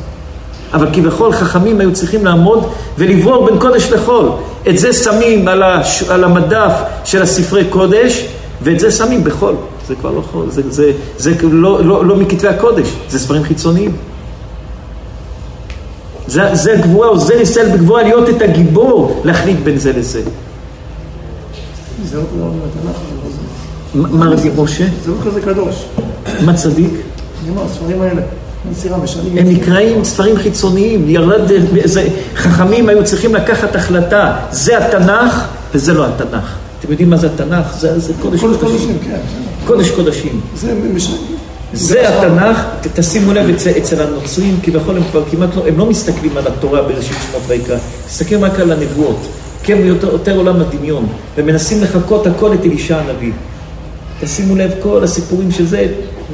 אבל 0.73 0.88
כביכול 0.93 1.31
חכמים 1.31 1.79
היו 1.79 1.93
צריכים 1.93 2.25
לעמוד 2.25 2.69
ולברור 2.97 3.45
בין 3.45 3.59
קודש 3.59 3.91
לחול. 3.91 4.29
את 4.69 4.77
זה 4.77 4.93
שמים 4.93 5.47
על, 5.47 5.63
הש... 5.63 6.03
על 6.03 6.23
המדף 6.23 6.71
של 7.05 7.21
הספרי 7.21 7.65
קודש, 7.65 8.27
ואת 8.62 8.79
זה 8.79 8.91
שמים 8.91 9.23
בחול. 9.23 9.55
זה 9.88 9.95
כבר 9.95 10.12
לא 10.12 10.21
חול, 10.31 10.49
זה, 10.49 10.62
זה, 10.69 10.91
זה, 11.17 11.33
לא, 11.43 11.86
לא, 11.86 12.05
לא 12.05 12.15
מכתבי 12.15 12.47
הקודש, 12.47 12.88
זה 13.09 13.19
ספרים 13.19 13.43
חיצוניים. 13.43 13.91
זה, 16.27 16.55
זה 16.55 16.75
גבורה, 16.81 17.07
עוזר 17.07 17.41
ישראל 17.41 17.69
בגבורה 17.69 18.03
להיות 18.03 18.29
את 18.29 18.41
הגיבור, 18.41 19.21
להחליט 19.25 19.57
בין 19.63 19.77
זה 19.77 19.93
לזה. 19.93 20.21
זה 22.03 22.17
לא 22.17 22.23
קורה 22.31 22.49
בתנ"ך, 22.49 22.97
מה 23.95 24.29
רבי 24.29 24.49
משה? 24.58 24.86
זה 25.06 25.12
לא 25.12 25.15
כזה 25.25 25.41
קדוש. 25.41 25.86
מה 26.45 26.53
צדיק? 26.53 26.89
אני 27.41 27.49
אומר, 27.49 27.65
הספרים 27.65 28.01
האלה. 28.01 28.21
הם 29.38 29.49
נקראים 29.49 30.03
ספרים 30.03 30.38
חיצוניים, 30.38 31.10
ירד, 31.10 31.51
זה, 31.84 32.08
חכמים 32.36 32.89
היו 32.89 33.03
צריכים 33.03 33.36
לקחת 33.36 33.75
החלטה, 33.75 34.36
זה 34.51 34.77
התנ"ך 34.77 35.45
וזה 35.73 35.93
לא 35.93 36.06
התנ"ך. 36.06 36.56
אתם 36.79 36.91
יודעים 36.91 37.10
מה 37.10 37.17
זה 37.17 37.27
התנ"ך? 37.27 37.77
זה, 37.77 37.99
זה 37.99 38.13
קודש 38.21 38.41
קודשים. 38.41 38.97
כן. 39.03 39.17
קודש 39.65 39.89
קודשים. 39.89 40.41
זה 40.56 40.73
משנים. 40.93 41.17
זה 41.73 42.10
התנ"ך, 42.10 42.62
תשימו 42.93 43.34
לב 43.34 43.49
אצל, 43.49 43.69
אצל 43.77 44.01
הנוצרים, 44.01 44.60
כביכול 44.63 44.97
הם 44.97 45.03
כבר 45.12 45.23
כמעט 45.32 45.56
לא, 45.56 45.67
הם 45.67 45.77
לא 45.77 45.86
מסתכלים 45.86 46.38
על 46.38 46.47
התורה 46.47 46.82
בראשית 46.82 47.17
שמות 47.32 47.41
ויקרא, 47.47 47.77
מסתכלים 48.08 48.43
רק 48.43 48.60
על 48.60 48.71
הנבואות, 48.71 49.27
יותר, 49.67 50.12
יותר 50.12 50.38
עולם 50.38 50.62
הדמיון, 50.62 51.08
ומנסים 51.38 51.84
לחקות 51.84 52.27
הכל 52.27 52.53
את 52.53 52.65
אלישע 52.65 52.97
הנביא. 52.97 53.32
תשימו 54.21 54.56
לב, 54.56 54.71
כל 54.80 55.04
הסיפורים 55.04 55.52
של 55.52 55.65
זה, 55.65 55.88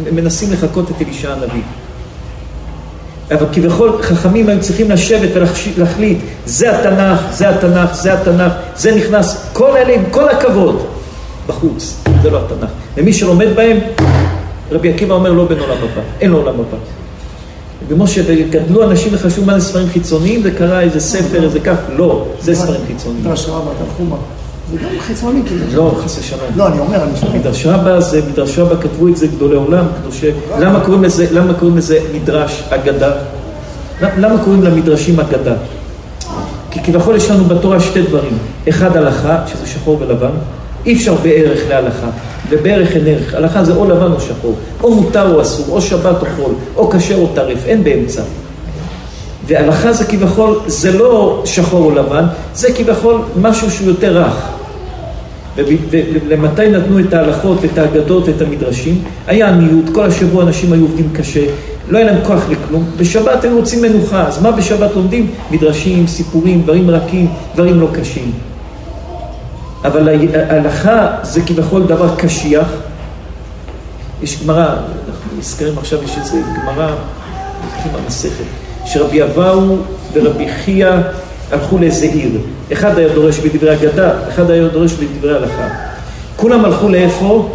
הם 0.08 0.15
מנסים 0.15 0.52
לחקות 0.52 0.92
את 0.92 1.02
אלישע 1.02 1.34
הנביא. 1.34 1.62
אבל 3.32 3.46
כביכול 3.54 4.02
חכמים 4.02 4.50
היו 4.50 4.62
צריכים 4.62 4.92
לשבת 4.92 5.30
ולהחליט, 5.34 6.18
זה 6.46 6.80
התנ"ך, 6.80 7.20
זה 7.32 7.50
התנ"ך, 7.50 7.94
זה 7.94 8.13
התנ"ך, 8.13 8.52
זה 8.76 8.96
נכנס, 8.96 9.46
כל 9.54 9.78
אלה 9.78 9.94
עם 9.96 10.04
כל 10.12 10.30
הכבוד, 10.30 10.86
בחוץ, 11.48 12.04
זה 12.22 12.30
לא 12.30 12.38
התנ"ך. 12.46 12.70
ומי 12.98 13.13
שלומד 13.13 13.48
בהם, 13.56 13.78
רבי 14.72 14.94
עקיבא 14.94 15.13
אומר 15.13 15.32
לא 15.32 15.46
בן 15.46 15.60
עולם 15.60 15.78
הבא, 15.78 16.02
אין 16.22 16.32
לו 16.32 16.38
עולם 16.38 16.54
הבא. 16.54 16.78
ומשה, 17.88 18.22
וגדלו 18.28 18.84
אנשים 18.84 19.13
וחשבו 19.15 19.46
מה 19.46 19.60
זה 19.60 19.65
ספרים 19.65 19.88
חיצוניים, 19.88 20.42
וקרא 20.44 20.82
איזה 20.82 21.00
ספר, 21.00 21.44
איזה 21.44 21.60
כך, 21.60 21.78
לא, 21.96 22.26
זה 22.42 22.56
ספרים 22.56 22.82
חיצוניים. 22.88 23.26
מדרש 23.26 23.46
רבא. 23.50 23.72
זה 24.71 24.77
גם 24.77 24.99
חיצוני 24.99 25.41
כאילו. 25.45 25.65
לא, 25.73 25.95
חס 26.03 26.19
ושלום. 26.19 26.41
לא, 26.55 26.67
אני 26.67 26.79
אומר, 26.79 27.03
אני 27.03 27.12
שומע. 27.19 27.36
מדרש 27.36 27.65
רבא 27.65 27.99
זה, 27.99 28.21
מדרש 28.32 28.60
רבא 28.60 28.75
כתבו 28.82 29.08
את 29.08 29.17
זה 29.17 29.27
גדולי 29.27 29.55
עולם, 29.55 29.86
קדושי, 30.01 30.27
למה 30.60 30.79
קוראים 30.79 31.03
לזה, 31.03 31.27
למה 31.32 31.53
קוראים 31.53 31.77
לזה 31.77 31.99
מדרש 32.13 32.63
אגדה? 32.69 33.12
למה 34.01 34.43
קוראים 34.43 34.63
למדרשים 34.63 35.19
אגדה? 35.19 35.53
כי 36.71 36.79
כביכול 36.84 37.15
יש 37.15 37.32
לנו 37.32 37.43
בתורה 37.43 37.79
שתי 37.79 38.01
דברים, 38.01 38.38
אחד 38.69 38.97
הלכה, 38.97 39.38
שזה 39.47 39.67
שחור 39.67 39.97
ולבן, 40.01 40.32
אי 40.86 40.93
אפשר 40.93 41.13
בערך 41.13 41.60
להלכה, 41.69 42.08
ובערך 42.49 42.95
אין 42.95 43.08
ערך, 43.08 43.34
הלכה 43.34 43.63
זה 43.63 43.75
או 43.75 43.89
לבן 43.89 44.12
או 44.12 44.21
שחור, 44.21 44.55
או 44.84 44.95
מותר 44.95 45.36
או 45.36 45.41
אסור, 45.41 45.65
או 45.69 45.82
שבת 45.82 46.21
או 46.21 46.27
חול, 46.36 46.51
או 46.75 46.89
כשר 46.89 47.15
או 47.15 47.27
טרף, 47.36 47.65
אין 47.65 47.84
באמצע. 47.84 48.21
והלכה 49.47 49.93
זה 49.93 50.05
כביכול, 50.05 50.60
זה 50.67 50.91
לא 50.91 51.41
שחור 51.45 51.86
או 51.86 51.91
לבן, 51.91 52.25
זה 52.53 52.73
כביכול 52.73 53.21
משהו 53.41 53.71
שהוא 53.71 53.88
יותר 53.88 54.17
רך. 54.17 54.49
ולמתי 55.55 56.69
נתנו 56.69 56.99
את 56.99 57.13
ההלכות 57.13 57.57
ואת 57.62 57.77
האגדות 57.77 58.27
ואת 58.27 58.41
המדרשים? 58.41 59.03
היה 59.27 59.49
עניות, 59.49 59.85
כל 59.93 60.05
השבוע 60.05 60.43
אנשים 60.43 60.73
היו 60.73 60.81
עובדים 60.81 61.09
קשה, 61.13 61.45
לא 61.89 61.97
היה 61.97 62.12
להם 62.12 62.23
כוח 62.23 62.49
לכלום. 62.49 62.85
בשבת 62.97 63.45
הם 63.45 63.55
רוצים 63.55 63.81
מנוחה, 63.81 64.27
אז 64.27 64.41
מה 64.41 64.51
בשבת 64.51 64.95
לומדים? 64.95 65.31
מדרשים, 65.51 66.07
סיפורים, 66.07 66.62
דברים 66.62 66.89
רכים, 66.89 67.27
דברים 67.55 67.79
לא 67.79 67.88
קשים. 67.93 68.31
אבל 69.85 70.09
ההלכה 70.33 71.07
זה 71.23 71.41
כביכול 71.41 71.83
דבר 71.83 72.15
קשיח. 72.15 72.67
יש 74.23 74.43
גמרא, 74.43 74.65
אנחנו 74.65 75.38
נזכרים 75.38 75.77
עכשיו, 75.77 76.03
יש 76.03 76.17
איזה 76.17 76.41
גמרא, 76.62 76.91
נתחיל 77.65 77.91
במסכת, 77.91 78.43
שרבי 78.85 79.23
אבאו 79.23 79.77
ורבי 80.13 80.49
חייא 80.49 80.91
הלכו 81.51 81.77
לאיזה 81.77 82.05
עיר. 82.05 82.31
אחד 82.73 82.97
היה 82.97 83.13
דורש 83.13 83.39
בדברי 83.39 83.73
אגדה, 83.73 84.12
אחד 84.29 84.52
היה 84.52 84.67
דורש 84.67 84.93
בדברי 84.93 85.35
הלכה. 85.35 85.67
כולם 86.35 86.65
הלכו 86.65 86.89
לאיפה? 86.89 87.50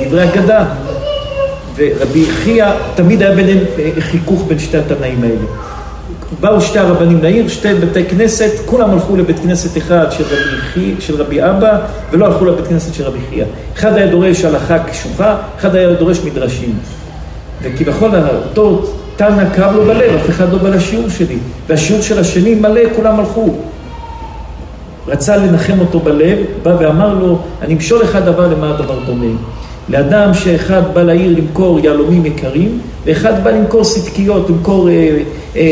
לדברי 0.00 0.24
אגדה. 0.24 0.64
ורבי 1.76 2.26
חייא, 2.26 2.66
תמיד 2.94 3.22
היה 3.22 3.34
ביניהם 3.34 3.58
אה, 3.78 3.90
חיכוך 4.00 4.44
בין 4.48 4.58
שתי 4.58 4.78
התנאים 4.78 5.22
האלה. 5.22 5.46
באו 6.40 6.60
שתי 6.60 6.78
הרבנים 6.78 7.22
לעיר, 7.22 7.48
שתי 7.48 7.74
בתי 7.74 8.04
כנסת, 8.04 8.50
כולם 8.66 8.90
הלכו 8.90 9.16
לבית 9.16 9.38
כנסת 9.38 9.78
אחד 9.78 10.06
של 10.10 10.24
רבי, 10.24 10.60
חי, 10.60 10.94
של 11.00 11.22
רבי 11.22 11.42
אבא, 11.42 11.78
ולא 12.10 12.26
הלכו 12.26 12.44
לבית 12.44 12.66
כנסת 12.66 12.94
של 12.94 13.04
רבי 13.04 13.18
חייא. 13.28 13.44
אחד 13.76 13.96
היה 13.96 14.06
דורש 14.06 14.44
הלכה 14.44 14.78
קשוחה, 14.78 15.36
אחד 15.58 15.74
היה 15.74 15.92
דורש 15.92 16.18
מדרשים. 16.24 16.78
וכביכול 17.62 18.10
אותו 18.48 18.82
תנא 19.20 19.50
כאב 19.54 19.76
לו 19.76 19.84
בלב, 19.84 20.14
אף 20.14 20.30
אחד 20.30 20.52
לא 20.52 20.58
בא 20.58 20.68
לשיעור 20.68 21.08
שלי. 21.08 21.36
והשיעור 21.66 22.02
של 22.02 22.18
השני 22.18 22.54
מלא, 22.54 22.80
כולם 22.96 23.20
הלכו. 23.20 23.54
רצה 25.08 25.36
לנחם 25.36 25.80
אותו 25.80 26.00
בלב, 26.00 26.38
בא 26.62 26.76
ואמר 26.78 27.14
לו, 27.14 27.38
אני 27.62 27.74
אמשול 27.74 28.02
לך 28.02 28.16
דבר 28.16 28.46
למה 28.46 28.70
הדבר 28.70 28.98
דומה. 29.06 29.26
לאדם 29.88 30.34
שאחד 30.34 30.82
בא 30.94 31.02
לעיר 31.02 31.38
למכור 31.38 31.80
יהלומים 31.80 32.26
יקרים, 32.26 32.78
ואחד 33.04 33.44
בא 33.44 33.50
למכור 33.50 33.84
סדקיות, 33.84 34.50
למכור 34.50 34.88
אה, 34.88 34.92
אה, 34.94 35.16
אה, 35.56 35.62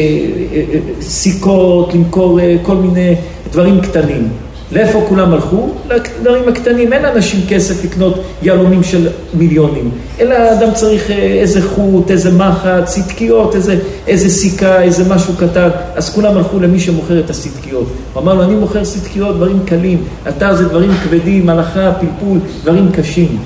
אה, 0.72 0.78
סיכות, 1.01 1.94
למכור 1.94 2.40
אה, 2.40 2.57
כל 2.62 2.76
מיני 2.76 3.14
דברים 3.53 3.80
קטנים. 3.80 4.28
לאיפה 4.73 5.05
כולם 5.09 5.35
הלכו? 5.35 5.69
לדברים 5.91 6.49
הקטנים. 6.49 6.93
אין 6.93 7.03
לאנשים 7.03 7.41
כסף 7.49 7.85
לקנות 7.85 8.23
יהלומים 8.43 8.83
של 8.83 9.09
מיליונים, 9.35 9.91
אלא 10.21 10.35
אדם 10.53 10.75
צריך 10.75 11.11
אה, 11.11 11.16
איזה 11.16 11.62
חוט, 11.62 12.11
איזה 12.11 12.31
מחט, 12.33 12.85
צדקיות, 12.85 13.55
איזה, 13.55 13.79
איזה 14.07 14.29
סיכה, 14.29 14.83
איזה 14.83 15.14
משהו 15.14 15.35
קטן. 15.37 15.69
אז 15.95 16.14
כולם 16.14 16.37
הלכו 16.37 16.61
למי 16.61 16.81
שמוכר 16.81 17.21
את 17.21 17.31
הסדקיות. 17.31 17.87
הוא 18.12 18.23
אמר 18.23 18.35
לו, 18.35 18.43
אני 18.43 18.55
מוכר 18.55 18.85
סדקיות, 18.85 19.37
דברים 19.37 19.61
קלים, 19.66 20.05
אתה 20.29 20.55
זה 20.55 20.69
דברים 20.69 20.91
כבדים, 21.05 21.49
הלכה, 21.49 21.93
פלפול, 22.01 22.39
דברים 22.62 22.93
קשים. 22.93 23.39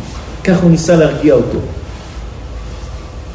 כך 0.44 0.62
הוא 0.62 0.70
ניסה 0.70 0.96
להרגיע 0.96 1.34
אותו. 1.34 1.58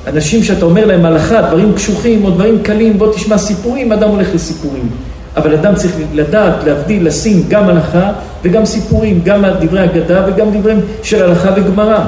אנשים 0.08 0.44
שאתה 0.44 0.66
אומר 0.66 0.86
להם 0.86 1.06
הלכה, 1.06 1.42
דברים 1.42 1.74
קשוחים 1.74 2.26
או 2.26 2.32
דברים 2.32 2.64
קלים, 2.64 2.98
בוא 2.98 3.14
תשמע 3.14 3.38
סיפורים, 3.38 3.92
אדם 3.92 4.10
הולך 4.10 4.28
לסיפורים. 4.34 4.90
אבל 5.38 5.54
אדם 5.54 5.76
צריך 5.76 5.94
לדעת, 6.14 6.64
להבדיל, 6.64 7.08
לשים 7.08 7.44
גם 7.50 7.70
הלכה 7.70 8.12
וגם 8.44 8.66
סיפורים, 8.66 9.22
גם 9.24 9.44
דברי 9.62 9.84
אגדה 9.84 10.26
וגם 10.28 10.60
דברים 10.60 10.82
של 11.04 11.24
הלכה 11.24 11.50
וגמרא. 11.58 12.06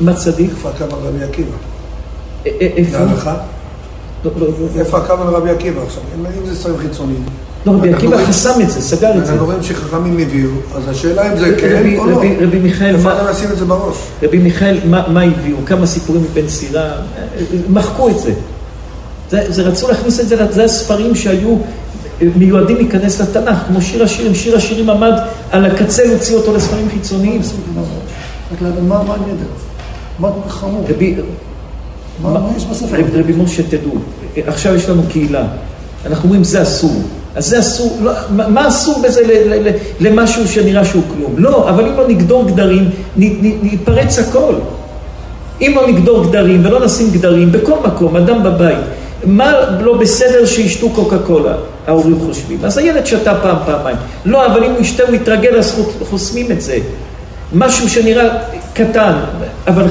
מה 0.00 0.14
צדיק? 0.14 0.50
איפה 0.50 0.68
הקו 0.68 0.84
על 0.84 1.08
רבי 1.08 1.24
עקיבא? 1.24 1.48
איפה? 2.46 2.98
להלכה? 2.98 3.34
לא, 4.24 4.30
לא, 4.38 4.46
לא. 4.46 4.80
איפה 4.80 4.98
הקו 4.98 5.12
על 5.12 5.34
רבי 5.34 5.50
עקיבא 5.50 5.82
עכשיו? 5.82 6.02
אם 6.40 6.46
זה 6.46 6.62
שרים 6.62 6.78
חיצוניים. 6.78 7.22
לא, 7.66 7.72
רבי 7.72 7.94
עקיבא 7.94 8.16
חסם 8.26 8.60
את 8.60 8.70
זה, 8.70 8.80
סגר 8.80 9.18
את 9.18 9.26
זה. 9.26 9.32
אנחנו 9.32 9.46
רואים 9.46 9.62
שחכמים 9.62 10.18
הביאו, 10.18 10.50
אז 10.74 10.88
השאלה 10.88 11.32
אם 11.32 11.38
זה 11.38 11.56
כן 11.60 11.94
או 11.98 12.06
לא. 12.06 12.16
רבי- 12.16 12.58
מיכאל, 12.58 12.94
איפה 12.94 13.12
אדם 13.12 13.26
לשים 13.30 13.50
את 13.52 13.58
זה 13.58 13.64
בראש? 13.64 13.96
רבי 14.22 14.38
מיכאל, 14.38 14.78
מה, 14.84 15.02
מה 15.08 15.22
הביאו? 15.22 15.56
כמה 15.66 15.86
סיפורים 15.86 16.22
מבן 16.22 16.48
סירה? 16.48 16.90
מחקו 17.68 18.08
את 18.08 18.18
זה. 18.18 18.32
זה, 19.30 19.44
זה 19.48 19.62
רצו 19.62 19.88
להכניס 19.88 20.20
את 20.20 20.28
זה, 20.28 20.36
זה 20.50 20.64
הספרים 20.64 21.14
שהיו 21.14 21.56
מיועדים 22.36 22.76
להיכנס 22.76 23.20
לתנ"ך, 23.20 23.58
כמו 23.66 23.82
שיר 23.82 24.02
השירים. 24.02 24.34
שיר 24.34 24.56
השירים 24.56 24.90
עמד 24.90 25.12
על 25.50 25.64
הקצה 25.64 26.04
להוציא 26.04 26.36
אותו 26.36 26.56
לספרים 26.56 26.88
חיצוניים. 26.88 27.40
רק 28.52 28.62
להבין 28.62 28.88
מה 28.88 29.00
הנדר? 29.00 29.46
מה 30.18 30.28
כל 30.28 30.48
כך 30.48 30.54
חמור? 30.54 30.84
רבי, 30.88 31.14
מה 32.22 32.40
יש 32.56 32.64
בספר? 32.64 32.96
רבי, 33.14 33.32
משה, 33.32 33.62
תדעו, 33.62 33.92
עכשיו 34.36 34.74
יש 34.74 34.88
לנו 34.88 35.02
קהילה. 35.08 35.46
אנחנו 36.06 36.24
אומרים 36.24 36.44
זה 36.44 36.62
אסור. 36.62 37.02
אז 37.36 37.46
זה 37.46 37.58
אסור, 37.58 37.98
לא, 38.02 38.12
מה 38.30 38.48
מה 38.48 38.68
אסור 38.68 39.02
בזה 39.02 39.20
ל, 39.20 39.54
ל, 39.54 39.68
ל, 39.68 39.72
למשהו 40.00 40.48
שנראה 40.48 40.84
שהוא 40.84 41.02
כלום? 41.16 41.34
לא, 41.36 41.70
אבל 41.70 41.86
אם 41.86 41.96
לא 41.96 42.08
נגדור 42.08 42.44
גדרים, 42.44 42.90
נ, 43.16 43.22
נ, 43.24 43.62
ניפרץ 43.62 44.18
הכל. 44.18 44.54
אם 45.60 45.72
לא 45.76 45.88
נגדור 45.88 46.24
גדרים 46.24 46.66
ולא 46.66 46.84
נשים 46.84 47.10
גדרים 47.10 47.52
בכל 47.52 47.76
מקום, 47.86 48.16
אדם 48.16 48.42
בבית, 48.42 48.78
מה 49.26 49.52
לא 49.80 49.96
בסדר 49.96 50.46
שישתו 50.46 50.90
קוקה 50.90 51.18
קולה, 51.18 51.54
ההורים 51.86 52.18
חושבים. 52.26 52.58
אז 52.64 52.78
הילד 52.78 53.06
שתה 53.06 53.34
פעם, 53.42 53.56
פעמיים. 53.66 53.96
לא, 54.24 54.46
אבל 54.46 54.64
אם 54.64 54.70
הוא 54.70 54.80
ישתה 54.80 55.02
הוא 55.02 55.14
יתרגל, 55.14 55.58
אז 55.58 55.72
חוס- 55.72 56.08
חוסמים 56.10 56.52
את 56.52 56.60
זה. 56.60 56.78
משהו 57.52 57.88
שנראה 57.88 58.28
קטן, 58.74 59.12
אבל 59.66 59.84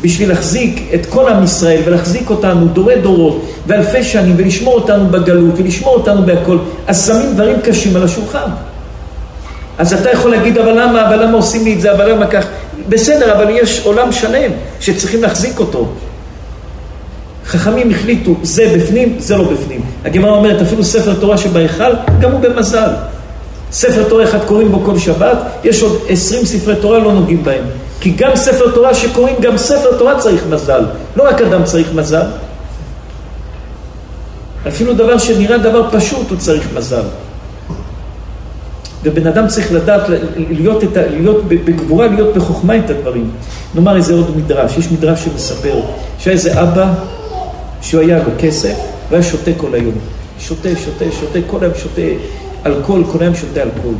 בשביל 0.00 0.28
להחזיק 0.28 0.90
את 0.94 1.06
כל 1.06 1.28
עם 1.28 1.44
ישראל 1.44 1.80
ולהחזיק 1.84 2.30
אותנו 2.30 2.66
דורי 2.66 2.96
דורות 2.96 3.44
ואלפי 3.66 4.04
שנים 4.04 4.34
ולשמור 4.38 4.74
אותנו 4.74 5.06
בגלות 5.10 5.54
ולשמור 5.56 5.94
אותנו 5.94 6.22
בהכל, 6.22 6.58
אז 6.86 7.06
שמים 7.06 7.34
דברים 7.34 7.56
קשים 7.64 7.96
על 7.96 8.02
השולחן. 8.04 8.48
אז 9.78 9.92
אתה 9.92 10.10
יכול 10.10 10.30
להגיד, 10.30 10.58
אבל 10.58 10.82
למה, 10.82 11.08
אבל 11.08 11.22
למה 11.24 11.36
עושים 11.36 11.64
לי 11.64 11.74
את 11.74 11.80
זה, 11.80 11.92
אבל 11.92 12.10
למה 12.12 12.26
כך? 12.26 12.44
בסדר, 12.88 13.32
אבל 13.32 13.50
יש 13.50 13.80
עולם 13.84 14.12
שלם 14.12 14.50
שצריכים 14.80 15.22
להחזיק 15.22 15.58
אותו. 15.58 15.88
חכמים 17.46 17.90
החליטו, 17.90 18.36
זה 18.42 18.74
בפנים, 18.76 19.16
זה 19.18 19.36
לא 19.36 19.44
בפנים. 19.44 19.80
הגמרא 20.04 20.30
אומרת, 20.30 20.62
אפילו 20.62 20.84
ספר 20.84 21.14
תורה 21.14 21.38
שבהיכל, 21.38 21.92
גם 22.20 22.32
הוא 22.32 22.40
במזל. 22.40 22.90
ספר 23.72 24.08
תורה 24.08 24.24
אחד 24.24 24.44
קוראים 24.44 24.72
בו 24.72 24.80
כל 24.84 24.98
שבת, 24.98 25.38
יש 25.64 25.82
עוד 25.82 25.98
עשרים 26.08 26.44
ספרי 26.44 26.76
תורה 26.76 26.98
לא 26.98 27.12
נוגעים 27.12 27.44
בהם. 27.44 27.64
כי 28.00 28.10
גם 28.10 28.36
ספר 28.36 28.70
תורה 28.70 28.94
שקוראים, 28.94 29.36
גם 29.40 29.58
ספר 29.58 29.98
תורה 29.98 30.18
צריך 30.18 30.42
מזל. 30.50 30.84
לא 31.16 31.28
רק 31.28 31.40
אדם 31.42 31.64
צריך 31.64 31.94
מזל. 31.94 32.26
אפילו 34.68 34.94
דבר 34.94 35.18
שנראה 35.18 35.58
דבר 35.58 35.90
פשוט, 35.90 36.30
הוא 36.30 36.38
צריך 36.38 36.66
מזל. 36.74 37.02
ובן 39.04 39.26
אדם 39.26 39.46
צריך 39.48 39.72
לדעת, 39.72 40.02
להיות, 40.36 40.84
את 40.84 40.96
ה, 40.96 41.06
להיות 41.06 41.44
בגבורה, 41.48 42.06
להיות 42.06 42.36
בחוכמה 42.36 42.76
את 42.78 42.90
הדברים. 42.90 43.30
נאמר 43.74 43.96
איזה 43.96 44.14
עוד 44.14 44.36
מדרש, 44.36 44.78
יש 44.78 44.92
מדרש 44.92 45.24
שמספר 45.24 45.80
שהיה 46.18 46.34
איזה 46.34 46.62
אבא 46.62 46.92
שהוא 47.82 48.00
היה 48.00 48.18
לו 48.18 48.30
כסף 48.38 48.76
והיה 49.10 49.22
שותה 49.22 49.50
כל 49.56 49.74
היום. 49.74 49.94
שותה, 50.38 50.68
שותה, 50.84 51.04
שותה, 51.20 51.38
כל 51.46 51.58
היום 51.60 51.74
שותה 51.74 52.02
אלכוהול, 52.66 53.04
כל 53.12 53.18
היום 53.20 53.34
שותה 53.34 53.62
אלכוהול. 53.62 53.94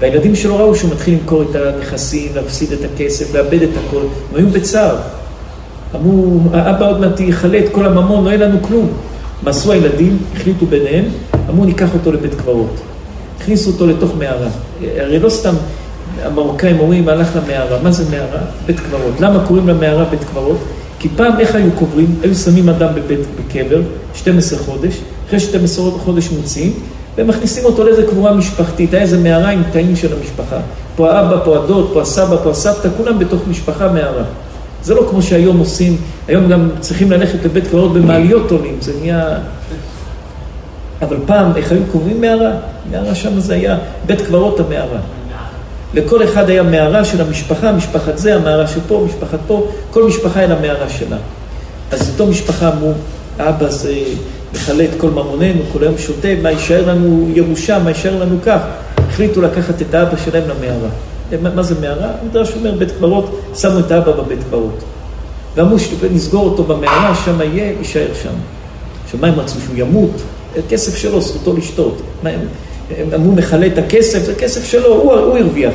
והילדים 0.00 0.34
שלו 0.34 0.56
ראו 0.56 0.74
שהוא 0.74 0.90
מתחיל 0.90 1.14
למכור 1.14 1.42
את 1.42 1.56
הנכסים, 1.56 2.32
להפסיד 2.34 2.72
את 2.72 2.78
הכסף, 2.84 3.34
לאבד 3.34 3.62
את 3.62 3.70
הכל. 3.86 4.02
הם 4.32 4.36
היו 4.36 4.48
בצער. 4.48 4.96
אמרו, 5.94 6.40
האבא 6.52 6.90
עוד 6.90 7.00
מעט 7.00 7.20
יכלה 7.20 7.58
את 7.58 7.68
כל 7.72 7.86
הממון, 7.86 8.24
לא 8.24 8.30
יהיה 8.30 8.48
לנו 8.48 8.62
כלום. 8.62 8.92
מה 9.42 9.50
עשו 9.50 9.72
הילדים? 9.72 10.18
החליטו 10.34 10.66
ביניהם, 10.66 11.04
אמרו 11.50 11.64
ניקח 11.64 11.94
אותו 11.94 12.12
לבית 12.12 12.34
קברות. 12.34 12.74
הכניסו 13.40 13.70
אותו 13.70 13.86
לתוך 13.86 14.10
מערה. 14.18 14.48
הרי 14.98 15.18
לא 15.18 15.28
סתם 15.28 15.54
המרוקאים 16.22 16.80
אומרים, 16.80 17.08
הלך 17.08 17.28
למערה. 17.36 17.78
מה 17.82 17.92
זה 17.92 18.04
מערה? 18.10 18.40
בית 18.66 18.80
קברות. 18.80 19.20
למה 19.20 19.44
קוראים 19.46 19.68
למערה 19.68 20.04
בית 20.04 20.24
קברות? 20.24 20.58
כי 20.98 21.08
פעם 21.16 21.40
איך 21.40 21.54
היו 21.54 21.70
קוברים? 21.78 22.14
היו 22.22 22.34
שמים 22.34 22.68
אדם 22.68 22.88
בבית, 22.94 23.18
בקבר, 23.38 23.80
12 24.14 24.58
חודש, 24.58 24.94
אחרי 25.28 25.40
12 25.40 25.90
חודש 25.90 26.30
מוציאים, 26.30 26.72
ומכניסים 27.16 27.64
אותו 27.64 27.84
לאיזה 27.84 28.06
קבורה 28.06 28.34
משפחתית, 28.34 28.94
היה 28.94 29.02
איזה 29.02 29.18
מערה 29.18 29.50
עם 29.50 29.62
תאים 29.72 29.96
של 29.96 30.08
המשפחה. 30.18 30.56
פה 30.96 31.12
האבא, 31.12 31.44
פה 31.44 31.56
הדוד, 31.56 31.90
פה 31.92 32.02
הסבא, 32.02 32.36
פה 32.42 32.50
הסבתא, 32.50 32.88
כולם 32.96 33.18
בתוך 33.18 33.42
משפחה 33.48 33.92
מערה. 33.92 34.24
זה 34.82 34.94
לא 34.94 35.06
כמו 35.10 35.22
שהיום 35.22 35.58
עושים, 35.58 35.96
היום 36.28 36.48
גם 36.48 36.68
צריכים 36.80 37.10
ללכת 37.10 37.44
לבית 37.44 37.66
קברות 37.66 37.92
במעליות 37.92 38.50
עולים, 38.50 38.76
זה 38.80 38.92
נהיה... 39.00 39.38
אבל 41.02 41.16
פעם, 41.26 41.56
איך 41.56 41.72
היו 41.72 41.82
קוראים 41.92 42.20
מערה? 42.20 42.50
מערה 42.90 43.14
שם 43.14 43.40
זה 43.40 43.54
היה 43.54 43.78
בית 44.06 44.20
קברות 44.20 44.60
המערה. 44.60 44.98
לכל 45.94 46.24
אחד 46.24 46.50
היה 46.50 46.62
מערה 46.62 47.04
של 47.04 47.20
המשפחה, 47.20 47.72
משפחת 47.72 48.18
זה, 48.18 48.34
המערה 48.34 48.66
שפה, 48.66 49.06
משפחת 49.06 49.38
פה, 49.46 49.68
כל 49.90 50.04
משפחה 50.04 50.38
היה 50.40 50.48
לה 50.48 50.60
מערה 50.60 50.88
שלה. 50.88 51.16
אז 51.90 52.10
אותו 52.10 52.26
משפחה 52.26 52.68
אמרו, 52.68 52.92
האבא 53.38 53.70
זה 53.70 53.94
מכלה 54.54 54.84
את 54.84 54.90
כל 54.98 55.10
ממוננו, 55.10 55.62
כל 55.72 55.82
היום 55.82 55.98
שותה, 55.98 56.28
מה 56.42 56.50
יישאר 56.50 56.88
לנו 56.88 57.30
ירושה, 57.34 57.78
מה 57.78 57.90
יישאר 57.90 58.18
לנו 58.20 58.38
כך. 58.44 58.60
החליטו 59.08 59.42
לקחת 59.42 59.82
את 59.82 59.94
האבא 59.94 60.16
שלהם 60.24 60.42
למערה. 60.48 60.88
מה, 61.54 61.62
זה 61.62 61.74
מערה? 61.80 62.10
המדרש 62.22 62.52
אומר, 62.56 62.74
בית 62.78 62.90
קברות, 62.90 63.40
שמו 63.54 63.78
את 63.78 63.90
האבא 63.90 64.12
בבית 64.12 64.38
קברות. 64.48 64.78
ואמרו, 65.54 65.76
נסגור 66.10 66.44
אותו 66.44 66.64
במערה, 66.64 67.14
שם 67.24 67.40
יהיה, 67.40 67.72
יישאר 67.78 68.06
שם. 68.22 68.34
עכשיו, 69.04 69.20
מה 69.20 69.28
הם 69.28 69.40
רצו? 69.40 69.60
שהוא 69.60 69.76
ימות? 69.76 70.22
כסף 70.68 70.96
שלו, 70.96 71.20
זכותו 71.20 71.56
לשתות. 71.56 72.02
מה, 72.22 72.30
הם, 72.30 72.40
הם 72.98 73.06
אמרו, 73.14 73.32
מכלה 73.32 73.66
את 73.66 73.78
הכסף, 73.78 74.22
זה 74.24 74.34
כסף 74.34 74.64
שלו, 74.64 74.94
הוא, 74.94 75.12
הוא 75.12 75.38
הרוויח. 75.38 75.74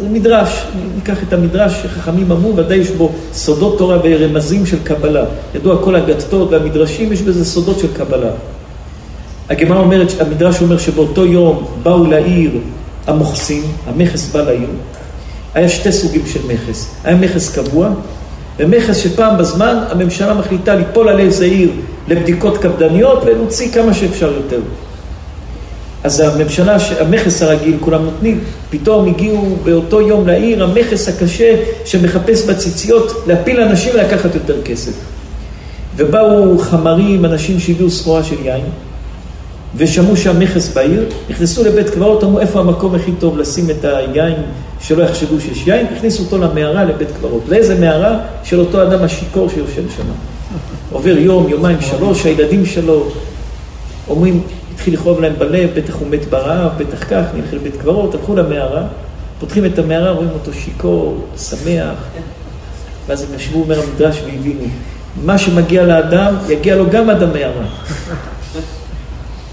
זה 0.00 0.08
מדרש, 0.08 0.66
ניקח 0.94 1.22
את 1.28 1.32
המדרש 1.32 1.82
שחכמים 1.82 2.32
אמרו, 2.32 2.56
ודאי 2.56 2.76
יש 2.76 2.90
בו 2.90 3.12
סודות 3.32 3.78
תורה 3.78 3.98
ורמזים 4.04 4.66
של 4.66 4.78
קבלה. 4.84 5.24
ידוע 5.54 5.84
כל 5.84 5.96
הגדתות 5.96 6.50
והמדרשים, 6.50 7.12
יש 7.12 7.22
בזה 7.22 7.44
סודות 7.44 7.78
של 7.78 7.94
קבלה. 7.96 8.30
הגמרא 9.50 9.78
אומרת, 9.78 10.20
המדרש 10.20 10.62
אומר 10.62 10.78
שבאותו 10.78 11.26
יום 11.26 11.66
באו 11.82 12.06
לעיר 12.06 12.50
המוכסים, 13.06 13.62
המכס 13.86 14.32
בא 14.32 14.40
לעיר, 14.40 14.68
היה 15.54 15.68
שתי 15.68 15.92
סוגים 15.92 16.26
של 16.26 16.40
מכס. 16.48 16.94
היה 17.04 17.16
מכס 17.16 17.54
קבוע, 17.54 17.88
ומכס 18.58 18.96
שפעם 18.96 19.38
בזמן 19.38 19.76
הממשלה 19.90 20.34
מחליטה 20.34 20.74
ליפול 20.74 21.08
על 21.08 21.18
איזה 21.20 21.44
עיר 21.44 21.70
לבדיקות 22.08 22.58
קפדניות 22.58 23.22
ולהוציא 23.26 23.72
כמה 23.72 23.94
שאפשר 23.94 24.32
יותר. 24.32 24.60
אז 26.04 26.20
הממשלה, 26.20 26.76
המכס 27.00 27.42
הרגיל, 27.42 27.76
כולם 27.80 28.04
נותנים, 28.04 28.40
פתאום 28.70 29.08
הגיעו 29.08 29.56
באותו 29.64 30.00
יום 30.00 30.26
לעיר 30.26 30.64
המכס 30.64 31.08
הקשה 31.08 31.54
שמחפש 31.84 32.44
בציציות 32.44 33.24
להפיל 33.26 33.60
אנשים 33.60 33.92
ולקחת 33.94 34.34
יותר 34.34 34.62
כסף. 34.62 34.92
ובאו 35.96 36.58
חמרים, 36.58 37.24
אנשים 37.24 37.60
שהביאו 37.60 37.90
סחורה 37.90 38.24
של 38.24 38.36
יין, 38.44 38.64
ושמעו 39.76 40.16
שהמכס 40.16 40.68
בעיר, 40.74 41.04
נכנסו 41.30 41.64
לבית 41.64 41.90
קברות, 41.90 42.24
אמרו 42.24 42.40
איפה 42.40 42.60
המקום 42.60 42.94
הכי 42.94 43.12
טוב 43.18 43.38
לשים 43.38 43.70
את 43.70 43.84
היין, 43.84 44.34
שלא 44.80 45.02
יחשבו 45.02 45.40
שיש 45.40 45.66
יין, 45.66 45.86
הכניסו 45.96 46.22
אותו 46.22 46.38
למערה 46.38 46.84
לבית 46.84 47.08
קברות. 47.18 47.42
לאיזה 47.48 47.80
מערה? 47.80 48.18
של 48.44 48.60
אותו 48.60 48.82
אדם 48.82 49.04
השיכור 49.04 49.48
שיושב 49.48 49.82
שם. 49.96 50.02
עובר 50.90 51.18
יום, 51.18 51.48
יומיים, 51.48 51.80
שלוש, 51.80 52.24
הילדים 52.24 52.66
שלו 52.66 53.08
אומרים, 54.08 54.40
התחיל 54.82 54.94
לכאוב 54.94 55.20
להם 55.20 55.32
בלב, 55.38 55.70
בטח 55.76 55.94
הוא 55.94 56.08
מת 56.08 56.24
ברעב, 56.30 56.70
בטח 56.78 57.04
כך, 57.10 57.22
נלך 57.34 57.52
לבית 57.52 57.76
קברות, 57.76 58.14
הלכו 58.14 58.34
למערה, 58.34 58.82
פותחים 59.40 59.64
את 59.64 59.78
המערה, 59.78 60.10
רואים 60.10 60.30
אותו 60.30 60.52
שיכור, 60.52 61.26
שמח, 61.36 61.94
ואז 63.06 63.22
הם 63.22 63.36
ישבו, 63.36 63.60
אומר 63.60 63.80
המדרש, 63.82 64.22
והבינו. 64.24 64.64
מה 65.24 65.38
שמגיע 65.38 65.84
לאדם, 65.84 66.34
יגיע 66.48 66.76
לו 66.76 66.90
גם 66.90 67.10
עד 67.10 67.22
המערה. 67.22 67.64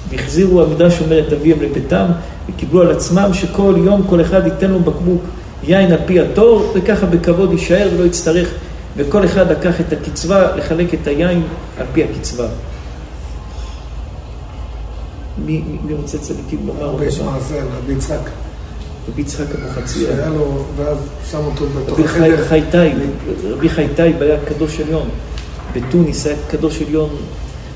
והחזירו, 0.09 0.61
המדרש 0.61 1.01
אומר 1.01 1.27
את 1.27 1.34
אביהם 1.34 1.61
לביתם, 1.61 2.05
וקיבלו 2.49 2.82
על 2.82 2.91
עצמם 2.91 3.30
שכל 3.34 3.75
יום 3.86 4.03
כל 4.09 4.21
אחד 4.21 4.45
ייתן 4.45 4.71
לו 4.71 4.80
בקבוק 4.80 5.21
יין 5.63 5.91
על 5.91 5.99
פי 6.05 6.19
התור, 6.19 6.73
וככה 6.75 7.05
בכבוד 7.05 7.51
יישאר 7.51 7.89
ולא 7.95 8.05
יצטרך, 8.05 8.49
וכל 8.97 9.25
אחד 9.25 9.51
לקח 9.51 9.82
את 9.82 9.93
הקצבה 9.93 10.55
לחלק 10.55 10.93
את 10.93 11.07
היין 11.07 11.43
על 11.80 11.86
פי 11.93 12.03
הקצבה. 12.03 12.47
מי, 15.45 15.61
רוצה 15.93 16.17
צדיקים 16.17 16.59
לומר 16.67 16.83
הרבה 16.83 17.05
יש 17.05 17.19
מעשה 17.19 17.55
על 17.61 17.67
רבי 17.83 17.93
יצחק. 17.93 18.29
רבי 19.11 19.21
יצחק 19.21 19.45
אבוחצירא. 19.55 20.11
שהיה 20.15 20.29
לו, 20.29 20.63
ואז 20.77 20.97
שם 21.31 21.37
אותו 21.45 21.65
בתוך 21.67 21.99
רבי 21.99 22.07
חי- 22.07 22.17
החדר. 22.17 22.43
רבי 23.43 23.69
חייטאי 23.69 24.13
היה 24.21 24.37
קדוש 24.45 24.79
עליון. 24.79 25.09
בתוניס 25.75 26.25
היה 26.27 26.35
קדוש 26.49 26.81
עליון, 26.81 27.09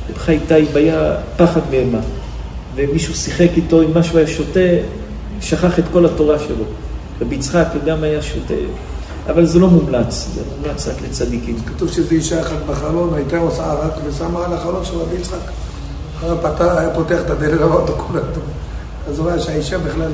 רבי 0.09 0.19
חייטאי 0.19 0.65
היה 0.75 1.15
פחד 1.37 1.61
מהמה. 1.71 1.99
ומישהו 2.75 3.13
שיחק 3.13 3.49
איתו, 3.57 3.81
אם 3.81 3.97
משהו 3.97 4.17
היה 4.17 4.27
שותה, 4.27 4.59
שכח 5.41 5.79
את 5.79 5.83
כל 5.93 6.05
התורה 6.05 6.39
שלו. 6.39 6.65
רבי 7.21 7.35
יצחק 7.35 7.67
גם 7.85 8.03
היה 8.03 8.21
שותה, 8.21 8.53
אבל 9.29 9.45
זה 9.45 9.59
לא 9.59 9.67
מומלץ, 9.67 10.27
זה 10.35 10.41
מומלץ 10.57 10.87
רק 10.87 10.95
לצדיקים. 11.09 11.55
כתוב 11.65 11.91
שזו 11.91 12.11
אישה 12.11 12.41
אחת 12.41 12.57
בחלון, 12.69 13.13
הייתה 13.13 13.37
עושה 13.37 13.63
ערק 13.71 13.93
ושמה 14.05 14.45
על 14.45 14.53
החלון 14.53 14.85
של 14.85 14.97
רבי 14.97 15.15
יצחק. 15.15 15.37
היה 16.59 16.89
פותח 16.95 17.19
את 17.25 17.29
הדלת, 17.29 17.59
ראה 17.59 17.73
אותו 17.73 17.93
כל 17.97 18.17
הזמן. 18.17 18.43
אז 19.09 19.19
הוא 19.19 19.27
רואה 19.27 19.39
שהאישה 19.39 19.77
בכלל... 19.77 20.11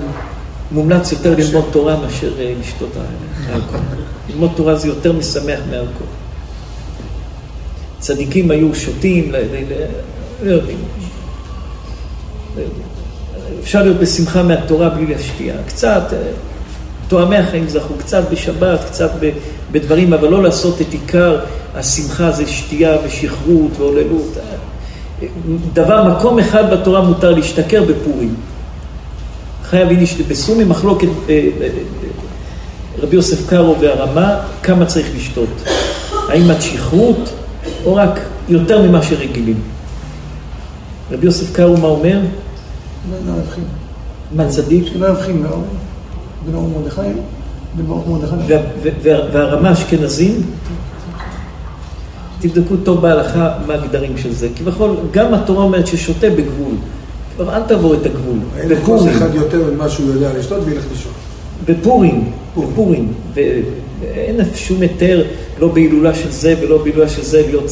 מומלץ 0.72 1.12
יותר 1.12 1.36
ללמוד 1.38 1.66
תורה 1.72 1.98
מאשר 1.98 2.40
אה, 2.40 2.54
לשתות 2.60 2.90
האלכוהול. 3.48 3.84
ללמוד 4.30 4.52
תורה 4.56 4.76
זה 4.76 4.88
יותר 4.88 5.14
משמח 5.14 5.60
מאלכוהול. 5.70 6.10
צדיקים 8.00 8.52
היו 8.52 8.76
שותים, 8.76 9.32
לא 9.32 9.38
יודעים. 9.38 9.68
לא 10.44 10.52
יודעים. 10.52 10.78
אפשר 13.64 13.84
להיות 13.84 13.98
בשמחה 13.98 14.44
מהתורה 14.44 14.90
בלי 14.90 15.06
להשקיע. 15.08 15.54
קצת, 15.68 16.04
אה, 16.14 16.18
תואמי 17.08 17.38
החיים 17.38 17.70
זכו, 17.70 17.94
קצת 18.00 18.24
בשבת, 18.32 18.80
קצת 18.86 19.12
בדברים, 19.72 20.14
אבל 20.14 20.30
לא 20.30 20.44
לעשות 20.44 20.82
את 20.82 20.92
עיקר 20.92 21.40
השמחה 21.76 22.32
זה 22.32 22.48
שתייה 22.48 22.98
ושכרות 23.06 23.72
והוללות. 23.78 24.38
דבר, 25.74 26.18
מקום 26.18 26.40
אחד 26.40 26.74
בתורה 26.74 27.02
מותר 27.02 27.32
להשתכר 27.32 27.84
בפורים. 27.84 28.36
חייב 29.64 29.90
איניש 29.90 30.16
בסומי 30.22 30.64
מחלוקת 30.64 31.08
אה, 31.08 31.34
אה, 31.62 31.68
אה, 31.68 31.70
רבי 33.02 33.16
יוסף 33.16 33.50
קארו 33.50 33.76
והרמה, 33.82 34.36
כמה 34.64 34.86
צריך 34.86 35.08
לשתות. 35.16 35.50
האם 36.30 36.52
עד 36.52 36.62
שכרות 36.62 37.30
או 37.86 37.96
רק 37.96 38.20
יותר 38.50 38.82
ממה 38.82 39.04
שרגילים. 39.04 39.60
רבי 41.12 41.26
יוסף 41.26 41.56
קארו 41.56 41.78
מה 41.78 41.88
אומר? 41.88 42.20
לא 43.12 43.18
לא. 43.28 43.34
מה 44.32 44.48
צדיק? 44.50 44.86
שלא 44.94 45.08
יבחין 45.08 45.44
באור, 45.44 45.64
בין 46.46 46.56
אור 46.56 46.70
מרדכי 46.78 47.02
לבין 47.76 47.90
אור 47.92 48.06
מרדכי. 48.08 48.36
וה- 48.54 48.62
וה- 49.04 49.20
והרמה 49.34 49.74
אשכנזים, 49.74 50.42
תבדקו 52.40 52.76
טוב 52.84 53.02
בהלכה 53.02 53.54
מה 53.68 53.74
הגדרים 53.74 54.18
של 54.18 54.34
זה. 54.34 54.48
כביכול, 54.56 54.96
גם 55.12 55.34
התורה 55.34 55.64
אומרת 55.64 55.88
ששותה 55.88 56.30
בגבול. 56.30 56.74
כבר 57.36 57.56
אל 57.56 57.62
תעבור 57.62 57.94
את 57.94 58.06
הגבול. 58.06 58.38
אין 58.58 58.70
בפורים, 58.70 59.14
אחד 59.14 59.36
יותר 59.36 59.72
ממה 59.74 59.90
שהוא 59.90 60.14
יודע 60.14 60.30
לשתות 60.38 60.62
וילך 60.66 60.84
לישון. 60.92 61.12
בפורים, 61.66 62.32
בפורים. 62.58 63.14
ואין 63.34 64.40
שום 64.56 64.82
היתר, 64.82 65.24
לא 65.60 65.68
בהילולה 65.68 66.14
של 66.14 66.32
זה 66.32 66.56
ולא 66.62 66.78
בהילולה 66.78 67.10
של 67.10 67.24
זה, 67.24 67.42
להיות 67.48 67.72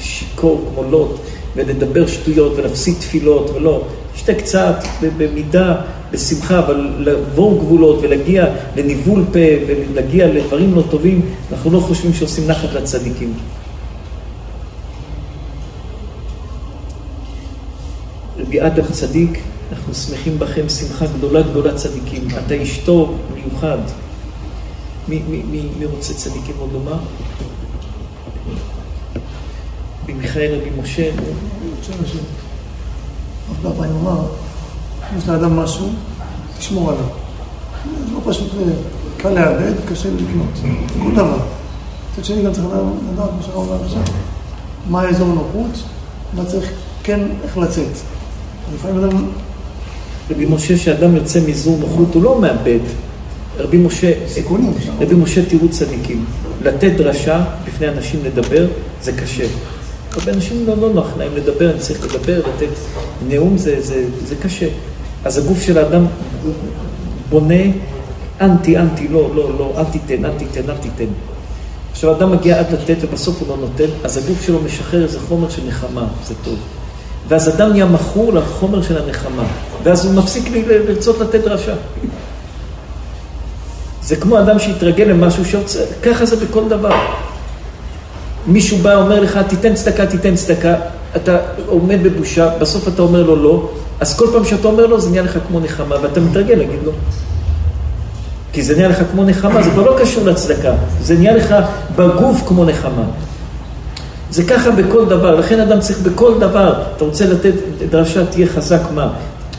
שיכור 0.00 0.70
כמו 0.74 0.90
לוט, 0.90 1.16
ולדבר 1.56 2.06
שטויות 2.06 2.52
ולהפסיד 2.56 2.94
תפילות, 2.94 3.50
ולא. 3.54 3.82
תשתה 4.14 4.34
קצת, 4.34 4.84
במידה, 5.16 5.74
בשמחה, 6.10 6.58
אבל 6.58 6.88
לעבור 6.98 7.58
גבולות 7.58 7.98
ולהגיע 8.02 8.46
לניבול 8.76 9.24
פה 9.32 9.38
ולהגיע 9.66 10.26
לדברים 10.26 10.74
לא 10.74 10.82
טובים, 10.90 11.20
אנחנו 11.52 11.70
לא 11.70 11.78
חושבים 11.78 12.14
שעושים 12.14 12.46
נחת 12.46 12.72
לצדיקים. 12.74 13.32
רבי 18.60 18.66
אדם 18.66 18.92
צדיק, 18.92 19.38
אנחנו 19.72 19.94
שמחים 19.94 20.38
בכם 20.38 20.68
שמחה 20.68 21.06
גדולה 21.06 21.42
גדולה 21.42 21.74
צדיקים. 21.74 22.28
אתה 22.46 22.54
איש 22.54 22.78
טוב, 22.78 23.18
מיוחד. 23.34 23.78
מי, 25.08 25.22
מי, 25.28 25.42
מי, 25.50 25.62
מי 25.78 25.84
רוצה 25.86 26.14
צדיקים 26.14 26.54
עוד 26.58 26.72
לומר? 26.72 26.96
רבי 30.02 30.12
מיכאל, 30.12 30.60
רבי 30.60 30.70
משה, 30.82 31.10
שהרב 31.82 33.76
פעמים 33.76 33.96
אמר, 33.96 34.22
יש 35.18 35.28
לאדם 35.28 35.56
משהו, 35.56 35.88
תשמור 36.58 36.90
עליו. 36.90 37.04
זה 38.06 38.12
לא 38.14 38.20
פשוט, 38.24 38.50
אה, 38.54 38.72
קל 39.16 39.30
לאבד, 39.30 39.72
קשה 39.88 40.08
לקנות. 40.10 40.74
כל 41.02 41.12
דבר. 41.12 41.38
מצד 42.12 42.24
שני 42.24 42.42
גם 42.42 42.52
צריך 42.52 42.66
לדעת 42.66 42.84
מה 43.16 43.54
אומר 43.54 43.84
עכשיו, 43.84 44.02
מה 44.90 45.02
האזור 45.02 45.28
נוחות, 45.28 45.82
מה 46.34 46.44
צריך 46.44 46.70
כן, 47.02 47.20
איך 47.44 47.58
לצאת. 47.58 47.96
לפעמים 48.74 49.04
אדם, 49.04 49.24
רבי 50.30 50.46
משה, 50.46 50.76
שאדם 50.76 51.16
יוצא 51.16 51.40
מזור 51.46 51.78
נוחות, 51.80 52.14
הוא 52.14 52.22
לא 52.22 52.40
מאבד. 52.40 52.78
רבי 53.58 53.76
משה, 53.76 54.12
סיכונים. 54.28 54.72
רבי 55.00 55.14
משה 55.14 55.44
תראו 55.44 55.68
צדיקים. 55.68 56.24
לתת 56.62 56.92
דרשה 56.96 57.44
בפני 57.66 57.88
אנשים 57.88 58.20
לדבר, 58.24 58.66
זה 59.02 59.12
קשה. 59.12 59.44
הרבה 60.12 60.32
אנשים 60.32 60.66
לא, 60.66 60.76
לא 60.76 60.92
נוח 60.92 61.16
להם 61.18 61.32
לדבר, 61.36 61.70
אני 61.70 61.78
צריך 61.78 62.04
לדבר, 62.04 62.38
לתת 62.38 62.72
נאום, 63.28 63.58
זה, 63.58 63.80
זה, 63.80 64.04
זה 64.26 64.34
קשה. 64.36 64.66
אז 65.24 65.38
הגוף 65.38 65.62
של 65.62 65.78
האדם 65.78 66.06
בונה 67.30 67.64
אנטי, 68.40 68.78
אנטי, 68.78 69.08
לא, 69.08 69.30
לא, 69.34 69.58
לא, 69.58 69.72
אל 69.76 69.84
תיתן, 69.84 70.24
אל 70.24 70.30
תיתן, 70.38 70.70
אל 70.70 70.76
תיתן. 70.76 71.12
עכשיו 71.92 72.10
האדם 72.10 72.32
מגיע 72.32 72.60
עד 72.60 72.72
לתת 72.72 72.96
ובסוף 73.00 73.40
הוא 73.40 73.48
לא 73.48 73.56
נותן, 73.56 73.88
אז 74.04 74.16
הגוף 74.16 74.42
שלו 74.46 74.60
משחרר 74.62 75.02
איזה 75.02 75.20
חומר 75.20 75.48
של 75.48 75.62
נחמה, 75.68 76.06
זה 76.24 76.34
טוב. 76.44 76.58
ואז 77.28 77.48
אדם 77.48 77.70
נהיה 77.70 77.84
מכור 77.84 78.32
לחומר 78.32 78.82
של 78.82 78.98
הנחמה, 78.98 79.42
ואז 79.82 80.04
הוא 80.04 80.14
מפסיק 80.14 80.44
לרצות 80.66 81.20
לתת 81.20 81.44
דרשה. 81.44 81.74
זה 84.02 84.16
כמו 84.16 84.38
אדם 84.38 84.58
שהתרגל 84.58 85.04
למשהו 85.04 85.44
שרוצה, 85.44 85.78
ככה 86.02 86.26
זה 86.26 86.36
בכל 86.36 86.68
דבר. 86.68 86.96
מישהו 88.46 88.78
בא, 88.78 88.94
אומר 88.94 89.20
לך, 89.20 89.38
תיתן 89.48 89.74
צדקה, 89.74 90.06
תיתן 90.06 90.34
צדקה, 90.34 90.74
אתה 91.16 91.38
עומד 91.66 92.02
בבושה, 92.02 92.58
בסוף 92.58 92.88
אתה 92.88 93.02
אומר 93.02 93.22
לו 93.22 93.36
לא, 93.36 93.68
אז 94.00 94.18
כל 94.18 94.26
פעם 94.32 94.44
שאתה 94.44 94.68
אומר 94.68 94.86
לו 94.86 95.00
זה 95.00 95.10
נהיה 95.10 95.22
לך 95.22 95.38
כמו 95.48 95.60
נחמה, 95.60 95.96
ואתה 96.02 96.20
מתרגל 96.20 96.54
להגיד 96.54 96.78
לו. 96.84 96.92
כי 98.52 98.62
זה 98.62 98.76
נהיה 98.76 98.88
לך 98.88 99.02
כמו 99.12 99.24
נחמה, 99.24 99.62
זה 99.62 99.70
כבר 99.70 99.82
לא 99.82 99.96
קשור 100.00 100.24
לצדקה, 100.24 100.72
זה 101.00 101.14
נהיה 101.14 101.36
לך 101.36 101.54
בגוף 101.96 102.42
כמו 102.46 102.64
נחמה. 102.64 103.04
זה 104.34 104.44
ככה 104.44 104.70
בכל 104.70 105.06
דבר, 105.06 105.34
לכן 105.34 105.60
אדם 105.60 105.80
צריך 105.80 105.98
בכל 105.98 106.38
דבר, 106.40 106.82
אתה 106.96 107.04
רוצה 107.04 107.26
לתת 107.26 107.52
דרשה, 107.90 108.26
תהיה 108.26 108.46
חזק 108.46 108.80
מה? 108.94 109.08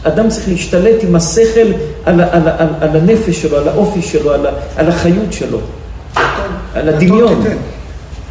אדם 0.04 0.30
צריך 0.30 0.48
להשתלט 0.48 0.96
עם 1.04 1.16
השכל 1.16 1.68
על, 2.06 2.22
על, 2.22 2.48
ה- 2.48 2.56
על, 2.58 2.68
על 2.82 2.90
הנפש 2.98 3.42
שלו, 3.42 3.58
על 3.58 3.68
האופי 3.68 4.02
שלו, 4.02 4.34
על, 4.34 4.46
על 4.76 4.88
החיות 4.88 5.34
שלו, 5.34 5.60
על 6.74 6.90
הדמיון. 6.90 7.44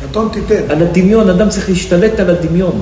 נתון 0.08 0.28
תיתן. 0.32 0.62
על 0.68 0.82
הדמיון, 0.82 1.30
אדם 1.30 1.48
צריך 1.48 1.68
להשתלט 1.68 2.20
על 2.20 2.30
הדמיון. 2.30 2.80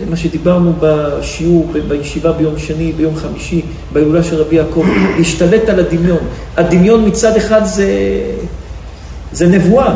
זה 0.00 0.04
מה 0.10 0.16
שדיברנו 0.16 0.72
בשיעור, 0.80 1.72
בישיבה 1.88 2.32
ביום 2.32 2.58
שני, 2.58 2.92
ביום 2.92 3.16
חמישי, 3.16 3.62
בהילולה 3.92 4.22
של 4.22 4.36
רבי 4.36 4.56
יעקב, 4.56 4.84
להשתלט 5.18 5.68
על 5.68 5.80
הדמיון. 5.80 6.18
הדמיון 6.56 7.06
מצד 7.06 7.36
אחד 7.36 7.64
זה, 7.64 7.88
זה 9.32 9.46
נבואה. 9.46 9.94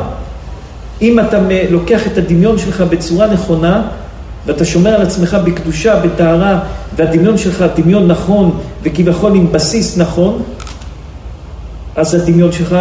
אם 1.03 1.21
אתה 1.21 1.39
לוקח 1.71 2.07
את 2.07 2.19
הדמיון 2.19 2.59
שלך 2.59 2.81
בצורה 2.81 3.27
נכונה, 3.27 3.83
ואתה 4.47 4.65
שומר 4.65 4.91
על 4.91 5.03
עצמך 5.03 5.37
בקדושה, 5.45 6.01
בטהרה, 6.01 6.61
והדמיון 6.97 7.39
שלך 7.39 7.65
דמיון 7.77 8.09
נכון, 8.09 8.59
וכביכול 8.83 9.35
עם 9.35 9.53
בסיס 9.53 9.99
נכון, 9.99 10.43
אז 11.97 12.15
הדמיון 12.15 12.53
שלך, 12.53 12.77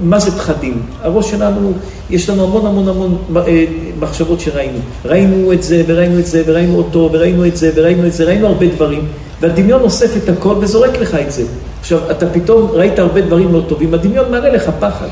מה 0.00 0.18
זה 0.18 0.30
פחדים? 0.30 0.82
הראש 1.02 1.30
שלנו, 1.30 1.72
יש 2.10 2.30
לנו 2.30 2.44
המון 2.44 2.66
המון 2.66 2.88
המון 2.88 3.16
אה, 3.36 3.64
מחשבות 4.00 4.40
שראינו. 4.40 4.78
ראינו 5.04 5.52
את 5.52 5.62
זה, 5.62 5.82
וראינו 5.86 6.18
את 6.18 6.26
זה, 6.26 6.42
וראינו 6.46 6.78
אותו, 6.78 7.10
וראינו 7.12 7.46
את 7.46 7.56
זה, 7.56 7.70
וראינו 7.74 8.06
את 8.06 8.12
זה, 8.12 8.24
ראינו 8.24 8.46
הרבה 8.46 8.66
דברים, 8.66 9.04
והדמיון 9.40 9.82
אוסף 9.82 10.16
את 10.16 10.28
הכל 10.28 10.54
וזורק 10.60 10.98
לך 11.00 11.14
את 11.14 11.32
זה. 11.32 11.42
עכשיו, 11.80 12.10
אתה 12.10 12.26
פתאום 12.26 12.70
ראית 12.72 12.98
הרבה 12.98 13.20
דברים 13.20 13.52
לא 13.52 13.62
טובים, 13.68 13.94
הדמיון 13.94 14.30
מעלה 14.30 14.48
לך 14.48 14.70
פחד. 14.80 15.08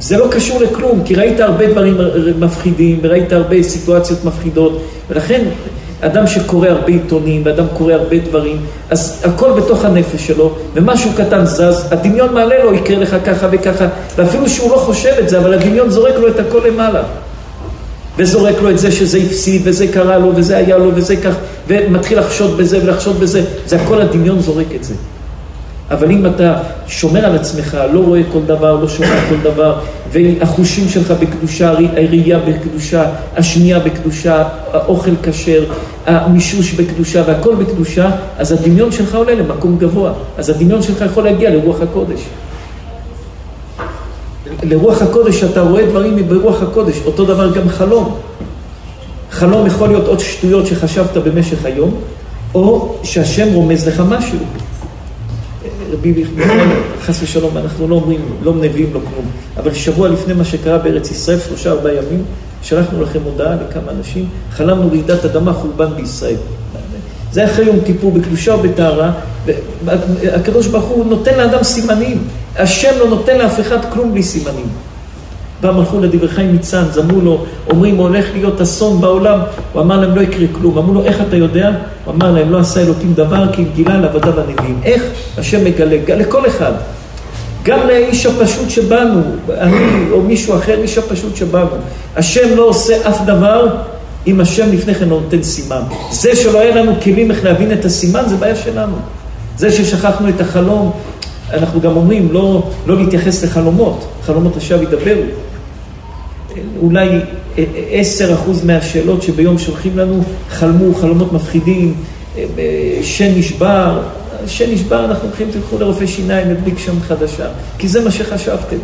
זה 0.00 0.18
לא 0.18 0.28
קשור 0.30 0.60
לכלום, 0.60 1.02
כי 1.04 1.14
ראית 1.14 1.40
הרבה 1.40 1.66
דברים 1.66 1.96
מפחידים, 2.38 2.98
וראית 3.02 3.32
הרבה 3.32 3.62
סיטואציות 3.62 4.24
מפחידות, 4.24 4.82
ולכן 5.10 5.44
אדם 6.00 6.26
שקורא 6.26 6.68
הרבה 6.68 6.86
עיתונים, 6.86 7.42
ואדם 7.44 7.64
קורא 7.74 7.92
הרבה 7.92 8.18
דברים, 8.18 8.56
אז 8.90 9.22
הכל 9.24 9.52
בתוך 9.52 9.84
הנפש 9.84 10.26
שלו, 10.26 10.54
ומשהו 10.74 11.10
קטן 11.16 11.44
זז, 11.44 11.86
הדמיון 11.90 12.34
מעלה 12.34 12.64
לו, 12.64 12.74
יקרה 12.74 12.98
לך 12.98 13.16
ככה 13.24 13.48
וככה, 13.50 13.86
ואפילו 14.16 14.48
שהוא 14.48 14.70
לא 14.70 14.76
חושב 14.76 15.12
את 15.18 15.28
זה, 15.28 15.38
אבל 15.38 15.54
הדמיון 15.54 15.90
זורק 15.90 16.14
לו 16.14 16.28
את 16.28 16.38
הכל 16.38 16.60
למעלה. 16.66 17.02
וזורק 18.16 18.54
לו 18.62 18.70
את 18.70 18.78
זה 18.78 18.92
שזה 18.92 19.18
הפסיד, 19.18 19.62
וזה 19.64 19.88
קרה 19.88 20.18
לו, 20.18 20.32
וזה 20.36 20.56
היה 20.56 20.78
לו, 20.78 20.90
וזה 20.94 21.16
כך, 21.16 21.34
ומתחיל 21.68 22.18
לחשוד 22.18 22.56
בזה 22.56 22.78
ולחשוד 22.82 23.20
בזה, 23.20 23.42
זה 23.66 23.80
הכל 23.80 24.00
הדמיון 24.00 24.40
זורק 24.40 24.66
את 24.76 24.84
זה. 24.84 24.94
אבל 25.90 26.10
אם 26.10 26.26
אתה 26.26 26.56
שומר 26.86 27.24
על 27.24 27.36
עצמך, 27.36 27.78
לא 27.92 28.00
רואה 28.00 28.20
כל 28.32 28.40
דבר, 28.46 28.80
לא 28.80 28.88
שומע 28.88 29.28
כל 29.28 29.36
דבר, 29.42 29.78
והחושים 30.12 30.88
שלך 30.88 31.10
בקדושה, 31.10 31.70
הראייה 31.70 32.38
בקדושה, 32.38 33.04
השנייה 33.36 33.78
בקדושה, 33.78 34.44
האוכל 34.72 35.10
כשר, 35.22 35.64
המישוש 36.06 36.72
בקדושה 36.72 37.22
והכל 37.26 37.54
בקדושה, 37.54 38.10
אז 38.38 38.52
הדמיון 38.52 38.92
שלך 38.92 39.14
עולה 39.14 39.34
למקום 39.34 39.78
גבוה. 39.78 40.12
אז 40.38 40.50
הדמיון 40.50 40.82
שלך 40.82 41.04
יכול 41.06 41.24
להגיע 41.24 41.50
לרוח 41.50 41.80
הקודש. 41.80 42.20
לרוח 44.62 45.02
הקודש, 45.02 45.44
אתה 45.44 45.60
רואה 45.60 45.86
דברים 45.86 46.28
ברוח 46.28 46.62
הקודש, 46.62 46.96
אותו 47.06 47.24
דבר 47.24 47.54
גם 47.54 47.68
חלום. 47.68 48.16
חלום 49.30 49.66
יכול 49.66 49.88
להיות 49.88 50.06
עוד 50.06 50.20
שטויות 50.20 50.66
שחשבת 50.66 51.16
במשך 51.16 51.64
היום, 51.64 51.94
או 52.54 52.94
שהשם 53.02 53.54
רומז 53.54 53.88
לך 53.88 54.02
משהו. 54.08 54.38
רבי 55.92 56.24
חס 57.02 57.22
ושלום, 57.22 57.56
אנחנו 57.56 57.88
לא 57.88 57.94
אומרים, 57.94 58.20
לא 58.42 58.54
נביאים, 58.54 58.94
לא 58.94 59.00
כלום, 59.00 59.24
אבל 59.56 59.74
שבוע 59.74 60.08
לפני 60.08 60.34
מה 60.34 60.44
שקרה 60.44 60.78
בארץ 60.78 61.10
ישראל, 61.10 61.38
שלושה 61.48 61.70
ארבעה 61.70 61.92
ימים, 61.94 62.24
שלחנו 62.62 63.02
לכם 63.02 63.18
הודעה 63.24 63.54
לכמה 63.54 63.92
אנשים, 63.92 64.28
חלמנו 64.50 64.88
רעידת 64.90 65.24
אדמה 65.24 65.52
חורבן 65.52 65.94
בישראל. 65.96 66.36
זה 67.32 67.44
אחרי 67.44 67.64
יום 67.64 67.76
כיפור 67.86 68.12
בקדושה 68.12 68.54
ובטהרה, 68.54 69.12
הקדוש 70.32 70.66
ברוך 70.66 70.84
הוא 70.84 71.06
נותן 71.06 71.38
לאדם 71.38 71.62
סימנים, 71.62 72.24
השם 72.56 72.98
לא 72.98 73.08
נותן 73.08 73.38
לאף 73.38 73.60
אחד 73.60 73.92
כלום 73.92 74.12
בלי 74.12 74.22
סימנים. 74.22 74.68
פעם 75.60 75.78
הלכו 75.78 76.00
לדברי 76.00 76.28
חיים 76.28 76.54
מצאנז, 76.54 76.98
אמרו 76.98 77.20
לו, 77.20 77.44
אומרים, 77.70 77.96
הולך 77.96 78.24
להיות 78.32 78.60
אסון 78.60 79.00
בעולם. 79.00 79.38
הוא 79.72 79.82
אמר 79.82 80.00
להם, 80.00 80.16
לא 80.16 80.20
יקרה 80.20 80.46
כלום. 80.52 80.78
אמרו 80.78 80.94
לו, 80.94 81.04
איך 81.04 81.16
אתה 81.28 81.36
יודע? 81.36 81.70
הוא 82.04 82.14
אמר 82.14 82.32
להם, 82.32 82.52
לא 82.52 82.58
עשה 82.58 82.80
אלוקים 82.80 83.14
דבר, 83.14 83.52
כי 83.52 83.64
גילה 83.74 84.00
לעבדיו 84.00 84.40
הנביאים. 84.40 84.80
איך? 84.84 85.02
השם 85.38 85.64
מגלה, 85.64 85.96
לכל 86.16 86.46
אחד. 86.46 86.72
גם 87.62 87.78
לאיש 87.86 88.26
הפשוט 88.26 88.70
שבאנו, 88.70 89.22
אני 89.58 90.10
או 90.10 90.22
מישהו 90.22 90.56
אחר, 90.56 90.82
איש 90.82 90.98
הפשוט 90.98 91.36
שבאנו. 91.36 91.76
השם 92.16 92.56
לא 92.56 92.62
עושה 92.62 93.08
אף 93.08 93.20
דבר 93.26 93.66
אם 94.26 94.40
השם 94.40 94.72
לפני 94.72 94.94
כן 94.94 95.08
לא 95.08 95.20
נותן 95.20 95.42
סימן. 95.42 95.80
זה 96.10 96.36
שלא 96.36 96.60
היה 96.60 96.76
לנו 96.76 96.92
כלים 97.02 97.30
איך 97.30 97.44
להבין 97.44 97.72
את 97.72 97.84
הסימן, 97.84 98.22
זה 98.26 98.36
בעיה 98.36 98.56
שלנו. 98.56 98.96
זה 99.56 99.72
ששכחנו 99.72 100.28
את 100.28 100.40
החלום, 100.40 100.90
אנחנו 101.52 101.80
גם 101.80 101.96
אומרים 101.96 102.32
לא, 102.32 102.70
לא 102.86 102.96
להתייחס 102.96 103.44
לחלומות, 103.44 104.04
חלומות 104.22 104.56
השב 104.56 104.82
ידברו. 104.82 105.22
אולי 106.82 107.08
עשר 107.90 108.34
אחוז 108.34 108.64
מהשאלות 108.64 109.22
שביום 109.22 109.58
שולחים 109.58 109.98
לנו 109.98 110.22
חלמו 110.50 110.94
חלומות 110.94 111.32
מפחידים, 111.32 111.94
שן 113.02 113.32
נשבר, 113.36 114.02
שן 114.46 114.70
נשבר, 114.72 115.04
אנחנו 115.04 115.28
הולכים, 115.28 115.48
תלכו 115.50 115.78
לרופא 115.78 116.06
שיניים, 116.06 116.48
נדביק 116.48 116.78
שם 116.78 117.00
חדשה, 117.00 117.46
כי 117.78 117.88
זה 117.88 118.04
מה 118.04 118.10
שחשבתם. 118.10 118.76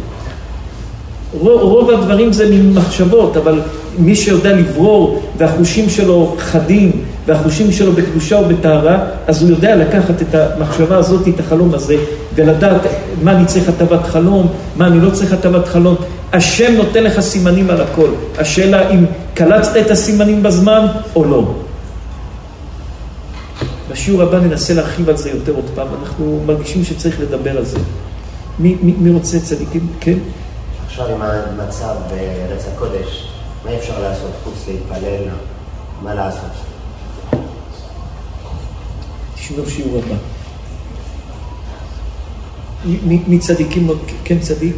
רוב 1.41 1.91
הדברים 1.91 2.33
זה 2.33 2.49
ממחשבות, 2.51 3.37
אבל 3.37 3.61
מי 3.99 4.17
שיודע 4.17 4.53
לברור 4.53 5.23
והחושים 5.39 5.91
שלו 5.91 6.37
חדים 6.39 6.93
והחושים 7.27 7.73
שלו 7.73 7.93
בקדושה 7.93 8.37
ובטהרה, 8.37 9.05
אז 9.27 9.43
הוא 9.43 9.51
יודע 9.51 9.77
לקחת 9.77 10.23
את 10.23 10.35
המחשבה 10.35 10.97
הזאת, 10.97 11.29
את 11.29 11.41
החלום 11.41 11.75
הזה, 11.75 11.97
ולדעת 12.35 12.81
מה 13.23 13.33
אני 13.33 13.47
צריך 13.47 13.69
הטבת 13.69 14.07
חלום, 14.07 14.49
מה 14.77 14.87
אני 14.87 15.01
לא 15.01 15.11
צריך 15.11 15.33
הטבת 15.33 15.69
חלום. 15.69 15.97
השם 16.33 16.75
נותן 16.75 17.05
לך 17.05 17.21
סימנים 17.21 17.71
על 17.71 17.81
הכל. 17.81 18.09
השאלה 18.39 18.91
אם 18.91 19.05
קלצת 19.35 19.77
את 19.77 19.91
הסימנים 19.91 20.43
בזמן 20.43 20.87
או 21.17 21.25
לא. 21.25 21.55
בשיעור 23.91 24.23
הבא 24.23 24.39
ננסה 24.39 24.75
להרחיב 24.75 25.09
על 25.09 25.17
זה 25.17 25.31
יותר 25.31 25.53
עוד 25.53 25.71
פעם, 25.75 25.89
אנחנו 26.03 26.41
מרגישים 26.47 26.85
שצריך 26.85 27.21
לדבר 27.21 27.57
על 27.57 27.65
זה. 27.65 27.79
מי, 28.59 28.77
מי, 28.83 28.95
מי 28.99 29.11
רוצה 29.11 29.41
צדיקים? 29.41 29.87
כן? 30.01 30.19
עכשיו 30.87 31.07
עם 31.07 31.23
המצב 31.23 31.95
בארץ 32.11 32.65
הקודש, 32.75 33.29
מה 33.66 33.76
אפשר 33.78 34.00
לעשות 34.02 34.32
חוץ 34.44 34.68
להתפלל? 34.68 35.24
מה 36.02 36.14
לעשות? 36.14 36.52
תשמעו 39.36 39.70
שיעור 39.70 39.98
הבא. 39.98 40.16
מי 43.28 43.40
צדיקים? 43.40 43.90
כן 44.24 44.40
צדיק? 44.40 44.76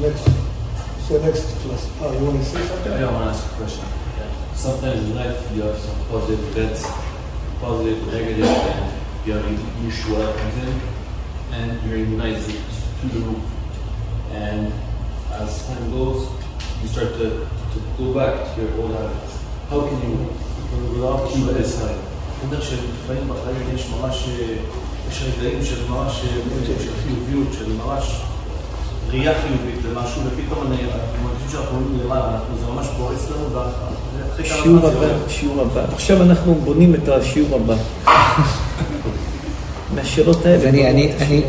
next, 0.00 0.28
so 1.08 1.18
next 1.18 1.46
class. 1.62 1.90
Ah, 2.00 2.12
you 2.12 2.24
want 2.26 2.38
to 2.38 2.44
say 2.44 2.62
something? 2.62 2.92
Yeah, 2.92 3.08
I 3.08 3.12
want 3.12 3.24
to 3.24 3.30
ask 3.30 3.52
a 3.52 3.56
question. 3.56 3.84
Sometimes 4.54 5.00
in 5.04 5.14
life 5.14 5.36
you 5.54 5.62
have 5.62 5.78
some 5.78 5.98
positive 6.06 6.40
events, 6.48 6.86
positive, 7.60 8.06
negative, 8.12 8.44
and 8.44 9.26
you 9.26 9.32
have 9.32 9.44
Yeshua 9.82 10.36
comes 10.38 10.56
in, 10.64 10.80
and 11.52 11.88
you're 11.88 11.98
immunized 11.98 12.50
to 13.00 13.06
the 13.08 13.20
roof. 13.20 13.49
And 14.33 14.71
as 15.33 15.67
time 15.67 15.91
goes, 15.91 16.27
you 16.81 16.87
start 16.87 17.13
to, 17.19 17.47
to 17.71 17.77
go 17.97 18.13
back 18.13 18.55
to 18.55 18.61
your 18.61 18.81
old 18.81 18.95
habits. 18.95 19.33
How 19.69 19.81
can 19.87 19.99
you 20.07 20.17
keep 21.29 21.45
this 21.57 21.79
time? 21.79 21.99
אני 22.41 22.49
אומר 22.51 22.61
שלפעמים 22.61 23.29
בחיים 23.29 23.75
יש 23.75 23.89
ממש, 23.89 24.25
יש 25.09 25.23
רגעים 25.37 25.65
של 25.65 25.89
ממש, 25.89 26.21
של 26.67 26.91
חיוביות, 27.03 27.53
של 27.53 27.73
ממש 27.73 28.21
ראייה 29.09 29.33
חיובית 29.41 29.85
למשהו, 29.89 30.21
ופתאום 30.25 30.67
אני 30.67 30.77
מרגיש 31.23 31.51
שאנחנו 31.51 31.77
עולים 31.77 31.99
למעלה, 32.03 32.39
זה 32.59 32.67
ממש 32.71 32.87
פורץ 32.97 33.29
לנו, 33.29 33.53
ואחרי 33.53 34.45
כמה 34.49 34.63
שיעור 34.63 34.87
הבא, 34.87 35.07
שיעור 35.27 35.61
הבא. 35.61 35.81
עכשיו 35.93 36.21
אנחנו 36.21 36.55
בונים 36.55 36.95
את 36.95 37.09
השיעור 37.09 37.55
הבא. 37.55 37.75
מהשאלות 39.95 40.45
האלה. 40.45 40.69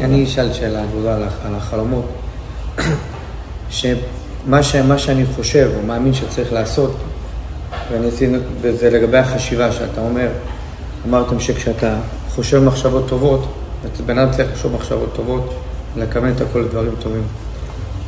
אני 0.05 0.25
אשאל 0.25 0.53
שאלה 0.53 0.87
גדולה 0.87 1.15
על 1.45 1.55
החלומות. 1.55 2.05
שמה 3.71 4.63
ש, 4.63 4.77
שאני 4.97 5.27
חושב 5.27 5.71
או 5.77 5.87
מאמין 5.87 6.15
שצריך 6.15 6.53
לעשות, 6.53 6.97
ואני 7.93 8.09
עשינו, 8.09 8.39
וזה 8.61 8.91
לגבי 8.91 9.19
החשיבה 9.19 9.73
שאתה 9.73 10.01
אומר, 10.01 10.29
אמרתם 11.09 11.41
שכשאתה 11.41 11.97
חושב 12.29 12.65
מחשבות 12.65 13.09
טובות, 13.09 13.47
בן 14.07 14.19
אדם 14.19 14.33
צריך 14.33 14.49
לחשוב 14.53 14.73
מחשבות 14.73 15.13
טובות, 15.15 15.55
לכוון 15.97 16.33
את 16.37 16.41
הכל 16.41 16.59
לדברים 16.59 16.93
טובים. 17.03 17.23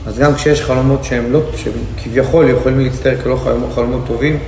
אז 0.07 0.19
גם 0.19 0.35
כשיש 0.35 0.63
חלומות 0.63 1.05
שהם 1.05 1.33
לא, 1.33 1.41
שכביכול 1.57 2.51
יכולים 2.51 2.81
להצטער 2.81 3.17
כלא 3.23 3.37
חלומות, 3.75 4.01
טובים, 4.07 4.39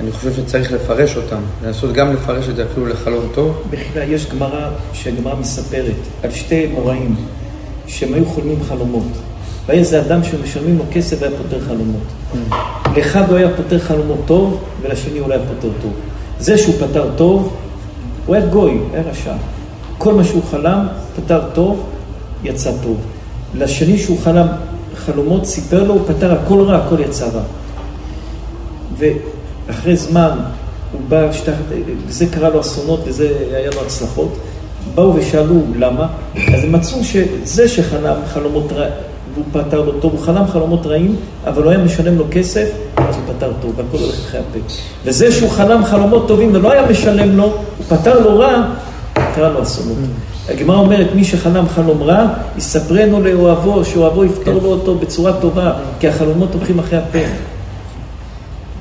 אני 0.00 0.12
חושב 0.12 0.32
שצריך 0.32 0.72
לפרש 0.72 1.16
אותם, 1.16 1.40
לנסות 1.64 1.92
גם 1.92 2.12
לפרש 2.12 2.48
את 2.48 2.56
זה 2.56 2.64
אפילו 2.72 2.86
לחלום 2.86 3.28
טוב. 3.34 3.62
בחילה, 3.70 4.04
יש 4.04 4.26
גמרא 4.26 4.70
שהגמרא 4.92 5.34
מספרת 5.34 5.96
על 6.22 6.30
שתי 6.30 6.66
מוראים 6.66 7.14
שהם 7.92 8.14
היו 8.14 8.26
חולמים 8.26 8.58
חלומות. 8.68 9.08
והיה 9.66 9.80
איזה 9.80 10.00
אדם 10.00 10.24
שמשלמים 10.24 10.78
לו 10.78 10.84
כסף 10.92 11.16
והיה 11.20 11.36
פותר 11.36 11.60
חלומות. 11.60 12.02
לאחד 12.96 13.28
הוא 13.28 13.36
היה 13.36 13.48
פותר 13.56 13.78
חלומות 13.78 14.18
טוב, 14.26 14.60
ולשני 14.82 15.18
הוא 15.18 15.28
לא 15.28 15.34
היה 15.34 15.42
פותר 15.46 15.68
טוב. 15.82 15.92
זה 16.38 16.58
שהוא 16.58 16.74
פתר 16.74 17.10
טוב, 17.16 17.56
הוא 18.26 18.34
היה 18.34 18.46
גוי, 18.46 18.78
היה 18.92 19.02
רשע. 19.02 19.34
כל 19.98 20.14
מה 20.14 20.24
שהוא 20.24 20.42
חלם, 20.50 20.86
פתר 21.16 21.40
טוב, 21.54 21.86
יצא 22.44 22.72
טוב. 22.82 22.96
לשני 23.54 23.98
שהוא 23.98 24.18
חלם 24.24 24.46
חלומות, 24.96 25.46
סיפר 25.46 25.84
לו, 25.84 25.94
הוא 25.94 26.02
פתר 26.06 26.32
הכל 26.32 26.60
רע, 26.62 26.76
הכל 26.76 27.00
יצא 27.00 27.26
רע. 27.26 27.42
ואחרי 28.98 29.96
זמן 29.96 30.38
הוא 30.92 31.00
בא, 31.08 31.32
שתח... 31.32 31.52
וזה 32.06 32.26
קרה 32.26 32.48
לו 32.48 32.60
אסונות 32.60 33.00
וזה 33.04 33.32
היה 33.52 33.70
לו 33.70 33.80
הצלחות, 33.86 34.36
באו 34.94 35.14
ושאלו 35.14 35.60
למה, 35.78 36.06
אז 36.54 36.64
הם 36.64 36.72
מצאו 36.72 37.04
שזה 37.04 37.68
שחלם 37.68 38.14
חלומות 38.26 38.72
רעים, 38.72 38.92
והוא 39.34 39.44
פתר 39.52 39.82
לו 39.82 39.92
טוב, 39.92 40.12
הוא 40.12 40.20
חלם 40.20 40.46
חלומות 40.46 40.86
רעים, 40.86 41.16
אבל 41.46 41.62
הוא 41.62 41.70
היה 41.70 41.80
משלם 41.80 42.18
לו 42.18 42.24
כסף, 42.30 42.68
אז 42.96 43.16
הוא 43.16 43.34
פתר 43.34 43.52
טוב, 43.60 43.72
והכל 43.76 44.04
הולך 44.04 44.14
אחרי 44.14 44.40
הפה. 44.40 44.58
וזה 45.04 45.32
שהוא 45.32 45.50
חלם 45.50 45.84
חלומות 45.84 46.28
טובים 46.28 46.50
ולא 46.52 46.72
היה 46.72 46.90
משלם 46.90 47.36
לו, 47.36 47.44
הוא 47.44 47.96
פתר 47.96 48.20
לו 48.20 48.38
רע, 48.38 48.64
קרה 49.34 49.48
לו 49.48 49.62
אסונות. 49.62 49.96
הגמרא 50.48 50.76
אומרת, 50.76 51.06
מי 51.14 51.24
שחלם 51.24 51.68
חלום 51.68 52.02
רע, 52.02 52.26
יספרנו 52.58 53.22
לאוהבו, 53.22 53.84
שאוהבו 53.84 54.24
יפתור 54.24 54.54
לו 54.62 54.68
אותו 54.68 54.94
בצורה 54.94 55.32
טובה, 55.32 55.72
כי 56.00 56.08
החלומות 56.08 56.54
הולכים 56.54 56.78
אחרי 56.78 56.98
הפה. 56.98 57.18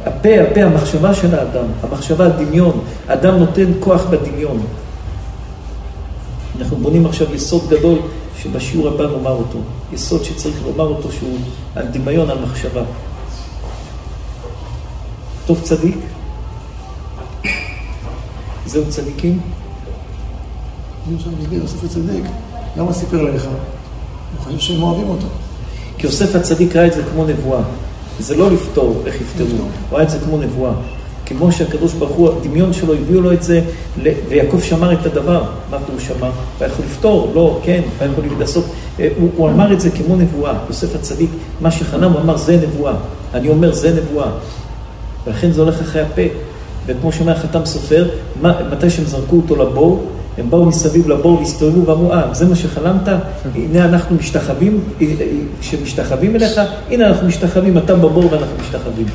הפה, 0.06 0.30
הפה, 0.41 0.62
המחשבה 0.62 1.14
של 1.14 1.36
האדם, 1.36 1.66
המחשבה, 1.84 2.26
הדמיון, 2.26 2.80
האדם 3.08 3.38
נותן 3.38 3.66
כוח 3.80 4.06
בדמיון. 4.10 4.60
אנחנו 6.62 6.78
בונים 6.78 7.05
עכשיו 7.05 7.36
יסוד 7.36 7.70
גדול 7.70 7.99
שבשיעור 8.41 8.88
הבא 8.88 9.03
נאמר 9.07 9.32
אותו, 9.32 9.59
יסוד 9.93 10.24
שצריך 10.24 10.55
לומר 10.66 10.88
אותו 10.88 11.12
שהוא 11.12 11.38
על 11.76 11.88
דמיון, 11.88 12.30
על 12.30 12.38
מחשבה. 12.43 12.82
טוב 15.45 15.62
צדיק? 15.64 15.97
זהו 18.66 18.84
צדיקים? 18.89 19.39
אני 21.07 21.16
עכשיו 21.16 21.32
מסביר, 21.39 21.62
יוסף 21.62 21.84
הצדיק, 21.84 22.26
למה 22.78 22.93
סיפר 22.93 23.22
לאחיו? 23.22 23.51
הוא 23.51 24.45
חושב 24.45 24.59
שהם 24.59 24.84
אוהבים 24.84 25.09
אותו. 25.09 25.28
כי 25.97 26.07
יוסף 26.07 26.36
הצדיק 26.36 26.76
ראה 26.76 26.88
את 26.88 26.93
זה 26.93 27.03
כמו 27.12 27.26
נבואה. 27.26 27.62
זה 28.20 28.38
לא 28.38 28.51
לפתור, 28.51 29.03
איך 29.05 29.22
יפתרו, 29.22 29.47
הוא 29.47 29.70
ראה 29.97 30.03
את 30.03 30.09
זה 30.09 30.20
כמו 30.20 30.38
נבואה. 30.38 30.74
כמו 31.38 31.51
שהקדוש 31.51 31.93
ברוך 31.93 32.11
הוא, 32.11 32.29
הדמיון 32.29 32.73
שלו, 32.73 32.93
הביאו 32.93 33.21
לו 33.21 33.34
את 33.34 33.43
זה, 33.43 33.61
ויעקב 34.29 34.61
שמר 34.61 34.93
את 34.93 35.05
הדבר. 35.05 35.43
מה 35.71 35.77
פירוש 35.86 36.07
שמר? 36.07 36.32
הוא 36.59 36.67
יכול 36.67 36.86
לפתור? 36.86 37.32
לא, 37.36 37.59
כן, 37.63 37.82
הוא 37.99 38.07
יכול 38.07 38.23
לעשות. 38.39 38.65
אה, 38.99 39.07
הוא, 39.19 39.29
הוא 39.38 39.49
אמר 39.49 39.73
את 39.73 39.82
זה 39.82 39.89
כמו 39.89 40.15
נבואה. 40.15 40.53
יוסף 40.67 40.95
הצדיק, 40.95 41.29
מה 41.61 41.71
שחנם, 41.71 42.17
אמר, 42.17 42.38
זה 42.38 42.57
נבואה. 42.63 42.93
אני 43.34 43.49
אומר, 43.49 43.73
זה 43.73 44.01
נבואה. 44.01 44.29
ולכן 45.27 45.51
זה 45.51 45.61
הולך 45.61 45.82
אחרי 45.82 46.01
הפה. 46.01 46.21
וכמו 46.86 47.11
שאומר 47.11 47.32
החתם 47.32 47.65
סופר, 47.65 48.09
מתי 48.41 48.89
שהם 48.89 49.05
זרקו 49.05 49.36
אותו 49.36 49.55
לבור, 49.55 50.05
הם 50.38 50.49
באו 50.49 50.65
מסביב 50.65 51.07
לבור 51.07 51.39
והסתובבו 51.39 51.86
ואמרו, 51.86 52.13
אה, 52.13 52.34
זה 52.34 52.45
מה 52.45 52.55
שחלמת? 52.55 53.07
הנה 53.55 53.86
אנחנו 53.86 54.15
משתחווים, 54.15 54.79
אה, 55.01 55.07
אה, 55.21 55.25
שמשתחווים 55.61 56.36
אליך, 56.36 56.61
הנה 56.89 57.07
אנחנו 57.07 57.27
משתחווים, 57.27 57.77
אתה 57.77 57.95
בבור 57.95 58.32
ואנחנו 58.32 58.55
משתחווים. 58.61 59.05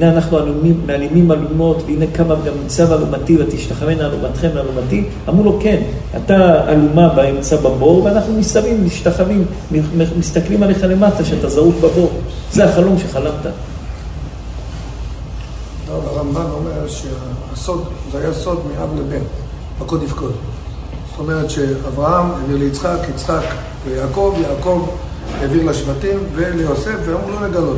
והנה 0.00 0.12
אנחנו 0.12 0.38
אלומים, 0.38 0.80
מאלימים 0.86 1.32
אלומות, 1.32 1.82
והנה 1.86 2.06
כמה 2.14 2.34
גם 2.34 2.52
ניצב 2.62 2.92
אלומתי 2.92 3.36
ותשתחווינה 3.42 4.06
אלומתכם 4.06 4.48
לאלומתי. 4.54 5.04
אמרו 5.28 5.44
לו, 5.44 5.58
כן, 5.62 5.82
אתה 6.16 6.68
אלומה 6.68 7.08
באמצע 7.08 7.56
בבור, 7.56 8.04
ואנחנו 8.04 8.34
מסביב, 8.34 8.80
משתחווים, 8.84 9.44
מסתכלים 10.18 10.62
עליך 10.62 10.78
למטה, 10.82 11.24
שאתה 11.24 11.48
זרוק 11.48 11.74
בבור. 11.80 12.10
זה 12.52 12.64
החלום 12.64 12.98
שחלמת. 12.98 13.46
טוב, 15.86 16.04
הרמב"ן 16.06 16.46
אומר 16.50 16.88
שהסוד, 16.88 17.84
זה 18.12 18.18
היה 18.18 18.32
סוד 18.32 18.58
מאב 18.66 18.88
לבן, 18.98 19.24
פקוד 19.78 20.02
יפקוד. 20.02 20.32
זאת 21.10 21.18
אומרת 21.18 21.50
שאברהם 21.50 22.30
העביר 22.30 22.56
ליצחק, 22.56 22.98
יצחק 23.14 23.42
ליעקב, 23.86 24.34
יעקב 24.42 24.88
העביר 25.40 25.70
לשבטים 25.70 26.18
וליוסף, 26.34 26.96
ואמרו 27.06 27.30
לא 27.30 27.48
לגלות. 27.48 27.76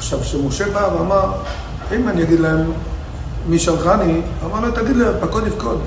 עכשיו, 0.00 0.20
כשמשה 0.20 0.64
בא 0.72 0.88
ואמר, 0.98 1.32
אם 1.96 2.08
אני 2.08 2.22
אגיד 2.22 2.40
להם 2.40 2.72
מי 3.48 3.58
שלחני, 3.58 4.20
אמר 4.44 4.60
לו, 4.60 4.70
תגיד 4.70 4.96
להם, 4.96 5.12
פקוד 5.20 5.46
יפקוד. 5.46 5.78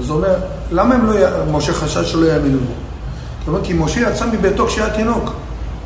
אז 0.00 0.08
הוא 0.10 0.16
אומר, 0.16 0.34
למה 0.72 0.94
הם 0.94 1.06
לא, 1.06 1.18
י- 1.18 1.22
משה 1.52 1.72
חשש 1.72 2.12
שלא 2.12 2.26
יאמינו 2.26 2.54
לו? 2.58 2.64
הוא 3.46 3.54
אומר, 3.54 3.64
כי 3.64 3.72
משה 3.72 4.00
יצא 4.10 4.26
מביתו 4.26 4.66
כשהיה 4.66 4.90
תינוק. 4.90 5.32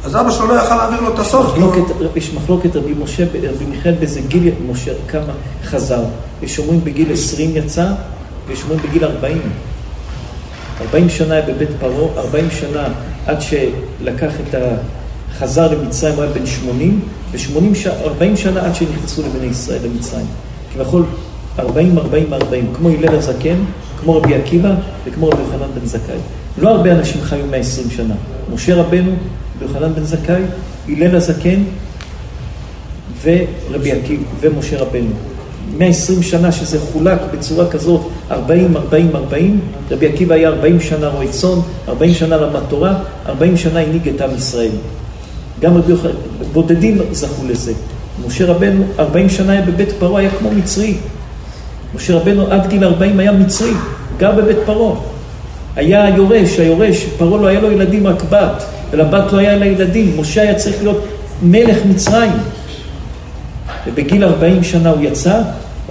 אז 0.05 0.17
אבא 0.17 0.31
שלו 0.31 0.47
לא 0.47 0.55
יכל 0.55 0.77
להעביר 0.77 1.01
לו 1.01 1.15
את 1.15 1.19
מחלוקת, 1.19 1.83
יש 2.17 2.35
מחלוקת 2.35 2.77
רבי 2.77 2.95
משה, 3.05 3.25
רבי 3.25 3.65
מיכאל 3.65 3.95
באיזה 3.95 4.21
גיל 4.21 4.51
משה 4.71 4.93
כמה 5.09 5.33
חזר. 5.65 6.03
יש 6.43 6.59
אומרים 6.59 6.85
בגיל 6.85 7.13
20 7.13 7.51
יצא, 7.57 7.87
ויש 8.47 8.63
אומרים 8.63 8.81
בגיל 8.89 9.05
40. 9.05 9.43
40 10.81 11.09
שנה 11.09 11.35
היה 11.35 11.47
בבית 11.47 11.69
פרעה, 11.81 12.09
40 12.19 12.51
שנה 12.51 12.89
עד 13.27 13.37
שלקח 13.41 14.33
את 14.49 14.55
ה... 14.55 14.59
חזר 15.39 15.73
למצרים, 15.73 16.15
הוא 16.15 16.23
היה 16.25 16.33
בן 16.33 16.47
80, 16.47 17.01
ו-80 17.33 17.75
ש... 17.75 17.87
40 17.87 18.37
שנה 18.37 18.67
עד 18.67 18.75
שנכנסו 18.75 19.23
לבני 19.23 19.47
ישראל 19.47 19.81
למצרים. 19.85 20.27
כביכול 20.75 21.05
40, 21.59 21.99
40, 21.99 22.35
40, 22.35 22.73
כמו 22.77 22.89
הלל 22.89 23.15
הזקן, 23.15 23.57
כמו 24.01 24.17
רבי 24.17 24.35
עקיבא 24.35 24.75
וכמו 25.05 25.29
רבי 25.29 25.43
יוחנן 25.43 25.69
בן 25.81 25.87
זכאי. 25.87 26.19
לא 26.59 26.69
הרבה 26.69 26.93
אנשים 26.93 27.23
חיו 27.23 27.47
120 27.51 27.91
שנה. 27.91 28.15
משה 28.55 28.75
רבנו, 28.75 29.13
רבי 29.57 29.65
יוחנן 29.65 29.95
בן 29.95 30.05
זכאי, 30.05 30.43
הלל 30.89 31.17
הזקן 31.17 31.63
ורבי 33.23 33.93
עקיבא 33.93 34.23
ומשה 34.41 34.79
רבנו. 34.79 35.11
120 35.79 36.23
שנה 36.23 36.53
שזה 36.53 36.81
חולק 36.81 37.21
בצורה 37.33 37.71
כזאת, 37.71 38.01
40, 38.31 38.77
40, 38.77 39.17
40, 39.17 39.61
רבי 39.91 40.07
עקיבא 40.07 40.35
היה 40.35 40.49
40 40.49 40.81
שנה 40.81 41.09
רועה 41.09 41.29
צאן, 41.29 41.59
40 41.89 42.15
שנה 42.15 42.37
למד 42.37 42.61
תורה, 42.69 42.99
40 43.27 43.57
שנה 43.57 43.81
הנהיג 43.81 44.09
את 44.09 44.21
עם 44.21 44.31
ישראל. 44.37 44.71
גם 45.61 45.77
רבי 45.77 45.93
יוחנן, 45.93 46.11
בודדים 46.53 46.99
זכו 47.13 47.43
לזה. 47.49 47.73
משה 48.27 48.47
רבנו, 48.47 48.85
40 48.99 49.29
שנה 49.29 49.53
היה 49.53 49.63
בבית 49.63 49.93
פרעה, 49.99 50.21
היה 50.21 50.31
כמו 50.31 50.51
מצרי. 50.51 50.95
משה 51.95 52.15
רבנו 52.15 52.47
עד 52.47 52.67
גיל 52.67 52.85
40 52.85 53.21
היה 53.21 53.33
מצרי, 53.33 53.73
גר 54.19 54.33
בבית 54.33 54.57
פרעה. 54.67 54.97
היה 55.77 56.17
יורש, 56.17 56.59
היורש, 56.59 57.05
פרעה 57.05 57.41
לא 57.43 57.47
היה 57.47 57.61
לו 57.61 57.71
ילדים, 57.71 58.07
רק 58.07 58.23
בת, 58.31 58.65
ולבת 58.91 59.33
לא 59.33 59.39
היה 59.39 59.57
לה 59.57 59.67
ילדים. 59.67 60.21
משה 60.21 60.43
היה 60.43 60.55
צריך 60.55 60.77
להיות 60.83 61.05
מלך 61.43 61.79
מצרים. 61.91 62.33
ובגיל 63.87 64.25
40 64.25 64.65
שנה 64.65 64.91
הוא 64.91 65.03
יצא, 65.03 65.43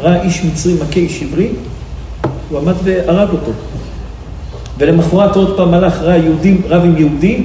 ראה 0.01 0.21
איש 0.21 0.43
מצרי 0.43 0.73
מכה 0.73 0.99
איש 0.99 1.23
עברי, 1.23 1.49
הוא 2.49 2.59
עמד 2.59 2.73
והרג 2.83 3.29
אותו. 3.29 3.51
ולמחרת 4.77 5.35
עוד 5.35 5.57
פעם 5.57 5.73
הלך, 5.73 6.01
ראה 6.01 6.17
יהודים, 6.17 6.61
רב 6.67 6.83
עם 6.83 6.97
יהודי, 6.97 7.43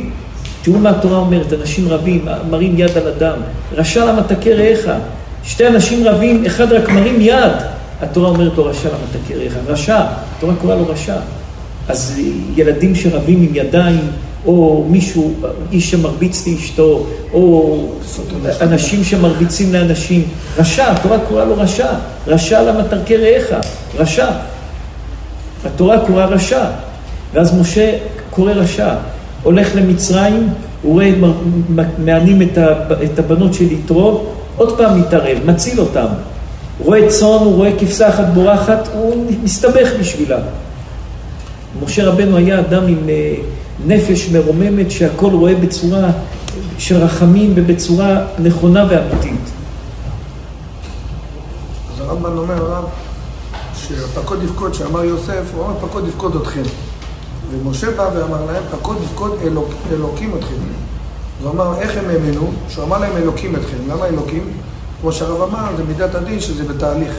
תראו 0.62 0.78
מה 0.78 0.90
התורה 0.90 1.16
אומרת, 1.16 1.52
אנשים 1.52 1.88
רבים, 1.88 2.28
מרים 2.50 2.78
יד 2.78 2.98
על 2.98 3.08
אדם, 3.08 3.36
רשע 3.72 4.04
למה 4.04 4.22
תכה 4.22 4.50
רעך, 4.50 4.90
שתי 5.44 5.66
אנשים 5.66 6.08
רבים, 6.08 6.44
אחד 6.46 6.72
רק 6.72 6.88
מרים 6.88 7.20
יד, 7.20 7.52
התורה 8.02 8.28
אומרת 8.28 8.52
לו 8.56 8.64
רשע 8.64 8.88
למה 8.88 9.22
תכה 9.24 9.34
רעך, 9.34 9.52
רשע, 9.66 10.02
התורה 10.36 10.54
קוראה 10.54 10.76
לו 10.76 10.88
רשע. 10.88 11.16
אז 11.88 12.20
ילדים 12.56 12.94
שרבים 12.94 13.42
עם 13.42 13.54
ידיים, 13.54 14.10
או 14.46 14.86
מישהו, 14.88 15.34
איש 15.72 15.90
שמרביץ 15.90 16.46
לאשתו, 16.46 17.06
או 17.32 17.78
אנשים 18.60 19.04
שמרביצים 19.04 19.72
לאנשים, 19.72 20.22
רשע, 20.58 20.90
התורה 20.90 21.18
קוראה 21.28 21.44
לו 21.44 21.54
רשע, 21.56 21.88
רשע 22.26 22.62
למה 22.62 22.82
תכה 22.82 23.14
רעך, 23.14 23.64
רשע. 23.98 24.28
התורה 25.64 26.06
קוראה 26.06 26.26
רשע, 26.26 26.64
ואז 27.32 27.60
משה 27.60 27.98
קורא 28.30 28.52
רשע. 28.52 28.94
הולך 29.42 29.68
למצרים, 29.74 30.48
הוא 30.82 30.92
רואה 30.92 31.10
מענים 31.98 32.42
את, 32.42 33.18
הבנות 33.18 33.54
של 33.54 33.72
יתרו, 33.72 34.26
עוד 34.56 34.78
פעם 34.78 35.00
מתערב, 35.00 35.38
מציל 35.44 35.80
אותם. 35.80 36.06
רואה 36.84 37.08
צאן, 37.08 37.28
הוא 37.28 37.54
רואה 37.54 37.78
כבשה 37.78 38.08
אחת 38.08 38.24
בורחת, 38.34 38.88
הוא 38.92 39.26
מסתבך 39.42 39.88
בשבילה. 40.00 40.38
משה 41.84 42.08
רבנו 42.08 42.36
היה 42.36 42.60
אדם 42.60 42.82
עם 42.88 42.98
נפש 43.86 44.28
מרוממת 44.28 44.90
שהכל 44.90 45.30
רואה 45.30 45.54
בצורה 45.54 46.10
של 46.78 46.96
רחמים 46.96 47.52
ובצורה 47.54 48.24
נכונה 48.38 48.86
ואמיתית. 48.90 49.50
אז 51.94 52.00
הרמב"ן 52.00 52.38
אומר 52.38 52.54
הרב, 52.54 52.84
שהפקוד 53.74 54.42
יפקוד 54.42 54.74
שאמר 54.74 55.04
יוסף, 55.04 55.42
הוא 55.54 55.64
אמר 55.64 55.74
פקוד 55.80 56.08
יפקוד 56.08 56.36
אתכם. 56.36 56.62
ומשה 57.52 57.90
בא 57.90 58.10
ואמר 58.14 58.44
להם, 58.46 58.62
פקוד 58.70 58.96
יפקוד 59.04 59.38
אלוק, 59.44 59.68
אלוקים 59.92 60.34
אתכם. 60.38 60.54
הוא 61.42 61.50
אמר, 61.50 61.80
איך 61.80 61.96
הם 61.96 62.04
האמינו? 62.10 62.50
שהוא 62.68 62.84
אמר 62.84 62.98
להם 62.98 63.16
אלוקים 63.16 63.56
אתכם. 63.56 63.76
למה 63.88 64.06
אלוקים? 64.06 64.42
כמו 65.00 65.12
שהרב 65.12 65.42
אמר, 65.42 65.76
זה 65.76 65.82
מידת 65.84 66.14
הדין 66.14 66.40
שזה 66.40 66.64
בתהליך. 66.64 67.12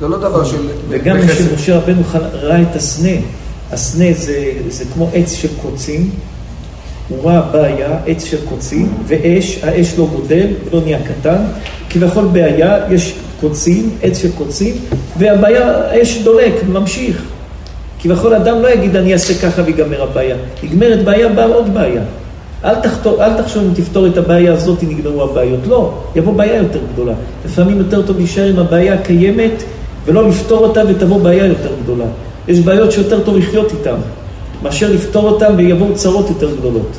זה 0.00 0.08
לא 0.08 0.18
דבר 0.18 0.44
של... 0.44 0.68
וגם 0.88 1.16
כשמשה 1.28 1.76
רבנו 1.76 2.02
ראה 2.32 2.62
את 2.62 2.76
הסנה, 2.76 3.16
הסנה 3.72 4.04
זה, 4.12 4.52
זה 4.68 4.84
כמו 4.94 5.10
עץ 5.14 5.32
של 5.32 5.48
קוצים, 5.62 6.10
הוא 7.08 7.24
ראה 7.24 7.40
בעיה, 7.40 7.98
עץ 8.06 8.24
של 8.24 8.46
קוצים, 8.48 8.92
ואש, 9.06 9.58
האש 9.62 9.98
לא 9.98 10.06
גודל 10.06 10.46
ולא 10.64 10.80
נהיה 10.80 10.98
קטן, 11.02 11.42
כביכול 11.90 12.24
בעיה, 12.24 12.78
יש 12.90 13.14
קוצים, 13.40 13.90
עץ 14.02 14.18
של 14.18 14.32
קוצים, 14.32 14.74
והבעיה, 15.18 15.90
האש 15.90 16.18
דולק, 16.18 16.54
ממשיך. 16.68 17.22
כביכול 18.02 18.34
אדם 18.34 18.62
לא 18.62 18.68
יגיד 18.68 18.96
אני 18.96 19.12
אעשה 19.12 19.34
ככה 19.42 19.62
ויגמר 19.62 20.02
הבעיה. 20.02 20.36
נגמרת 20.62 21.04
בעיה, 21.04 21.28
באה 21.28 21.46
עוד 21.46 21.74
בעיה. 21.74 22.02
אל, 22.64 22.74
תחתור, 22.74 23.24
אל 23.24 23.42
תחשוב 23.42 23.64
אם 23.64 23.74
תפתור 23.74 24.06
את 24.06 24.16
הבעיה 24.18 24.52
הזאת, 24.52 24.82
נגמרו 24.82 25.22
הבעיות. 25.22 25.60
לא, 25.68 25.92
יבוא 26.16 26.32
בעיה 26.32 26.56
יותר 26.56 26.80
גדולה. 26.92 27.12
לפעמים 27.44 27.78
יותר 27.78 28.02
טוב 28.02 28.16
להישאר 28.16 28.46
עם 28.46 28.58
הבעיה 28.58 28.94
הקיימת 28.94 29.62
ולא 30.04 30.28
לפתור 30.28 30.58
אותה 30.58 30.82
ותבוא 30.88 31.20
בעיה 31.20 31.46
יותר 31.46 31.70
גדולה. 31.82 32.04
יש 32.48 32.58
בעיות 32.58 32.92
שיותר 32.92 33.20
טוב 33.20 33.36
לחיות 33.36 33.72
איתן, 33.72 33.96
מאשר 34.62 34.92
לפתור 34.92 35.28
אותן 35.28 35.54
ויבואו 35.56 35.94
צרות 35.94 36.28
יותר 36.28 36.56
גדולות. 36.56 36.96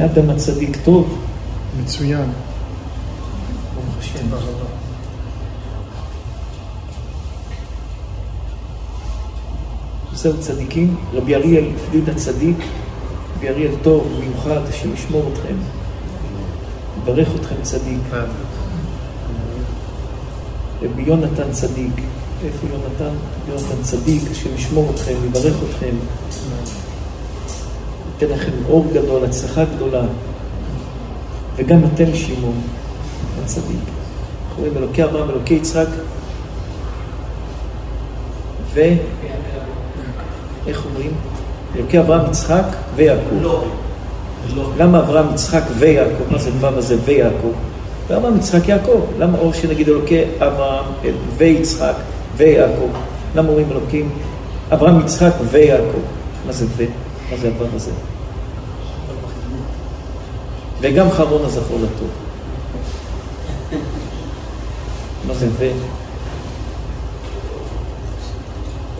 ביאדם 0.00 0.30
הצדיק 0.30 0.76
טוב. 0.84 1.18
מצוין. 1.82 2.30
זהו 10.12 10.40
צדיקים, 10.40 10.96
רבי 11.12 11.34
אריאל 11.34 11.64
פליד 11.90 12.08
הצדיק, 12.08 12.56
רבי 13.36 13.48
אריאל 13.48 13.72
טוב, 13.82 14.06
מיוחד, 14.20 14.60
השם 14.68 14.94
ישמור 14.94 15.30
אתכם. 15.32 15.54
יברך 17.02 17.28
אתכם 17.40 17.54
צדיק. 17.62 18.00
רבי 20.82 21.02
יונתן 21.02 21.52
צדיק, 21.52 21.94
איפה 22.44 22.66
יונתן? 22.66 23.16
יונתן 23.48 23.82
צדיק, 23.82 24.22
השם 24.30 24.54
ישמור 24.54 24.90
אתכם, 24.94 25.14
יברך 25.26 25.54
אתכם. 25.70 25.94
ייתן 28.22 28.34
לכם 28.34 28.52
אור 28.68 28.86
גדול, 28.92 29.24
הצלחה 29.24 29.64
גדולה. 29.76 30.02
וגם 31.56 31.80
אתם 31.94 32.14
שמעון 32.14 32.60
הצדיק. 33.44 33.80
אנחנו 34.48 34.62
רואים 34.62 34.76
אלוקי 34.76 35.04
אברהם, 35.04 35.30
אלוקי 35.30 35.54
יצחק, 35.54 35.86
ו... 38.74 38.80
איך 40.66 40.84
אומרים? 40.84 41.10
אלוקי 41.76 42.00
אברהם, 42.00 42.30
יצחק 42.30 42.64
ויעקב. 42.96 43.42
לא. 43.42 43.64
לא. 44.56 44.70
למה 44.78 44.98
אברהם, 44.98 45.34
יצחק 45.34 45.62
ויעקב? 45.78 46.24
מה 46.30 46.38
זה 46.38 46.50
ו' 46.60 46.66
הזה 46.66 46.96
ויעקב? 47.04 47.52
ואברהם, 48.08 48.36
יצחק, 48.36 48.68
יעקב. 48.68 49.00
למה 49.18 49.38
או 49.38 49.54
שנגיד 49.54 49.88
אלוקי 49.88 50.22
אברהם 50.38 50.84
ויצחק 51.36 51.94
ויעקב? 52.36 52.88
למה 53.34 53.48
אומרים 53.48 53.70
אלוקים? 53.70 54.08
אברהם, 54.72 55.00
יצחק 55.00 55.32
ויעקב. 55.50 56.00
מה 56.46 56.52
זה 56.52 56.66
ו? 56.76 56.84
מה 57.30 57.36
זה 57.36 57.50
הו' 57.58 57.66
הזה? 57.74 57.90
וגם 60.80 61.10
חרון 61.10 61.44
הזכור 61.44 61.78
לטוב. 61.78 62.08
מה 65.26 65.34
זה 65.34 65.48
ו? 65.58 65.70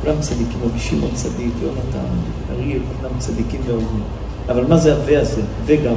כולם 0.02 0.20
צדיקים, 0.20 0.60
רבי 0.64 0.78
שמעון 0.78 1.10
צדיק, 1.14 1.52
יונתן, 1.62 2.10
אריאל, 2.50 2.80
כולם 3.00 3.12
צדיקים 3.18 3.60
והוגנים. 3.66 4.02
אבל 4.48 4.64
מה 4.64 4.76
זה 4.76 4.92
ה"ו" 4.92 5.16
הזה? 5.16 5.42
וגם. 5.66 5.96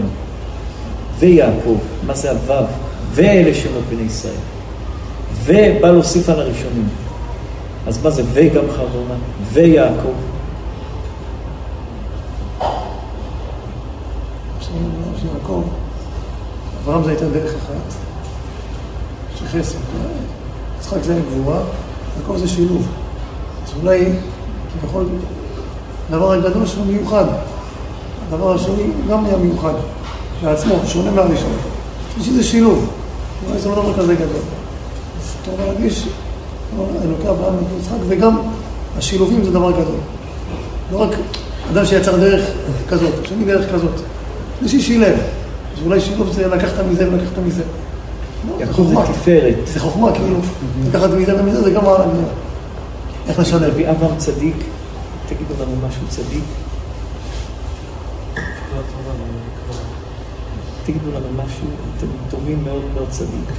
ויעקב, 1.20 1.78
מה 2.06 2.16
זה 2.16 2.32
הו"ו? 2.32 2.54
ואלה 3.12 3.54
שמות 3.54 3.84
בני 3.90 4.02
ישראל. 4.02 4.36
ובא 5.44 5.92
להוסיף 5.92 6.30
על 6.30 6.40
הראשונים. 6.40 6.90
אז 7.88 8.04
מה 8.04 8.10
זה 8.10 8.24
וגם 8.34 8.66
חרונה? 8.76 9.16
ויעקב. 9.54 10.14
של 15.24 15.28
יעקב, 15.28 15.64
אברהם 16.84 17.04
זה 17.04 17.10
הייתה 17.10 17.26
דרך 17.26 17.52
אחת, 17.52 17.94
של 19.40 19.46
חסד. 19.48 19.78
יצחק 20.80 21.04
זה 21.04 21.20
גבורה, 21.32 21.60
יעקב 22.20 22.38
זה 22.38 22.48
שילוב. 22.48 22.88
אז 23.66 23.74
אולי, 23.82 24.06
כביכול, 24.80 25.06
הדבר 26.10 26.32
הגדול 26.32 26.66
שהוא 26.66 26.86
מיוחד. 26.86 27.26
הדבר 28.28 28.56
השני 28.56 28.84
גם 29.10 29.24
נהיה 29.24 29.38
מיוחד, 29.38 29.74
לעצמו, 30.44 30.76
שונה 30.86 31.12
מהראשון. 31.12 31.54
שלישי 32.16 32.32
זה 32.34 32.44
שילוב, 32.44 32.90
אולי 33.48 33.60
זה 33.60 33.70
לא 33.70 33.76
דבר 33.76 33.94
כזה 33.94 34.16
גדול. 34.16 34.28
אז 34.28 35.36
אתה 35.42 35.52
יכול 35.52 35.66
להרגיש, 35.66 36.08
אלוקי 37.04 37.30
אברהם 37.30 37.54
אלוקי 37.54 37.76
יצחק, 37.80 37.98
וגם 38.08 38.38
השילובים 38.98 39.44
זה 39.44 39.52
דבר 39.52 39.72
גדול. 39.72 40.00
לא 40.92 40.98
רק 40.98 41.10
אדם 41.72 41.86
שיצר 41.86 42.18
דרך 42.18 42.50
כזאת, 42.90 43.14
השני 43.24 43.46
דרך 43.46 43.74
כזאת. 43.74 43.92
שלישי 44.60 44.82
שילב. 44.82 45.16
אז 45.78 45.86
אולי 45.86 46.02
שילוב 46.02 46.32
זה 46.32 46.48
לקחת 46.48 46.84
מזה 46.92 47.12
ולקחת 47.12 47.38
מזה. 47.46 47.64
לא, 48.48 48.66
זה 48.66 48.74
חוכמה. 48.74 49.06
תפארת. 49.08 49.56
זה 49.66 49.80
חוכמה, 49.80 50.12
כאילו, 50.14 50.38
לקחת 50.88 51.10
מזה 51.10 51.42
ומזה, 51.42 51.62
זה 51.64 51.72
גם 51.72 51.82
גדולה. 51.82 52.06
איך 53.28 53.40
לשלב? 53.40 53.64
רבי 53.74 53.90
אברהם 53.90 54.18
צדיק, 54.18 54.56
תגידו 55.28 55.54
לנו 55.64 55.88
משהו 55.88 56.08
צדיק. 56.08 56.44
תגידו 60.86 61.12
לנו 61.12 61.44
משהו, 61.46 61.68
אתם 61.98 62.08
טובים 62.30 62.64
מאוד 62.64 62.82
מאוד 62.94 63.08
צדיק. 63.10 63.50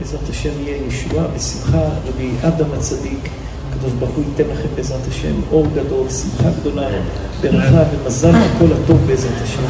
בעזרת 0.00 0.28
השם 0.28 0.50
יהיה 0.60 0.76
ישועה 0.86 1.24
ושמחה, 1.36 1.82
רבי 2.06 2.30
אדם 2.42 2.66
הצדיק, 2.76 3.28
הקדוש 3.70 3.92
ברוך 3.92 4.10
הוא 4.10 4.24
ייתן 4.28 4.50
לכם 4.52 4.68
בעזרת 4.76 5.06
השם 5.08 5.34
אור 5.52 5.66
גדול, 5.74 6.08
שמחה 6.08 6.48
גדולה, 6.60 6.88
ברכה 7.40 7.82
ומזל 8.04 8.28
וכל 8.28 8.72
הטוב 8.72 8.98
בעזרת 9.06 9.42
השם. 9.42 9.62